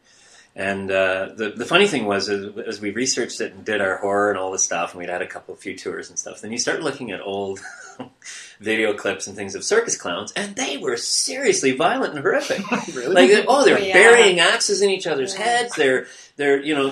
And 0.55 0.91
uh, 0.91 1.31
the 1.35 1.51
the 1.57 1.65
funny 1.65 1.87
thing 1.87 2.05
was, 2.05 2.29
as, 2.29 2.55
as 2.67 2.79
we 2.81 2.91
researched 2.91 3.41
it 3.41 3.55
and 3.55 3.65
did 3.65 3.81
our 3.81 3.97
horror 3.97 4.29
and 4.29 4.39
all 4.39 4.53
this 4.53 4.63
stuff, 4.65 4.93
and 4.93 5.01
we'd 5.01 5.09
had 5.09 5.23
a 5.23 5.27
couple, 5.27 5.55
of 5.55 5.61
few 5.61 5.75
tours 5.77 6.11
and 6.11 6.19
stuff. 6.19 6.43
Then 6.43 6.53
you 6.53 6.59
start 6.59 6.83
looking 6.83 7.11
at 7.11 7.23
old 7.23 7.61
video 8.61 8.93
clips 8.95 9.27
and 9.27 9.35
things 9.35 9.55
of 9.55 9.65
circus 9.65 9.97
clowns, 9.97 10.31
and 10.33 10.55
they 10.57 10.77
were 10.77 10.97
seriously 10.99 11.73
violent 11.73 12.15
and 12.15 12.23
horrific. 12.23 12.71
really? 12.95 13.15
Like, 13.35 13.45
oh, 13.49 13.65
they're 13.65 13.79
Oh, 13.79 13.81
yeah. 13.81 13.93
burying 13.95 14.41
axes 14.41 14.83
in 14.83 14.91
each 14.91 15.07
other's 15.07 15.35
Yeah. 15.35 15.43
heads. 15.45 15.75
They're 15.75 16.07
they're 16.37 16.63
you 16.63 16.75
know 16.75 16.91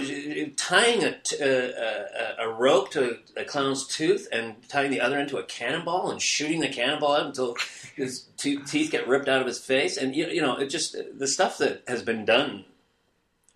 tying 0.56 1.04
a, 1.04 1.18
t- 1.18 1.36
a, 1.40 2.38
a, 2.40 2.48
a 2.48 2.52
rope 2.52 2.90
to 2.92 3.18
a 3.36 3.44
clown's 3.44 3.86
tooth 3.86 4.26
and 4.32 4.54
tying 4.68 4.90
the 4.90 5.00
other 5.02 5.18
end 5.18 5.28
to 5.30 5.36
a 5.38 5.42
cannonball 5.44 6.11
and 6.11 6.20
shooting 6.22 6.61
the 6.61 6.68
cannonball 6.68 7.12
out 7.14 7.26
until 7.26 7.56
his 7.94 8.24
te- 8.38 8.62
teeth 8.64 8.90
get 8.90 9.06
ripped 9.06 9.28
out 9.28 9.40
of 9.42 9.46
his 9.46 9.58
face. 9.58 9.96
And 9.98 10.16
you, 10.16 10.26
you 10.28 10.40
know, 10.40 10.56
it 10.56 10.68
just 10.68 10.96
the 11.18 11.28
stuff 11.28 11.58
that 11.58 11.82
has 11.86 12.02
been 12.02 12.24
done 12.24 12.64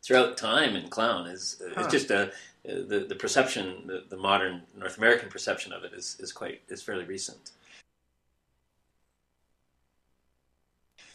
throughout 0.05 0.37
time 0.37 0.77
in 0.77 0.89
clown 0.89 1.27
is 1.27 1.61
Huh. 1.75 1.81
it's 1.83 1.93
just 1.93 2.11
a 2.11 2.31
the 2.65 3.07
the 3.09 3.15
perception 3.15 3.87
the, 3.87 4.05
the 4.09 4.17
modern 4.17 4.63
North 4.77 4.99
American 4.99 5.29
perception 5.29 5.73
of 5.73 5.83
it 5.85 5.93
is 5.93 6.17
is 6.21 6.33
quite 6.33 6.61
is 6.69 6.83
fairly 6.83 7.05
recent. 7.05 7.51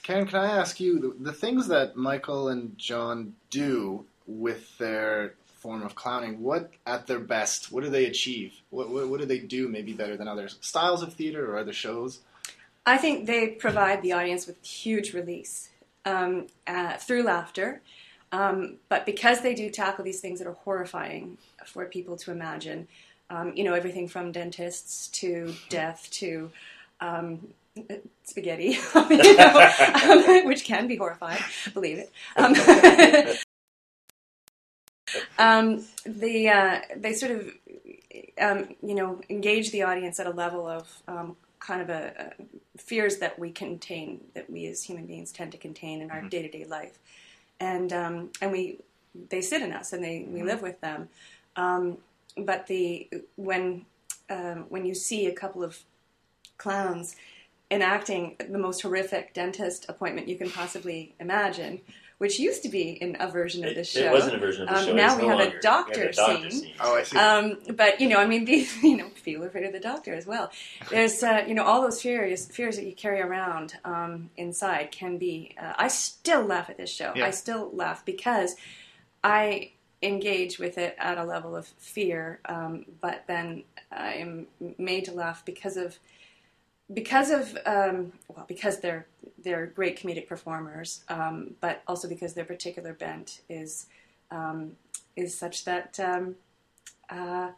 Karen, 0.03 0.25
can 0.25 0.39
I 0.39 0.57
ask 0.57 0.79
you 0.79 0.99
the, 0.99 1.23
the 1.23 1.33
things 1.33 1.67
that 1.67 1.95
Michael 1.95 2.49
and 2.49 2.75
John 2.79 3.35
do 3.51 4.05
with 4.25 4.75
their 4.79 5.35
form 5.59 5.83
of 5.83 5.93
clowning? 5.93 6.41
What, 6.41 6.71
at 6.87 7.05
their 7.05 7.19
best, 7.19 7.71
what 7.71 7.83
do 7.83 7.91
they 7.91 8.05
achieve? 8.05 8.53
What, 8.71 8.89
what, 8.89 9.07
what 9.07 9.19
do 9.19 9.27
they 9.27 9.37
do 9.37 9.67
maybe 9.67 9.93
better 9.93 10.17
than 10.17 10.27
others? 10.27 10.57
Styles 10.61 11.03
of 11.03 11.13
theater 11.13 11.51
or 11.51 11.59
other 11.59 11.73
shows? 11.73 12.21
I 12.87 12.97
think 12.97 13.27
they 13.27 13.49
provide 13.49 14.01
the 14.01 14.13
audience 14.13 14.47
with 14.47 14.63
huge 14.65 15.13
release 15.13 15.69
um, 16.05 16.47
uh, 16.65 16.97
through 16.97 17.21
laughter. 17.23 17.81
Um, 18.31 18.77
but 18.89 19.05
because 19.05 19.41
they 19.41 19.55
do 19.55 19.69
tackle 19.69 20.03
these 20.05 20.19
things 20.19 20.39
that 20.39 20.47
are 20.47 20.53
horrifying 20.53 21.37
for 21.65 21.85
people 21.85 22.15
to 22.17 22.31
imagine, 22.31 22.87
um, 23.29 23.53
you 23.55 23.63
know, 23.63 23.73
everything 23.73 24.07
from 24.07 24.31
dentists 24.31 25.07
to 25.19 25.53
death 25.69 26.07
to 26.11 26.51
um, 27.01 27.47
spaghetti, 28.23 28.77
you 29.09 29.37
know, 29.37 30.41
which 30.45 30.63
can 30.63 30.87
be 30.87 30.95
horrifying, 30.95 31.41
believe 31.73 31.97
it. 31.97 32.11
Um, 32.35 32.55
um, 35.39 35.85
the 36.05 36.49
uh, 36.49 36.79
they 36.95 37.13
sort 37.13 37.31
of 37.31 37.51
um, 38.39 38.75
you 38.83 38.95
know 38.95 39.21
engage 39.29 39.71
the 39.71 39.83
audience 39.83 40.19
at 40.19 40.27
a 40.27 40.31
level 40.31 40.67
of 40.67 40.87
um, 41.07 41.35
kind 41.59 41.81
of 41.81 41.89
a, 41.89 42.33
a 42.39 42.79
fears 42.79 43.17
that 43.17 43.37
we 43.37 43.51
contain 43.51 44.21
that 44.33 44.49
we 44.49 44.65
as 44.67 44.83
human 44.83 45.05
beings 45.05 45.31
tend 45.31 45.51
to 45.51 45.57
contain 45.57 46.01
in 46.01 46.11
our 46.11 46.21
day 46.21 46.41
to 46.41 46.49
day 46.49 46.65
life, 46.65 46.99
and 47.59 47.91
um, 47.93 48.31
and 48.41 48.51
we 48.51 48.79
they 49.29 49.41
sit 49.41 49.61
in 49.61 49.71
us 49.73 49.93
and 49.93 50.03
they 50.03 50.25
we 50.29 50.39
Mhm. 50.41 50.45
live 50.45 50.61
with 50.61 50.79
them. 50.81 51.09
Um, 51.55 51.97
but 52.37 52.67
the 52.67 53.09
when 53.35 53.85
um, 54.29 54.65
when 54.69 54.85
you 54.85 54.93
see 54.93 55.25
a 55.27 55.33
couple 55.33 55.63
of 55.63 55.79
clowns 56.57 57.15
enacting 57.71 58.35
the 58.49 58.57
most 58.57 58.81
horrific 58.81 59.33
dentist 59.33 59.85
appointment 59.89 60.27
you 60.27 60.35
can 60.37 60.49
possibly 60.49 61.13
imagine, 61.19 61.81
which 62.19 62.37
used 62.39 62.61
to 62.63 62.69
be 62.69 62.91
in 62.91 63.17
a 63.19 63.27
version 63.27 63.63
of 63.63 63.71
It- 63.71 63.75
this 63.75 63.95
it 63.95 64.03
show. 64.03 64.11
wasn't 64.11 64.35
a 64.35 64.39
version 64.39 64.63
of 64.63 64.69
the 64.69 64.75
um, 64.75 64.85
show, 64.85 64.93
Now 64.93 65.15
we 65.17 65.23
no 65.23 65.29
have 65.29 65.37
longer. 65.39 65.51
a 65.51 65.55
We 65.55 65.61
doctor, 65.61 66.01
have 66.01 66.09
a 66.09 66.13
doctor 66.13 66.49
scene. 66.51 66.61
scene. 66.61 66.73
Oh, 66.79 66.95
I 66.95 67.03
see. 67.03 67.17
Um, 67.17 67.57
but 67.75 67.99
you 67.99 68.07
know, 68.07 68.17
I 68.17 68.27
mean, 68.27 68.45
these 68.51 68.81
you 68.83 68.95
know, 68.97 69.09
feel 69.09 69.43
afraid 69.43 69.65
of 69.65 69.71
the 69.73 69.79
doctor 69.79 70.13
as 70.13 70.25
well. 70.27 70.51
There's 70.89 71.23
uh, 71.23 71.43
you 71.47 71.55
know 71.55 71.63
all 71.63 71.81
those 71.81 72.01
fears 72.01 72.45
fears 72.45 72.75
that 72.77 72.85
you 72.85 72.93
carry 72.93 73.19
around 73.21 73.75
um, 73.83 74.29
inside 74.37 74.91
can 74.91 75.17
be. 75.17 75.55
Uh, 75.59 75.73
I 75.77 75.87
still 75.87 76.43
laugh 76.43 76.69
at 76.69 76.77
this 76.77 76.91
show. 76.91 77.11
Yeah. 77.15 77.25
I 77.25 77.31
still 77.31 77.71
laugh 77.73 78.05
because 78.05 78.55
I 79.23 79.71
engage 80.01 80.59
with 80.59 80.77
it 80.77 80.95
at 80.97 81.17
a 81.17 81.23
level 81.25 81.55
of 81.55 81.67
fear, 81.77 82.39
um, 82.45 82.85
but 83.01 83.23
then 83.27 83.63
I 83.91 84.13
am 84.13 84.47
made 84.77 85.05
to 85.05 85.11
laugh 85.11 85.43
because 85.43 85.75
of 85.75 85.97
because 86.93 87.29
of 87.29 87.57
um, 87.65 88.13
well 88.27 88.45
because 88.47 88.79
they're 88.79 89.05
they're 89.43 89.67
great 89.67 89.99
comedic 89.99 90.27
performers, 90.27 91.03
um, 91.09 91.55
but 91.61 91.81
also 91.87 92.07
because 92.07 92.33
their 92.33 92.45
particular 92.45 92.93
bent 92.93 93.41
is 93.49 93.85
um, 94.31 94.73
is 95.15 95.37
such 95.37 95.65
that 95.65 95.99
um, 95.99 96.35
uh, 97.09 97.51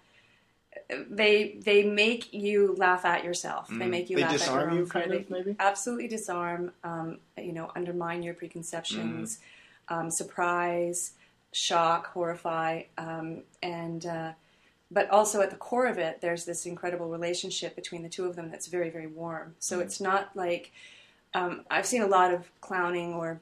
they 1.09 1.57
they 1.63 1.84
make 1.84 2.34
you 2.34 2.75
laugh 2.77 3.05
at 3.05 3.23
yourself. 3.23 3.69
They 3.69 3.86
Mm. 3.86 3.89
make 3.89 4.09
you 4.09 4.17
They 4.17 4.23
laugh 4.23 4.34
disarm 4.34 4.59
at 4.59 4.63
your 4.63 4.73
you, 4.73 4.79
own 4.82 4.89
kind 4.89 5.11
fear. 5.11 5.19
of, 5.21 5.29
maybe? 5.29 5.55
absolutely 5.59 6.07
disarm. 6.07 6.71
Um, 6.84 7.19
you 7.38 7.53
know, 7.53 7.71
undermine 7.75 8.23
your 8.23 8.34
preconceptions, 8.34 9.39
Mm. 9.89 9.95
um, 9.95 10.11
surprise, 10.11 11.13
shock, 11.53 12.07
horrify, 12.07 12.84
um, 12.97 13.43
and 13.63 14.05
uh, 14.05 14.32
but 14.91 15.09
also 15.09 15.41
at 15.41 15.49
the 15.49 15.55
core 15.55 15.87
of 15.87 15.97
it, 15.97 16.19
there's 16.21 16.43
this 16.45 16.65
incredible 16.65 17.07
relationship 17.09 17.75
between 17.75 18.03
the 18.03 18.09
two 18.09 18.25
of 18.25 18.35
them 18.35 18.51
that's 18.51 18.67
very 18.67 18.89
very 18.89 19.07
warm. 19.07 19.55
So 19.59 19.77
Mm. 19.79 19.81
it's 19.83 20.01
not 20.01 20.35
like 20.35 20.71
um, 21.33 21.63
I've 21.71 21.85
seen 21.85 22.01
a 22.01 22.07
lot 22.07 22.33
of 22.33 22.51
clowning 22.59 23.13
or 23.13 23.39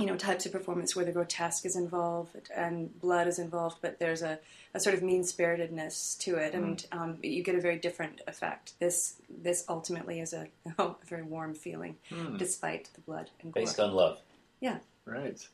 you 0.00 0.06
know 0.06 0.16
types 0.16 0.46
of 0.46 0.52
performance 0.52 0.94
where 0.96 1.04
the 1.04 1.12
grotesque 1.12 1.66
is 1.66 1.74
involved 1.76 2.36
and 2.54 2.98
blood 3.00 3.26
is 3.26 3.38
involved, 3.38 3.78
but 3.82 3.98
there's 3.98 4.22
a, 4.22 4.38
a 4.72 4.78
sort 4.80 4.94
of 4.94 5.02
mean 5.02 5.24
spiritedness 5.24 6.14
to 6.20 6.36
it, 6.36 6.54
and 6.54 6.86
um, 6.92 7.18
you 7.22 7.42
get 7.42 7.56
a 7.56 7.60
very 7.60 7.76
different 7.78 8.20
effect. 8.28 8.74
This 8.78 9.16
this 9.28 9.64
ultimately 9.68 10.20
is 10.20 10.32
a, 10.32 10.46
a 10.78 10.94
very 11.06 11.22
warm 11.24 11.52
feeling, 11.54 11.96
Hmm. 12.10 12.36
despite 12.36 12.88
the 12.94 13.00
blood 13.02 13.30
and 13.42 13.52
gore. 13.52 13.62
Based 13.62 13.80
on 13.80 13.92
love. 13.92 14.20
Yeah. 14.60 14.78
Right. 15.04 15.46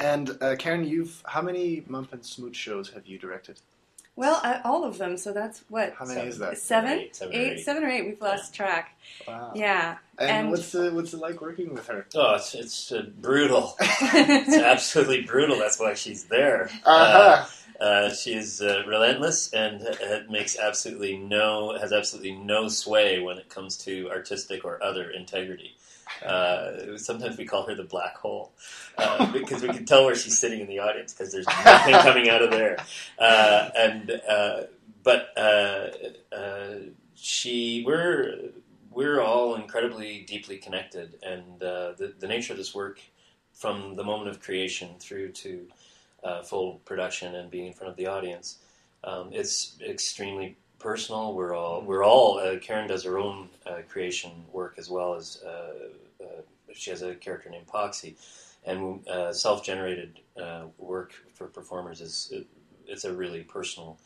And 0.00 0.36
uh, 0.40 0.54
Karen, 0.56 0.84
you've 0.84 1.22
how 1.26 1.40
many 1.42 1.82
Mump 1.88 2.12
and 2.12 2.24
Smoot 2.24 2.54
shows 2.54 2.90
have 2.90 3.06
you 3.06 3.18
directed? 3.18 3.60
Well, 4.18 4.40
I, 4.42 4.60
all 4.64 4.82
of 4.82 4.98
them. 4.98 5.16
So 5.16 5.32
that's 5.32 5.62
what. 5.68 5.94
How 5.96 6.04
many 6.04 6.22
is 6.28 6.38
that? 6.38 6.58
Seven, 6.58 6.98
Eight, 6.98 7.14
seven 7.14 7.32
or 7.32 7.38
eight, 7.38 7.52
eight. 7.52 7.64
seven 7.64 7.84
or 7.84 7.88
eight. 7.88 8.04
We've 8.04 8.20
lost 8.20 8.52
track. 8.52 8.98
Wow. 9.28 9.52
Yeah. 9.54 9.98
And, 10.18 10.50
what's 10.50 10.72
the 10.72 10.90
what's 10.90 11.14
it 11.14 11.20
like 11.20 11.40
working 11.40 11.72
with 11.72 11.86
her? 11.86 12.06
Oh, 12.14 12.34
it's 12.34 12.54
it's 12.54 12.92
uh, 12.92 13.06
brutal. 13.20 13.76
it's 13.80 14.56
absolutely 14.56 15.22
brutal. 15.22 15.58
That's 15.58 15.78
why 15.78 15.94
she's 15.94 16.24
there. 16.24 16.70
Uh-huh. 16.84 17.46
Uh, 17.80 17.82
uh, 17.82 18.12
she 18.12 18.34
is 18.34 18.60
uh, 18.60 18.82
relentless 18.88 19.52
and 19.52 19.80
uh, 19.82 20.20
makes 20.28 20.58
absolutely 20.58 21.16
no 21.16 21.78
has 21.78 21.92
absolutely 21.92 22.32
no 22.32 22.66
sway 22.68 23.20
when 23.20 23.38
it 23.38 23.48
comes 23.48 23.76
to 23.76 24.10
artistic 24.10 24.64
or 24.64 24.82
other 24.82 25.10
integrity. 25.10 25.76
Uh, 26.24 26.96
sometimes 26.96 27.36
we 27.36 27.44
call 27.44 27.64
her 27.66 27.74
the 27.74 27.84
black 27.84 28.16
hole 28.16 28.52
uh, 28.96 29.30
because 29.32 29.62
we 29.62 29.68
can 29.68 29.84
tell 29.84 30.04
where 30.04 30.16
she's 30.16 30.38
sitting 30.38 30.60
in 30.60 30.66
the 30.66 30.78
audience 30.78 31.12
because 31.12 31.32
there's 31.32 31.46
nothing 31.46 31.94
coming 31.94 32.28
out 32.28 32.42
of 32.42 32.50
there. 32.50 32.78
Uh, 33.18 33.68
and 33.76 34.20
uh, 34.28 34.62
but 35.04 35.28
uh, 35.36 35.88
uh, 36.34 36.74
she 37.14 37.84
we're 37.86 38.50
we're 38.90 39.20
all 39.20 39.54
incredibly 39.56 40.20
deeply 40.20 40.56
connected, 40.58 41.18
and 41.22 41.62
uh, 41.62 41.92
the 41.96 42.14
the 42.18 42.26
nature 42.26 42.52
of 42.52 42.58
this 42.58 42.74
work 42.74 43.00
from 43.52 43.96
the 43.96 44.04
moment 44.04 44.30
of 44.30 44.40
creation 44.40 44.90
through 44.98 45.32
to 45.32 45.66
uh, 46.22 46.42
full 46.42 46.80
production 46.84 47.34
and 47.34 47.50
being 47.50 47.66
in 47.66 47.72
front 47.72 47.90
of 47.90 47.96
the 47.96 48.06
audience, 48.06 48.58
um, 49.04 49.30
it's 49.32 49.76
extremely 49.86 50.56
personal. 50.78 51.34
We're 51.34 51.54
all 51.54 51.82
we're 51.82 52.04
all 52.04 52.38
uh, 52.38 52.58
Karen 52.58 52.88
does 52.88 53.04
her 53.04 53.18
own 53.18 53.48
uh, 53.66 53.82
creation 53.88 54.30
work 54.52 54.74
as 54.78 54.88
well 54.88 55.14
as 55.14 55.42
uh, 55.44 56.24
uh, 56.24 56.42
she 56.72 56.90
has 56.90 57.02
a 57.02 57.14
character 57.14 57.50
named 57.50 57.66
Poxy, 57.66 58.14
and 58.64 59.00
self-generated 59.32 60.20
uh, 60.40 60.64
work 60.78 61.12
for 61.34 61.46
performers 61.46 62.00
is 62.00 62.28
it, 62.32 62.46
it's 62.86 63.04
a 63.04 63.12
really 63.12 63.42
personal. 63.42 63.98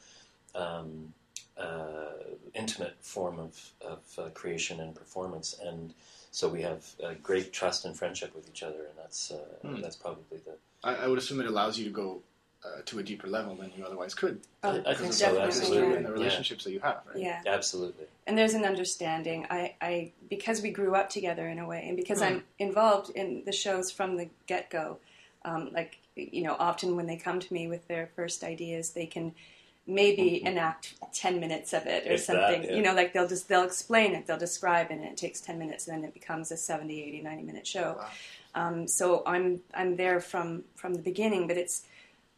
Um, 0.54 1.14
uh, 1.59 2.12
intimate 2.55 2.96
form 3.00 3.38
of, 3.38 3.72
of 3.80 4.00
uh, 4.18 4.28
creation 4.30 4.80
and 4.80 4.94
performance, 4.94 5.59
and 5.64 5.94
so 6.30 6.48
we 6.48 6.62
have 6.62 6.86
uh, 7.05 7.14
great 7.22 7.53
trust 7.53 7.84
and 7.84 7.96
friendship 7.96 8.34
with 8.34 8.48
each 8.48 8.62
other, 8.62 8.84
and 8.88 8.98
that's 8.98 9.30
uh, 9.30 9.36
Hmm. 9.66 9.80
that's 9.80 9.96
probably 9.96 10.38
the 10.38 10.53
I, 10.82 11.05
I 11.05 11.07
would 11.07 11.18
assume 11.18 11.40
it 11.40 11.46
allows 11.46 11.78
you 11.78 11.84
to 11.84 11.90
go 11.90 12.22
uh, 12.64 12.80
to 12.86 12.98
a 12.98 13.03
deeper 13.03 13.26
level 13.26 13.55
than 13.57 13.70
you 13.76 13.84
otherwise 13.84 14.14
could. 14.14 14.40
Oh, 14.62 14.70
I 14.70 14.74
because 14.94 14.98
think 15.00 15.12
so, 15.12 15.38
absolutely. 15.40 15.96
and 15.96 16.07
the 16.07 16.11
Yeah. 16.11 16.14
relationships 16.14 16.64
that 16.64 16.72
you 16.72 16.80
have. 16.80 17.03
Right? 17.07 17.22
Yeah. 17.22 17.42
absolutely. 17.46 18.07
and 18.26 18.38
there's 18.38 18.55
an 18.55 18.64
understanding. 18.64 19.46
I, 19.50 19.74
I 19.80 20.12
because 20.30 20.62
we 20.62 20.70
grew 20.70 20.94
up 20.94 21.11
together 21.11 21.48
in 21.48 21.59
a 21.59 21.66
way, 21.66 21.84
and 21.86 21.96
because 21.96 22.18
Hmm. 22.18 22.24
I'm 22.24 22.44
involved 22.59 23.11
in 23.11 23.42
the 23.44 23.53
shows 23.53 23.90
from 23.90 24.16
the 24.16 24.28
get 24.46 24.70
go. 24.70 24.98
Um, 25.44 25.70
like 25.72 25.98
you 26.14 26.42
know, 26.42 26.57
often 26.59 26.94
when 26.96 27.07
they 27.07 27.16
come 27.16 27.40
to 27.40 27.53
me 27.53 27.66
with 27.66 27.88
their 27.88 28.11
first 28.14 28.44
ideas, 28.44 28.90
they 28.90 29.07
can 29.07 29.34
maybe 29.86 30.44
enact 30.44 30.94
ten 31.12 31.40
minutes 31.40 31.72
of 31.72 31.86
it 31.86 32.06
or 32.06 32.10
that, 32.10 32.20
something. 32.20 32.64
yeah. 32.64 32.74
You 32.74 32.82
know, 32.82 32.94
like 32.94 33.12
they'll 33.12 33.28
just 33.28 33.48
they'll 33.48 33.64
explain 33.64 34.14
it, 34.14 34.26
they'll 34.26 34.38
describe 34.38 34.90
it, 34.90 34.94
and 34.94 35.04
it 35.04 35.16
takes 35.16 35.40
ten 35.40 35.58
minutes, 35.58 35.88
and 35.88 35.96
then 35.96 36.08
it 36.08 36.14
becomes 36.14 36.50
a 36.50 36.56
70, 36.56 37.02
80, 37.02 37.22
90 37.22 37.42
minute 37.42 37.66
show. 37.66 38.00
Um, 38.54 38.86
so 38.86 39.22
I'm 39.26 39.60
I'm 39.74 39.96
there 39.96 40.20
from 40.20 40.64
from 40.76 40.94
the 40.94 41.02
beginning, 41.02 41.46
but 41.46 41.56
it's 41.56 41.84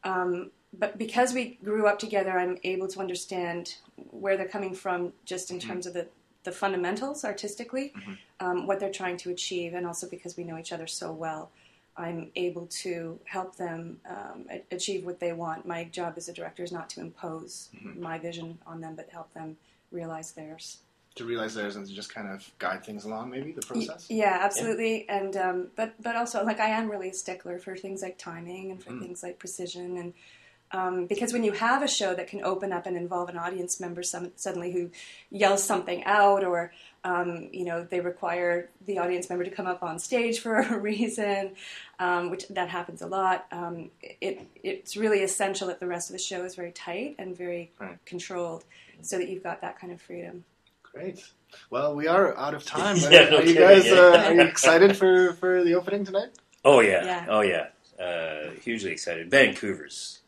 um, 0.05 0.51
but 0.79 0.99
because 0.99 1.33
we 1.33 1.59
grew 1.65 1.87
up 1.87 1.99
together, 1.99 2.39
I'm 2.39 2.59
able 2.65 2.89
to 2.89 3.01
understand 3.01 3.77
where 4.11 4.37
they're 4.37 4.49
coming 4.49 4.75
from, 4.75 5.13
just 5.25 5.51
in 5.51 5.59
terms 5.59 5.87
of 5.87 5.95
the 5.95 6.07
the 6.45 6.53
fundamentals 6.53 7.25
artistically, 7.25 7.95
um, 8.39 8.67
what 8.67 8.79
they're 8.79 8.93
trying 8.93 9.17
to 9.17 9.31
achieve, 9.31 9.75
and 9.75 9.87
also 9.87 10.09
because 10.09 10.37
we 10.37 10.45
know 10.45 10.59
each 10.59 10.73
other 10.73 10.87
so 10.87 11.11
well. 11.11 11.51
I'm 11.97 12.31
able 12.35 12.67
to 12.83 13.21
help 13.25 13.57
them 13.57 14.01
um, 14.09 14.47
achieve 14.71 15.05
what 15.05 15.21
they 15.21 15.33
want. 15.33 15.67
My 15.67 15.85
job 15.85 16.15
as 16.17 16.29
a 16.29 16.33
director 16.33 16.65
is 16.65 16.73
not 16.73 16.91
to 16.91 17.01
impose 17.01 17.69
Mhm. 17.75 17.97
my 17.99 18.19
vision 18.19 18.59
on 18.67 18.81
them, 18.81 18.95
but 18.97 19.09
help 19.11 19.33
them 19.33 19.57
realize 19.93 20.33
theirs. 20.33 20.79
To 21.15 21.25
realize 21.25 21.55
theirs 21.55 21.77
and 21.77 21.87
to 21.87 21.93
just 21.93 22.13
kind 22.13 22.29
of 22.29 22.51
guide 22.59 22.85
things 22.85 23.05
along, 23.05 23.31
maybe 23.31 23.53
the 23.53 23.63
process. 23.63 24.11
Yeah, 24.11 24.39
absolutely. 24.41 25.09
And 25.09 25.37
um, 25.37 25.71
but 25.77 25.95
but 26.03 26.17
also 26.17 26.45
like 26.45 26.59
I 26.59 26.71
am 26.71 26.91
really 26.91 27.11
a 27.11 27.15
stickler 27.15 27.61
for 27.61 27.77
things 27.77 28.03
like 28.03 28.19
timing 28.19 28.73
and 28.73 28.83
for 28.83 28.91
Mm. 28.91 28.99
things 29.01 29.23
like 29.23 29.39
precision 29.39 29.97
and 29.97 30.15
um, 30.73 31.07
because 31.07 31.33
when 31.33 31.45
you 31.45 31.53
have 31.53 31.85
a 31.85 31.89
show 31.89 32.15
that 32.15 32.27
can 32.27 32.43
open 32.43 32.73
up 32.73 32.85
and 32.87 32.97
involve 32.97 33.29
an 33.29 33.37
audience 33.39 33.79
member 33.79 34.03
some, 34.03 34.33
suddenly 34.35 34.73
who 34.73 34.91
yells 35.31 35.63
something 35.63 36.03
out 36.05 36.43
or 36.43 36.73
um, 37.05 37.49
you 37.53 37.65
know 37.65 37.85
they 37.85 38.01
require 38.01 38.71
the 38.87 38.99
audience 38.99 39.29
member 39.29 39.45
to 39.45 39.51
come 39.51 39.67
up 39.67 39.83
on 39.83 39.99
stage 39.99 40.41
for 40.41 40.57
a 40.61 40.79
reason, 40.79 41.53
um, 41.99 42.31
which 42.31 42.49
that 42.49 42.69
happens 42.69 43.03
a 43.03 43.07
lot. 43.07 43.47
Um, 43.53 43.91
it 44.21 44.47
it's 44.63 44.97
really 44.97 45.23
essential 45.23 45.69
that 45.69 45.81
the 45.81 45.87
rest 45.87 46.11
of 46.11 46.15
the 46.15 46.23
show 46.23 46.45
is 46.45 46.55
very 46.55 46.73
tight 46.73 47.17
and 47.19 47.37
very 47.37 47.71
Right. 47.79 47.99
controlled, 48.07 48.65
so 49.03 49.19
that 49.19 49.29
you've 49.29 49.43
got 49.43 49.61
that 49.61 49.79
kind 49.79 49.93
of 49.93 50.01
freedom. 50.01 50.45
Great. 50.83 51.25
Well, 51.71 51.95
we 51.95 52.07
are 52.09 52.37
out 52.37 52.55
of 52.55 52.65
time. 52.65 52.97
Yeah, 53.11 53.29
no 53.29 53.39
are 53.39 53.43
you 53.43 53.55
kidding, 53.55 53.57
guys 53.61 53.87
yeah. 53.87 53.93
uh, 53.95 54.25
are 54.27 54.35
you 54.35 54.41
excited 54.43 54.97
for, 54.97 55.35
for 55.35 55.63
the 55.65 55.75
opening 55.75 56.05
tonight? 56.05 56.31
Oh 56.65 56.81
yeah, 56.81 57.05
Yeah. 57.05 57.27
oh 57.29 57.41
yeah, 57.43 57.67
uh, 58.03 58.51
hugely 58.63 58.91
excited. 58.93 59.31
Vancouver's 59.31 60.21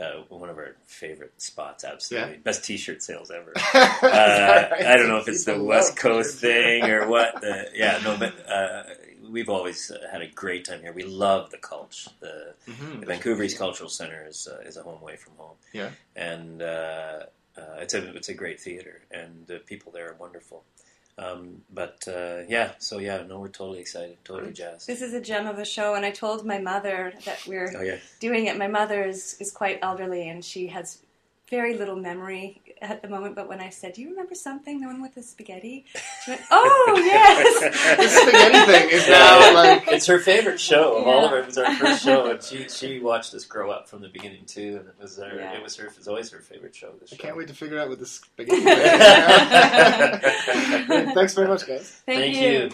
uh, 0.00 0.22
one 0.28 0.48
of 0.48 0.56
our 0.58 0.76
favorite 0.86 1.32
spots. 1.40 1.84
Absolutely, 1.84 2.32
Yeah. 2.32 2.38
best 2.42 2.64
T-shirt 2.64 3.02
sales 3.02 3.30
ever. 3.30 3.52
Uh. 3.74 4.68
I 4.86 4.96
don't 4.96 5.08
know 5.08 5.18
if 5.18 5.28
it's 5.28 5.44
the 5.44 5.62
West 5.62 5.96
Coast 5.96 6.38
thing 6.38 6.84
or 6.84 7.08
what. 7.08 7.42
Uh, 7.44 7.64
yeah, 7.74 7.98
no, 8.04 8.16
but 8.16 8.34
uh, 8.48 8.84
we've 9.30 9.48
always 9.48 9.90
had 10.10 10.22
a 10.22 10.26
great 10.28 10.64
time 10.64 10.80
here. 10.80 10.92
We 10.92 11.02
love 11.04 11.50
the 11.50 11.58
culture. 11.58 12.10
The, 12.20 12.54
Mhm. 12.68 13.00
the 13.00 13.06
Vancouver 13.06 13.42
East 13.42 13.58
Cultural 13.58 13.88
Center 13.90 14.24
is 14.28 14.46
uh, 14.50 14.60
is 14.68 14.76
a 14.76 14.82
home 14.82 15.00
away 15.02 15.16
from 15.16 15.34
home. 15.36 15.56
Yeah. 15.72 15.90
and 16.16 16.62
uh, 16.62 17.24
uh, 17.56 17.78
it's 17.80 17.94
a 17.94 18.14
it's 18.16 18.28
a 18.28 18.34
great 18.34 18.60
theater, 18.60 19.00
and 19.10 19.46
the 19.46 19.58
people 19.58 19.92
there 19.92 20.08
are 20.10 20.14
wonderful. 20.14 20.64
Um, 21.18 21.62
but 21.72 22.02
uh, 22.08 22.38
yeah, 22.48 22.72
so 22.78 22.98
yeah, 22.98 23.22
no, 23.28 23.38
we're 23.38 23.48
totally 23.48 23.80
excited, 23.80 24.16
totally 24.24 24.52
jazzed. 24.52 24.86
This 24.86 25.02
is 25.02 25.12
a 25.12 25.20
gem 25.20 25.46
of 25.46 25.58
a 25.58 25.64
show, 25.64 25.94
and 25.94 26.06
I 26.06 26.10
told 26.10 26.46
my 26.46 26.58
mother 26.58 27.12
that 27.26 27.46
we're 27.46 27.70
Oh, 27.76 27.82
yeah. 27.82 27.96
doing 28.18 28.46
it. 28.46 28.56
My 28.56 28.66
mother 28.68 29.02
is, 29.04 29.36
is 29.38 29.52
quite 29.52 29.78
elderly, 29.82 30.28
and 30.30 30.42
she 30.44 30.68
has 30.68 30.98
very 31.52 31.76
little 31.76 31.96
memory 31.96 32.62
at 32.80 33.02
the 33.02 33.08
moment. 33.08 33.36
But 33.36 33.46
when 33.46 33.60
I 33.60 33.68
said, 33.68 33.92
"Do 33.92 34.00
you 34.00 34.08
remember 34.08 34.34
something? 34.34 34.80
The 34.80 34.86
one 34.86 35.02
with 35.02 35.14
the 35.14 35.22
spaghetti?" 35.22 35.84
She 36.24 36.30
went, 36.30 36.40
"Oh 36.50 36.94
yes." 37.04 37.60
the 37.98 38.08
spaghetti 38.08 38.72
thing 38.72 38.88
is 38.90 39.06
now 39.06 39.52
like 39.54 39.86
it's 39.88 40.06
her 40.06 40.18
favorite 40.18 40.58
show 40.58 40.96
of 40.96 41.06
all 41.06 41.26
of 41.26 41.30
Yeah. 41.32 41.36
it. 41.36 41.40
It 41.42 41.46
was 41.46 41.58
our 41.58 41.74
first 41.76 42.02
show, 42.02 42.30
and 42.30 42.42
she 42.42 42.68
she 42.70 43.00
watched 43.00 43.34
us 43.34 43.44
grow 43.44 43.70
up 43.70 43.86
from 43.88 44.00
the 44.00 44.08
beginning 44.08 44.46
too, 44.46 44.78
and 44.80 44.88
it 44.88 44.94
was 45.00 45.18
her, 45.18 45.36
Yeah. 45.36 45.52
it 45.52 45.62
was 45.62 45.76
her 45.76 45.86
it 45.88 45.96
was 45.98 46.08
always 46.08 46.30
her 46.30 46.40
favorite 46.40 46.74
show. 46.74 46.92
This 46.98 47.12
I 47.12 47.16
show. 47.16 47.22
can't 47.22 47.36
wait 47.36 47.48
to 47.48 47.54
figure 47.54 47.78
out 47.78 47.90
what 47.90 47.98
the 48.00 48.06
spaghetti 48.06 48.62
thing 48.62 48.78
is. 48.78 48.82
Thanks 51.14 51.34
very 51.34 51.48
much, 51.48 51.66
guys. 51.66 51.90
Thank, 52.06 52.20
Thank 52.20 52.36
you. 52.36 52.48
you. 52.50 52.70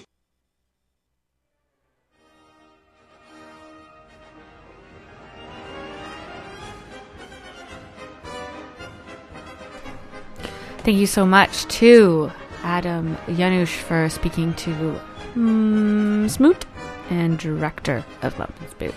Thank 10.88 11.00
you 11.00 11.06
so 11.06 11.26
much 11.26 11.66
to 11.80 12.32
Adam 12.62 13.18
Yanush 13.26 13.76
for 13.76 14.08
speaking 14.08 14.54
to 14.54 14.98
mm, 15.34 16.30
Smoot 16.30 16.64
and 17.10 17.38
director 17.38 18.06
of 18.22 18.38
Mump 18.38 18.58
and. 18.62 18.94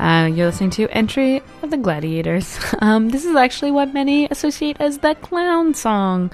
Uh, 0.00 0.28
you're 0.34 0.46
listening 0.46 0.70
to 0.70 0.88
Entry 0.88 1.40
of 1.62 1.70
the 1.70 1.76
Gladiators. 1.76 2.58
Um, 2.80 3.10
this 3.10 3.24
is 3.24 3.36
actually 3.36 3.70
what 3.70 3.94
many 3.94 4.26
associate 4.26 4.78
as 4.80 4.98
the 4.98 5.14
clown 5.14 5.74
song. 5.74 6.32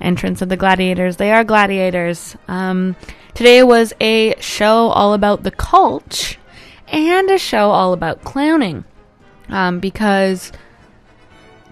Entrance 0.00 0.40
of 0.40 0.50
the 0.50 0.56
Gladiators. 0.56 1.16
They 1.16 1.32
are 1.32 1.42
gladiators. 1.42 2.36
Um, 2.46 2.94
today 3.34 3.64
was 3.64 3.92
a 4.00 4.40
show 4.40 4.90
all 4.90 5.14
about 5.14 5.42
the 5.42 5.50
Cultch 5.50 6.36
and 6.86 7.28
a 7.28 7.38
show 7.38 7.70
all 7.72 7.92
about 7.92 8.22
clowning. 8.22 8.84
Um, 9.48 9.80
because 9.80 10.52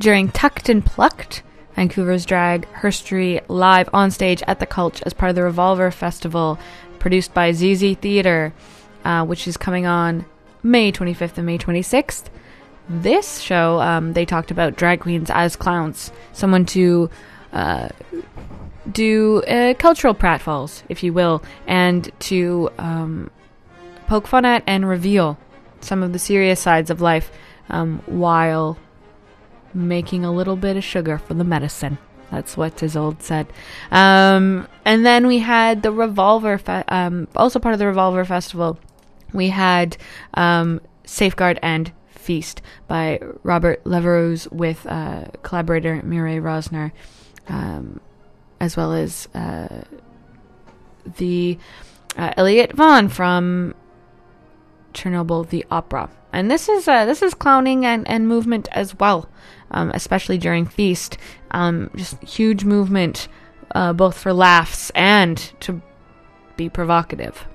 during 0.00 0.30
Tucked 0.30 0.68
and 0.68 0.84
Plucked, 0.84 1.44
Vancouver's 1.76 2.24
drag 2.24 2.66
herstory 2.72 3.44
live 3.48 3.88
on 3.92 4.10
stage 4.10 4.42
at 4.46 4.60
the 4.60 4.66
Cultch 4.66 5.02
as 5.04 5.12
part 5.12 5.30
of 5.30 5.36
the 5.36 5.42
Revolver 5.42 5.90
Festival, 5.90 6.58
produced 6.98 7.34
by 7.34 7.52
Zee 7.52 7.74
Zee 7.74 7.94
Theatre, 7.94 8.54
uh, 9.04 9.24
which 9.24 9.46
is 9.46 9.58
coming 9.58 9.86
on 9.86 10.24
May 10.62 10.90
25th 10.90 11.36
and 11.36 11.46
May 11.46 11.58
26th. 11.58 12.24
This 12.88 13.40
show, 13.40 13.80
um, 13.80 14.14
they 14.14 14.24
talked 14.24 14.50
about 14.50 14.76
drag 14.76 15.00
queens 15.00 15.30
as 15.30 15.54
clowns, 15.54 16.12
someone 16.32 16.64
to 16.66 17.10
uh, 17.52 17.90
do 18.90 19.42
uh, 19.42 19.74
cultural 19.74 20.14
pratfalls, 20.14 20.82
if 20.88 21.02
you 21.02 21.12
will, 21.12 21.42
and 21.66 22.10
to 22.20 22.70
um, 22.78 23.30
poke 24.06 24.26
fun 24.26 24.44
at 24.44 24.62
and 24.66 24.88
reveal 24.88 25.38
some 25.80 26.02
of 26.02 26.12
the 26.12 26.18
serious 26.18 26.60
sides 26.60 26.90
of 26.90 27.02
life 27.02 27.30
um, 27.68 28.02
while 28.06 28.78
making 29.76 30.24
a 30.24 30.32
little 30.32 30.56
bit 30.56 30.76
of 30.76 30.84
sugar 30.84 31.18
for 31.18 31.34
the 31.34 31.44
medicine. 31.44 31.98
That's 32.30 32.56
what 32.56 32.82
Isolde 32.82 33.22
said. 33.22 33.46
Um, 33.90 34.66
and 34.84 35.06
then 35.06 35.26
we 35.26 35.38
had 35.38 35.82
the 35.82 35.92
Revolver, 35.92 36.58
fe- 36.58 36.84
um, 36.88 37.28
also 37.36 37.58
part 37.58 37.72
of 37.72 37.78
the 37.78 37.86
Revolver 37.86 38.24
Festival. 38.24 38.78
We 39.32 39.50
had 39.50 39.96
um, 40.34 40.80
Safeguard 41.04 41.58
and 41.62 41.92
Feast 42.10 42.62
by 42.88 43.20
Robert 43.44 43.84
Leveroux 43.84 44.50
with 44.50 44.84
uh, 44.86 45.26
collaborator 45.42 46.02
Mireille 46.02 46.42
Rosner, 46.42 46.90
um, 47.48 48.00
as 48.58 48.76
well 48.76 48.92
as 48.92 49.28
uh, 49.32 49.82
the 51.18 51.58
uh, 52.16 52.32
Elliot 52.36 52.72
Vaughan 52.72 53.08
from 53.08 53.74
Chernobyl, 54.92 55.48
the 55.48 55.64
opera. 55.70 56.10
And 56.32 56.50
this 56.50 56.68
is 56.68 56.88
uh, 56.88 57.04
this 57.04 57.22
is 57.22 57.34
clowning 57.34 57.86
and, 57.86 58.06
and 58.08 58.26
movement 58.26 58.68
as 58.72 58.98
well, 58.98 59.28
um, 59.70 59.90
especially 59.94 60.38
during 60.38 60.66
feast. 60.66 61.18
Um, 61.50 61.90
just 61.96 62.22
huge 62.22 62.64
movement, 62.64 63.28
uh, 63.74 63.92
both 63.92 64.18
for 64.18 64.32
laughs 64.32 64.90
and 64.94 65.36
to 65.60 65.80
be 66.56 66.68
provocative. 66.68 67.46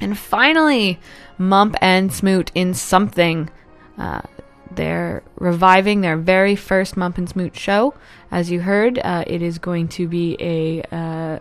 And 0.00 0.18
finally, 0.18 0.98
Mump 1.38 1.76
and 1.80 2.12
Smoot 2.12 2.50
in 2.54 2.74
something. 2.74 3.50
Uh, 3.96 4.22
they're 4.70 5.22
reviving 5.38 6.00
their 6.00 6.16
very 6.16 6.56
first 6.56 6.96
Mump 6.96 7.18
and 7.18 7.28
Smoot 7.28 7.56
show. 7.56 7.94
As 8.30 8.50
you 8.50 8.60
heard, 8.60 8.98
uh, 8.98 9.24
it 9.26 9.40
is 9.40 9.58
going 9.58 9.88
to 9.88 10.08
be 10.08 10.36
a 10.40 10.82
uh, 10.94 11.38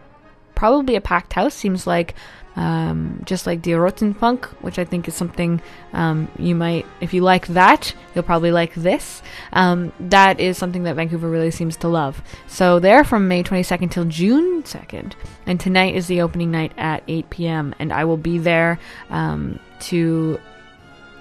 probably 0.56 0.96
a 0.96 1.02
packed 1.02 1.34
house. 1.34 1.54
Seems 1.54 1.88
like 1.88 2.14
um, 2.56 3.22
just 3.26 3.48
like 3.48 3.62
Die 3.62 3.72
Roten 3.72 4.16
Punkte, 4.16 4.46
which 4.62 4.78
I 4.78 4.86
think 4.86 5.08
is 5.08 5.16
something 5.16 5.62
um, 5.94 6.30
you 6.38 6.56
might, 6.56 6.86
if 7.02 7.14
you 7.14 7.22
like 7.22 7.48
that, 7.48 7.94
you'll 8.14 8.24
probably 8.24 8.52
like 8.52 8.74
this. 8.76 9.22
Um, 9.52 9.92
that 10.00 10.40
is 10.40 10.58
something 10.58 10.84
that 10.84 10.96
Vancouver 10.96 11.30
really 11.30 11.52
seems 11.52 11.78
to 11.78 11.88
love. 11.88 12.22
So 12.48 12.80
they're 12.80 13.04
from 13.04 13.28
May 13.28 13.44
22nd 13.44 13.92
till 13.92 14.06
June 14.06 14.64
2nd, 14.64 15.14
and 15.46 15.60
tonight 15.60 15.96
is 15.96 16.08
the 16.08 16.22
opening 16.22 16.52
night 16.52 16.74
at 16.78 17.04
8 17.08 17.30
p.m. 17.30 17.76
And 17.80 17.92
I 17.92 18.06
will 18.06 18.18
be 18.18 18.38
there 18.38 18.80
um, 19.10 19.60
to 19.82 20.40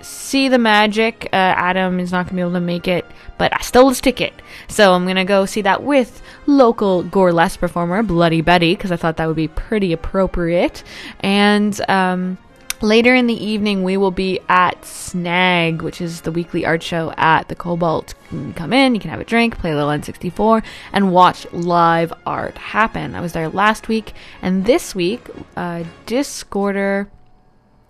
see 0.03 0.49
the 0.49 0.59
magic. 0.59 1.29
Uh, 1.33 1.37
Adam 1.37 2.01
is 2.01 2.13
not 2.13 2.27
going 2.27 2.31
to 2.31 2.35
be 2.35 2.41
able 2.41 2.53
to 2.53 2.61
make 2.61 2.89
it, 2.89 3.07
but 3.39 3.53
I 3.55 3.63
stole 3.63 3.89
his 3.89 4.01
ticket. 4.01 4.35
So 4.69 4.93
I'm 4.93 5.07
to 5.07 5.25
go 5.25 5.47
see 5.47 5.63
that 5.63 5.83
with 5.83 6.23
local 6.47 7.05
Goreless 7.05 7.59
performer 7.59 8.03
Bloody 8.03 8.41
Betty 8.41 8.75
because 8.75 8.93
I 8.93 8.97
thought 8.97 9.17
that 9.17 9.27
would 9.27 9.37
be 9.37 9.49
pretty 9.49 9.93
appropriate. 9.93 10.83
And 11.21 11.79
um, 11.89 12.39
later 12.83 13.15
in 13.15 13.27
the 13.27 13.45
evening, 13.45 13.83
we 13.83 13.97
will 13.97 14.11
be 14.11 14.41
at 14.49 14.85
Snag, 14.85 15.83
which 15.83 16.01
is 16.01 16.23
the 16.23 16.33
weekly 16.33 16.67
art 16.67 16.83
show 16.83 17.13
at 17.17 17.49
the 17.49 17.55
Cobalt. 17.55 18.15
Come 18.57 18.73
in, 18.73 18.95
you 18.95 19.01
can 19.01 19.11
have 19.11 19.21
a 19.21 19.25
drink, 19.25 19.59
play 19.59 19.73
a 19.73 19.75
little 19.75 19.91
N64, 19.91 20.63
and 20.93 21.13
watch 21.13 21.47
live 21.53 22.13
art 22.27 22.59
happen. 22.59 23.15
I 23.15 23.21
was 23.21 23.33
there 23.33 23.49
last 23.49 23.89
week, 23.89 24.15
and 24.41 24.65
this 24.65 24.95
week, 24.95 25.29
uh, 25.57 25.85
Discorder 26.07 27.09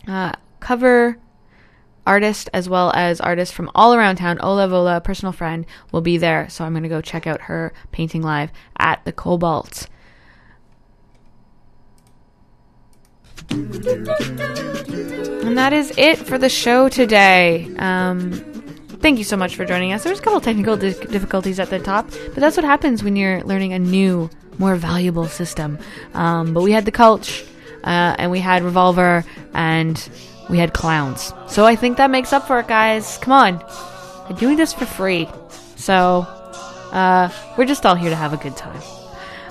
uh, 0.07 0.33
cover 0.59 1.17
artist 2.05 2.49
as 2.53 2.69
well 2.69 2.91
as 2.93 3.21
artists 3.21 3.53
from 3.53 3.71
all 3.73 3.93
around 3.93 4.17
town. 4.17 4.39
Ola 4.41 4.67
Vola, 4.67 5.01
personal 5.01 5.31
friend, 5.31 5.65
will 5.91 6.01
be 6.01 6.17
there, 6.17 6.49
so 6.49 6.65
I'm 6.65 6.73
going 6.73 6.83
to 6.83 6.89
go 6.89 7.01
check 7.01 7.27
out 7.27 7.41
her 7.41 7.73
painting 7.91 8.21
live 8.21 8.51
at 8.77 9.03
the 9.05 9.11
Cobalt. 9.11 9.87
And 13.49 15.57
that 15.57 15.73
is 15.73 15.93
it 15.97 16.17
for 16.17 16.37
the 16.37 16.49
show 16.49 16.89
today. 16.89 17.69
Um, 17.77 18.31
thank 19.01 19.17
you 19.17 19.23
so 19.23 19.37
much 19.37 19.55
for 19.55 19.65
joining 19.65 19.93
us. 19.93 20.03
There's 20.03 20.19
a 20.19 20.21
couple 20.21 20.41
technical 20.41 20.77
di- 20.77 20.93
difficulties 20.93 21.59
at 21.59 21.69
the 21.69 21.79
top, 21.79 22.09
but 22.09 22.35
that's 22.35 22.57
what 22.57 22.65
happens 22.65 23.03
when 23.03 23.15
you're 23.15 23.43
learning 23.43 23.73
a 23.73 23.79
new, 23.79 24.29
more 24.57 24.75
valuable 24.75 25.27
system. 25.27 25.77
Um, 26.13 26.53
but 26.53 26.63
we 26.63 26.71
had 26.71 26.85
the 26.85 26.91
Cultch, 26.91 27.47
uh, 27.83 28.15
and 28.17 28.31
we 28.31 28.39
had 28.39 28.63
Revolver, 28.63 29.25
and 29.53 29.97
we 30.53 30.59
had 30.59 30.71
Clowns. 30.71 31.33
So 31.47 31.65
I 31.65 31.75
think 31.75 31.97
that 31.97 32.11
makes 32.11 32.31
up 32.31 32.45
for 32.45 32.59
it, 32.59 32.67
guys. 32.67 33.17
Come 33.17 33.33
on. 33.33 33.65
I'm 34.29 34.35
doing 34.35 34.55
this 34.55 34.71
for 34.71 34.85
free. 34.85 35.27
So, 35.77 36.27
uh, 36.91 37.31
we're 37.57 37.65
just 37.65 37.87
all 37.87 37.95
here 37.95 38.11
to 38.11 38.15
have 38.15 38.33
a 38.33 38.37
good 38.37 38.55
time. 38.55 38.79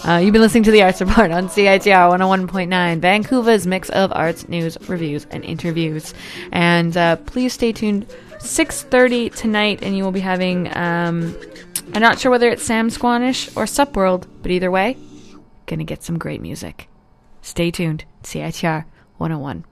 Uh, 0.05 0.18
you've 0.18 0.32
been 0.32 0.40
listening 0.40 0.62
to 0.62 0.70
the 0.70 0.80
Arts 0.80 1.00
Report 1.00 1.32
on 1.32 1.48
CITR 1.48 2.09
101.9, 2.16 3.00
Vancouver's 3.00 3.66
mix 3.66 3.90
of 3.90 4.12
arts, 4.12 4.48
news, 4.48 4.78
reviews, 4.88 5.26
and 5.32 5.44
interviews. 5.44 6.14
And 6.53 6.96
uh, 6.96 7.16
please 7.16 7.53
stay 7.53 7.72
tuned. 7.72 8.07
6.30 8.38 9.34
tonight, 9.34 9.82
and 9.82 9.96
you 9.96 10.05
will 10.05 10.12
be 10.12 10.20
having, 10.20 10.68
um, 10.76 11.36
I'm 11.94 12.00
not 12.00 12.20
sure 12.20 12.30
whether 12.30 12.48
it's 12.48 12.62
Sam 12.62 12.90
Squanish 12.90 13.57
or 13.57 13.66
Sup 13.66 13.96
World, 13.96 14.28
but 14.40 14.53
either 14.53 14.70
way, 14.70 14.96
gonna 15.66 15.82
get 15.82 16.05
some 16.05 16.16
great 16.16 16.40
music. 16.40 16.88
Stay 17.40 17.72
tuned. 17.72 18.05
CITR 18.22 18.84
101.9. 19.20 19.64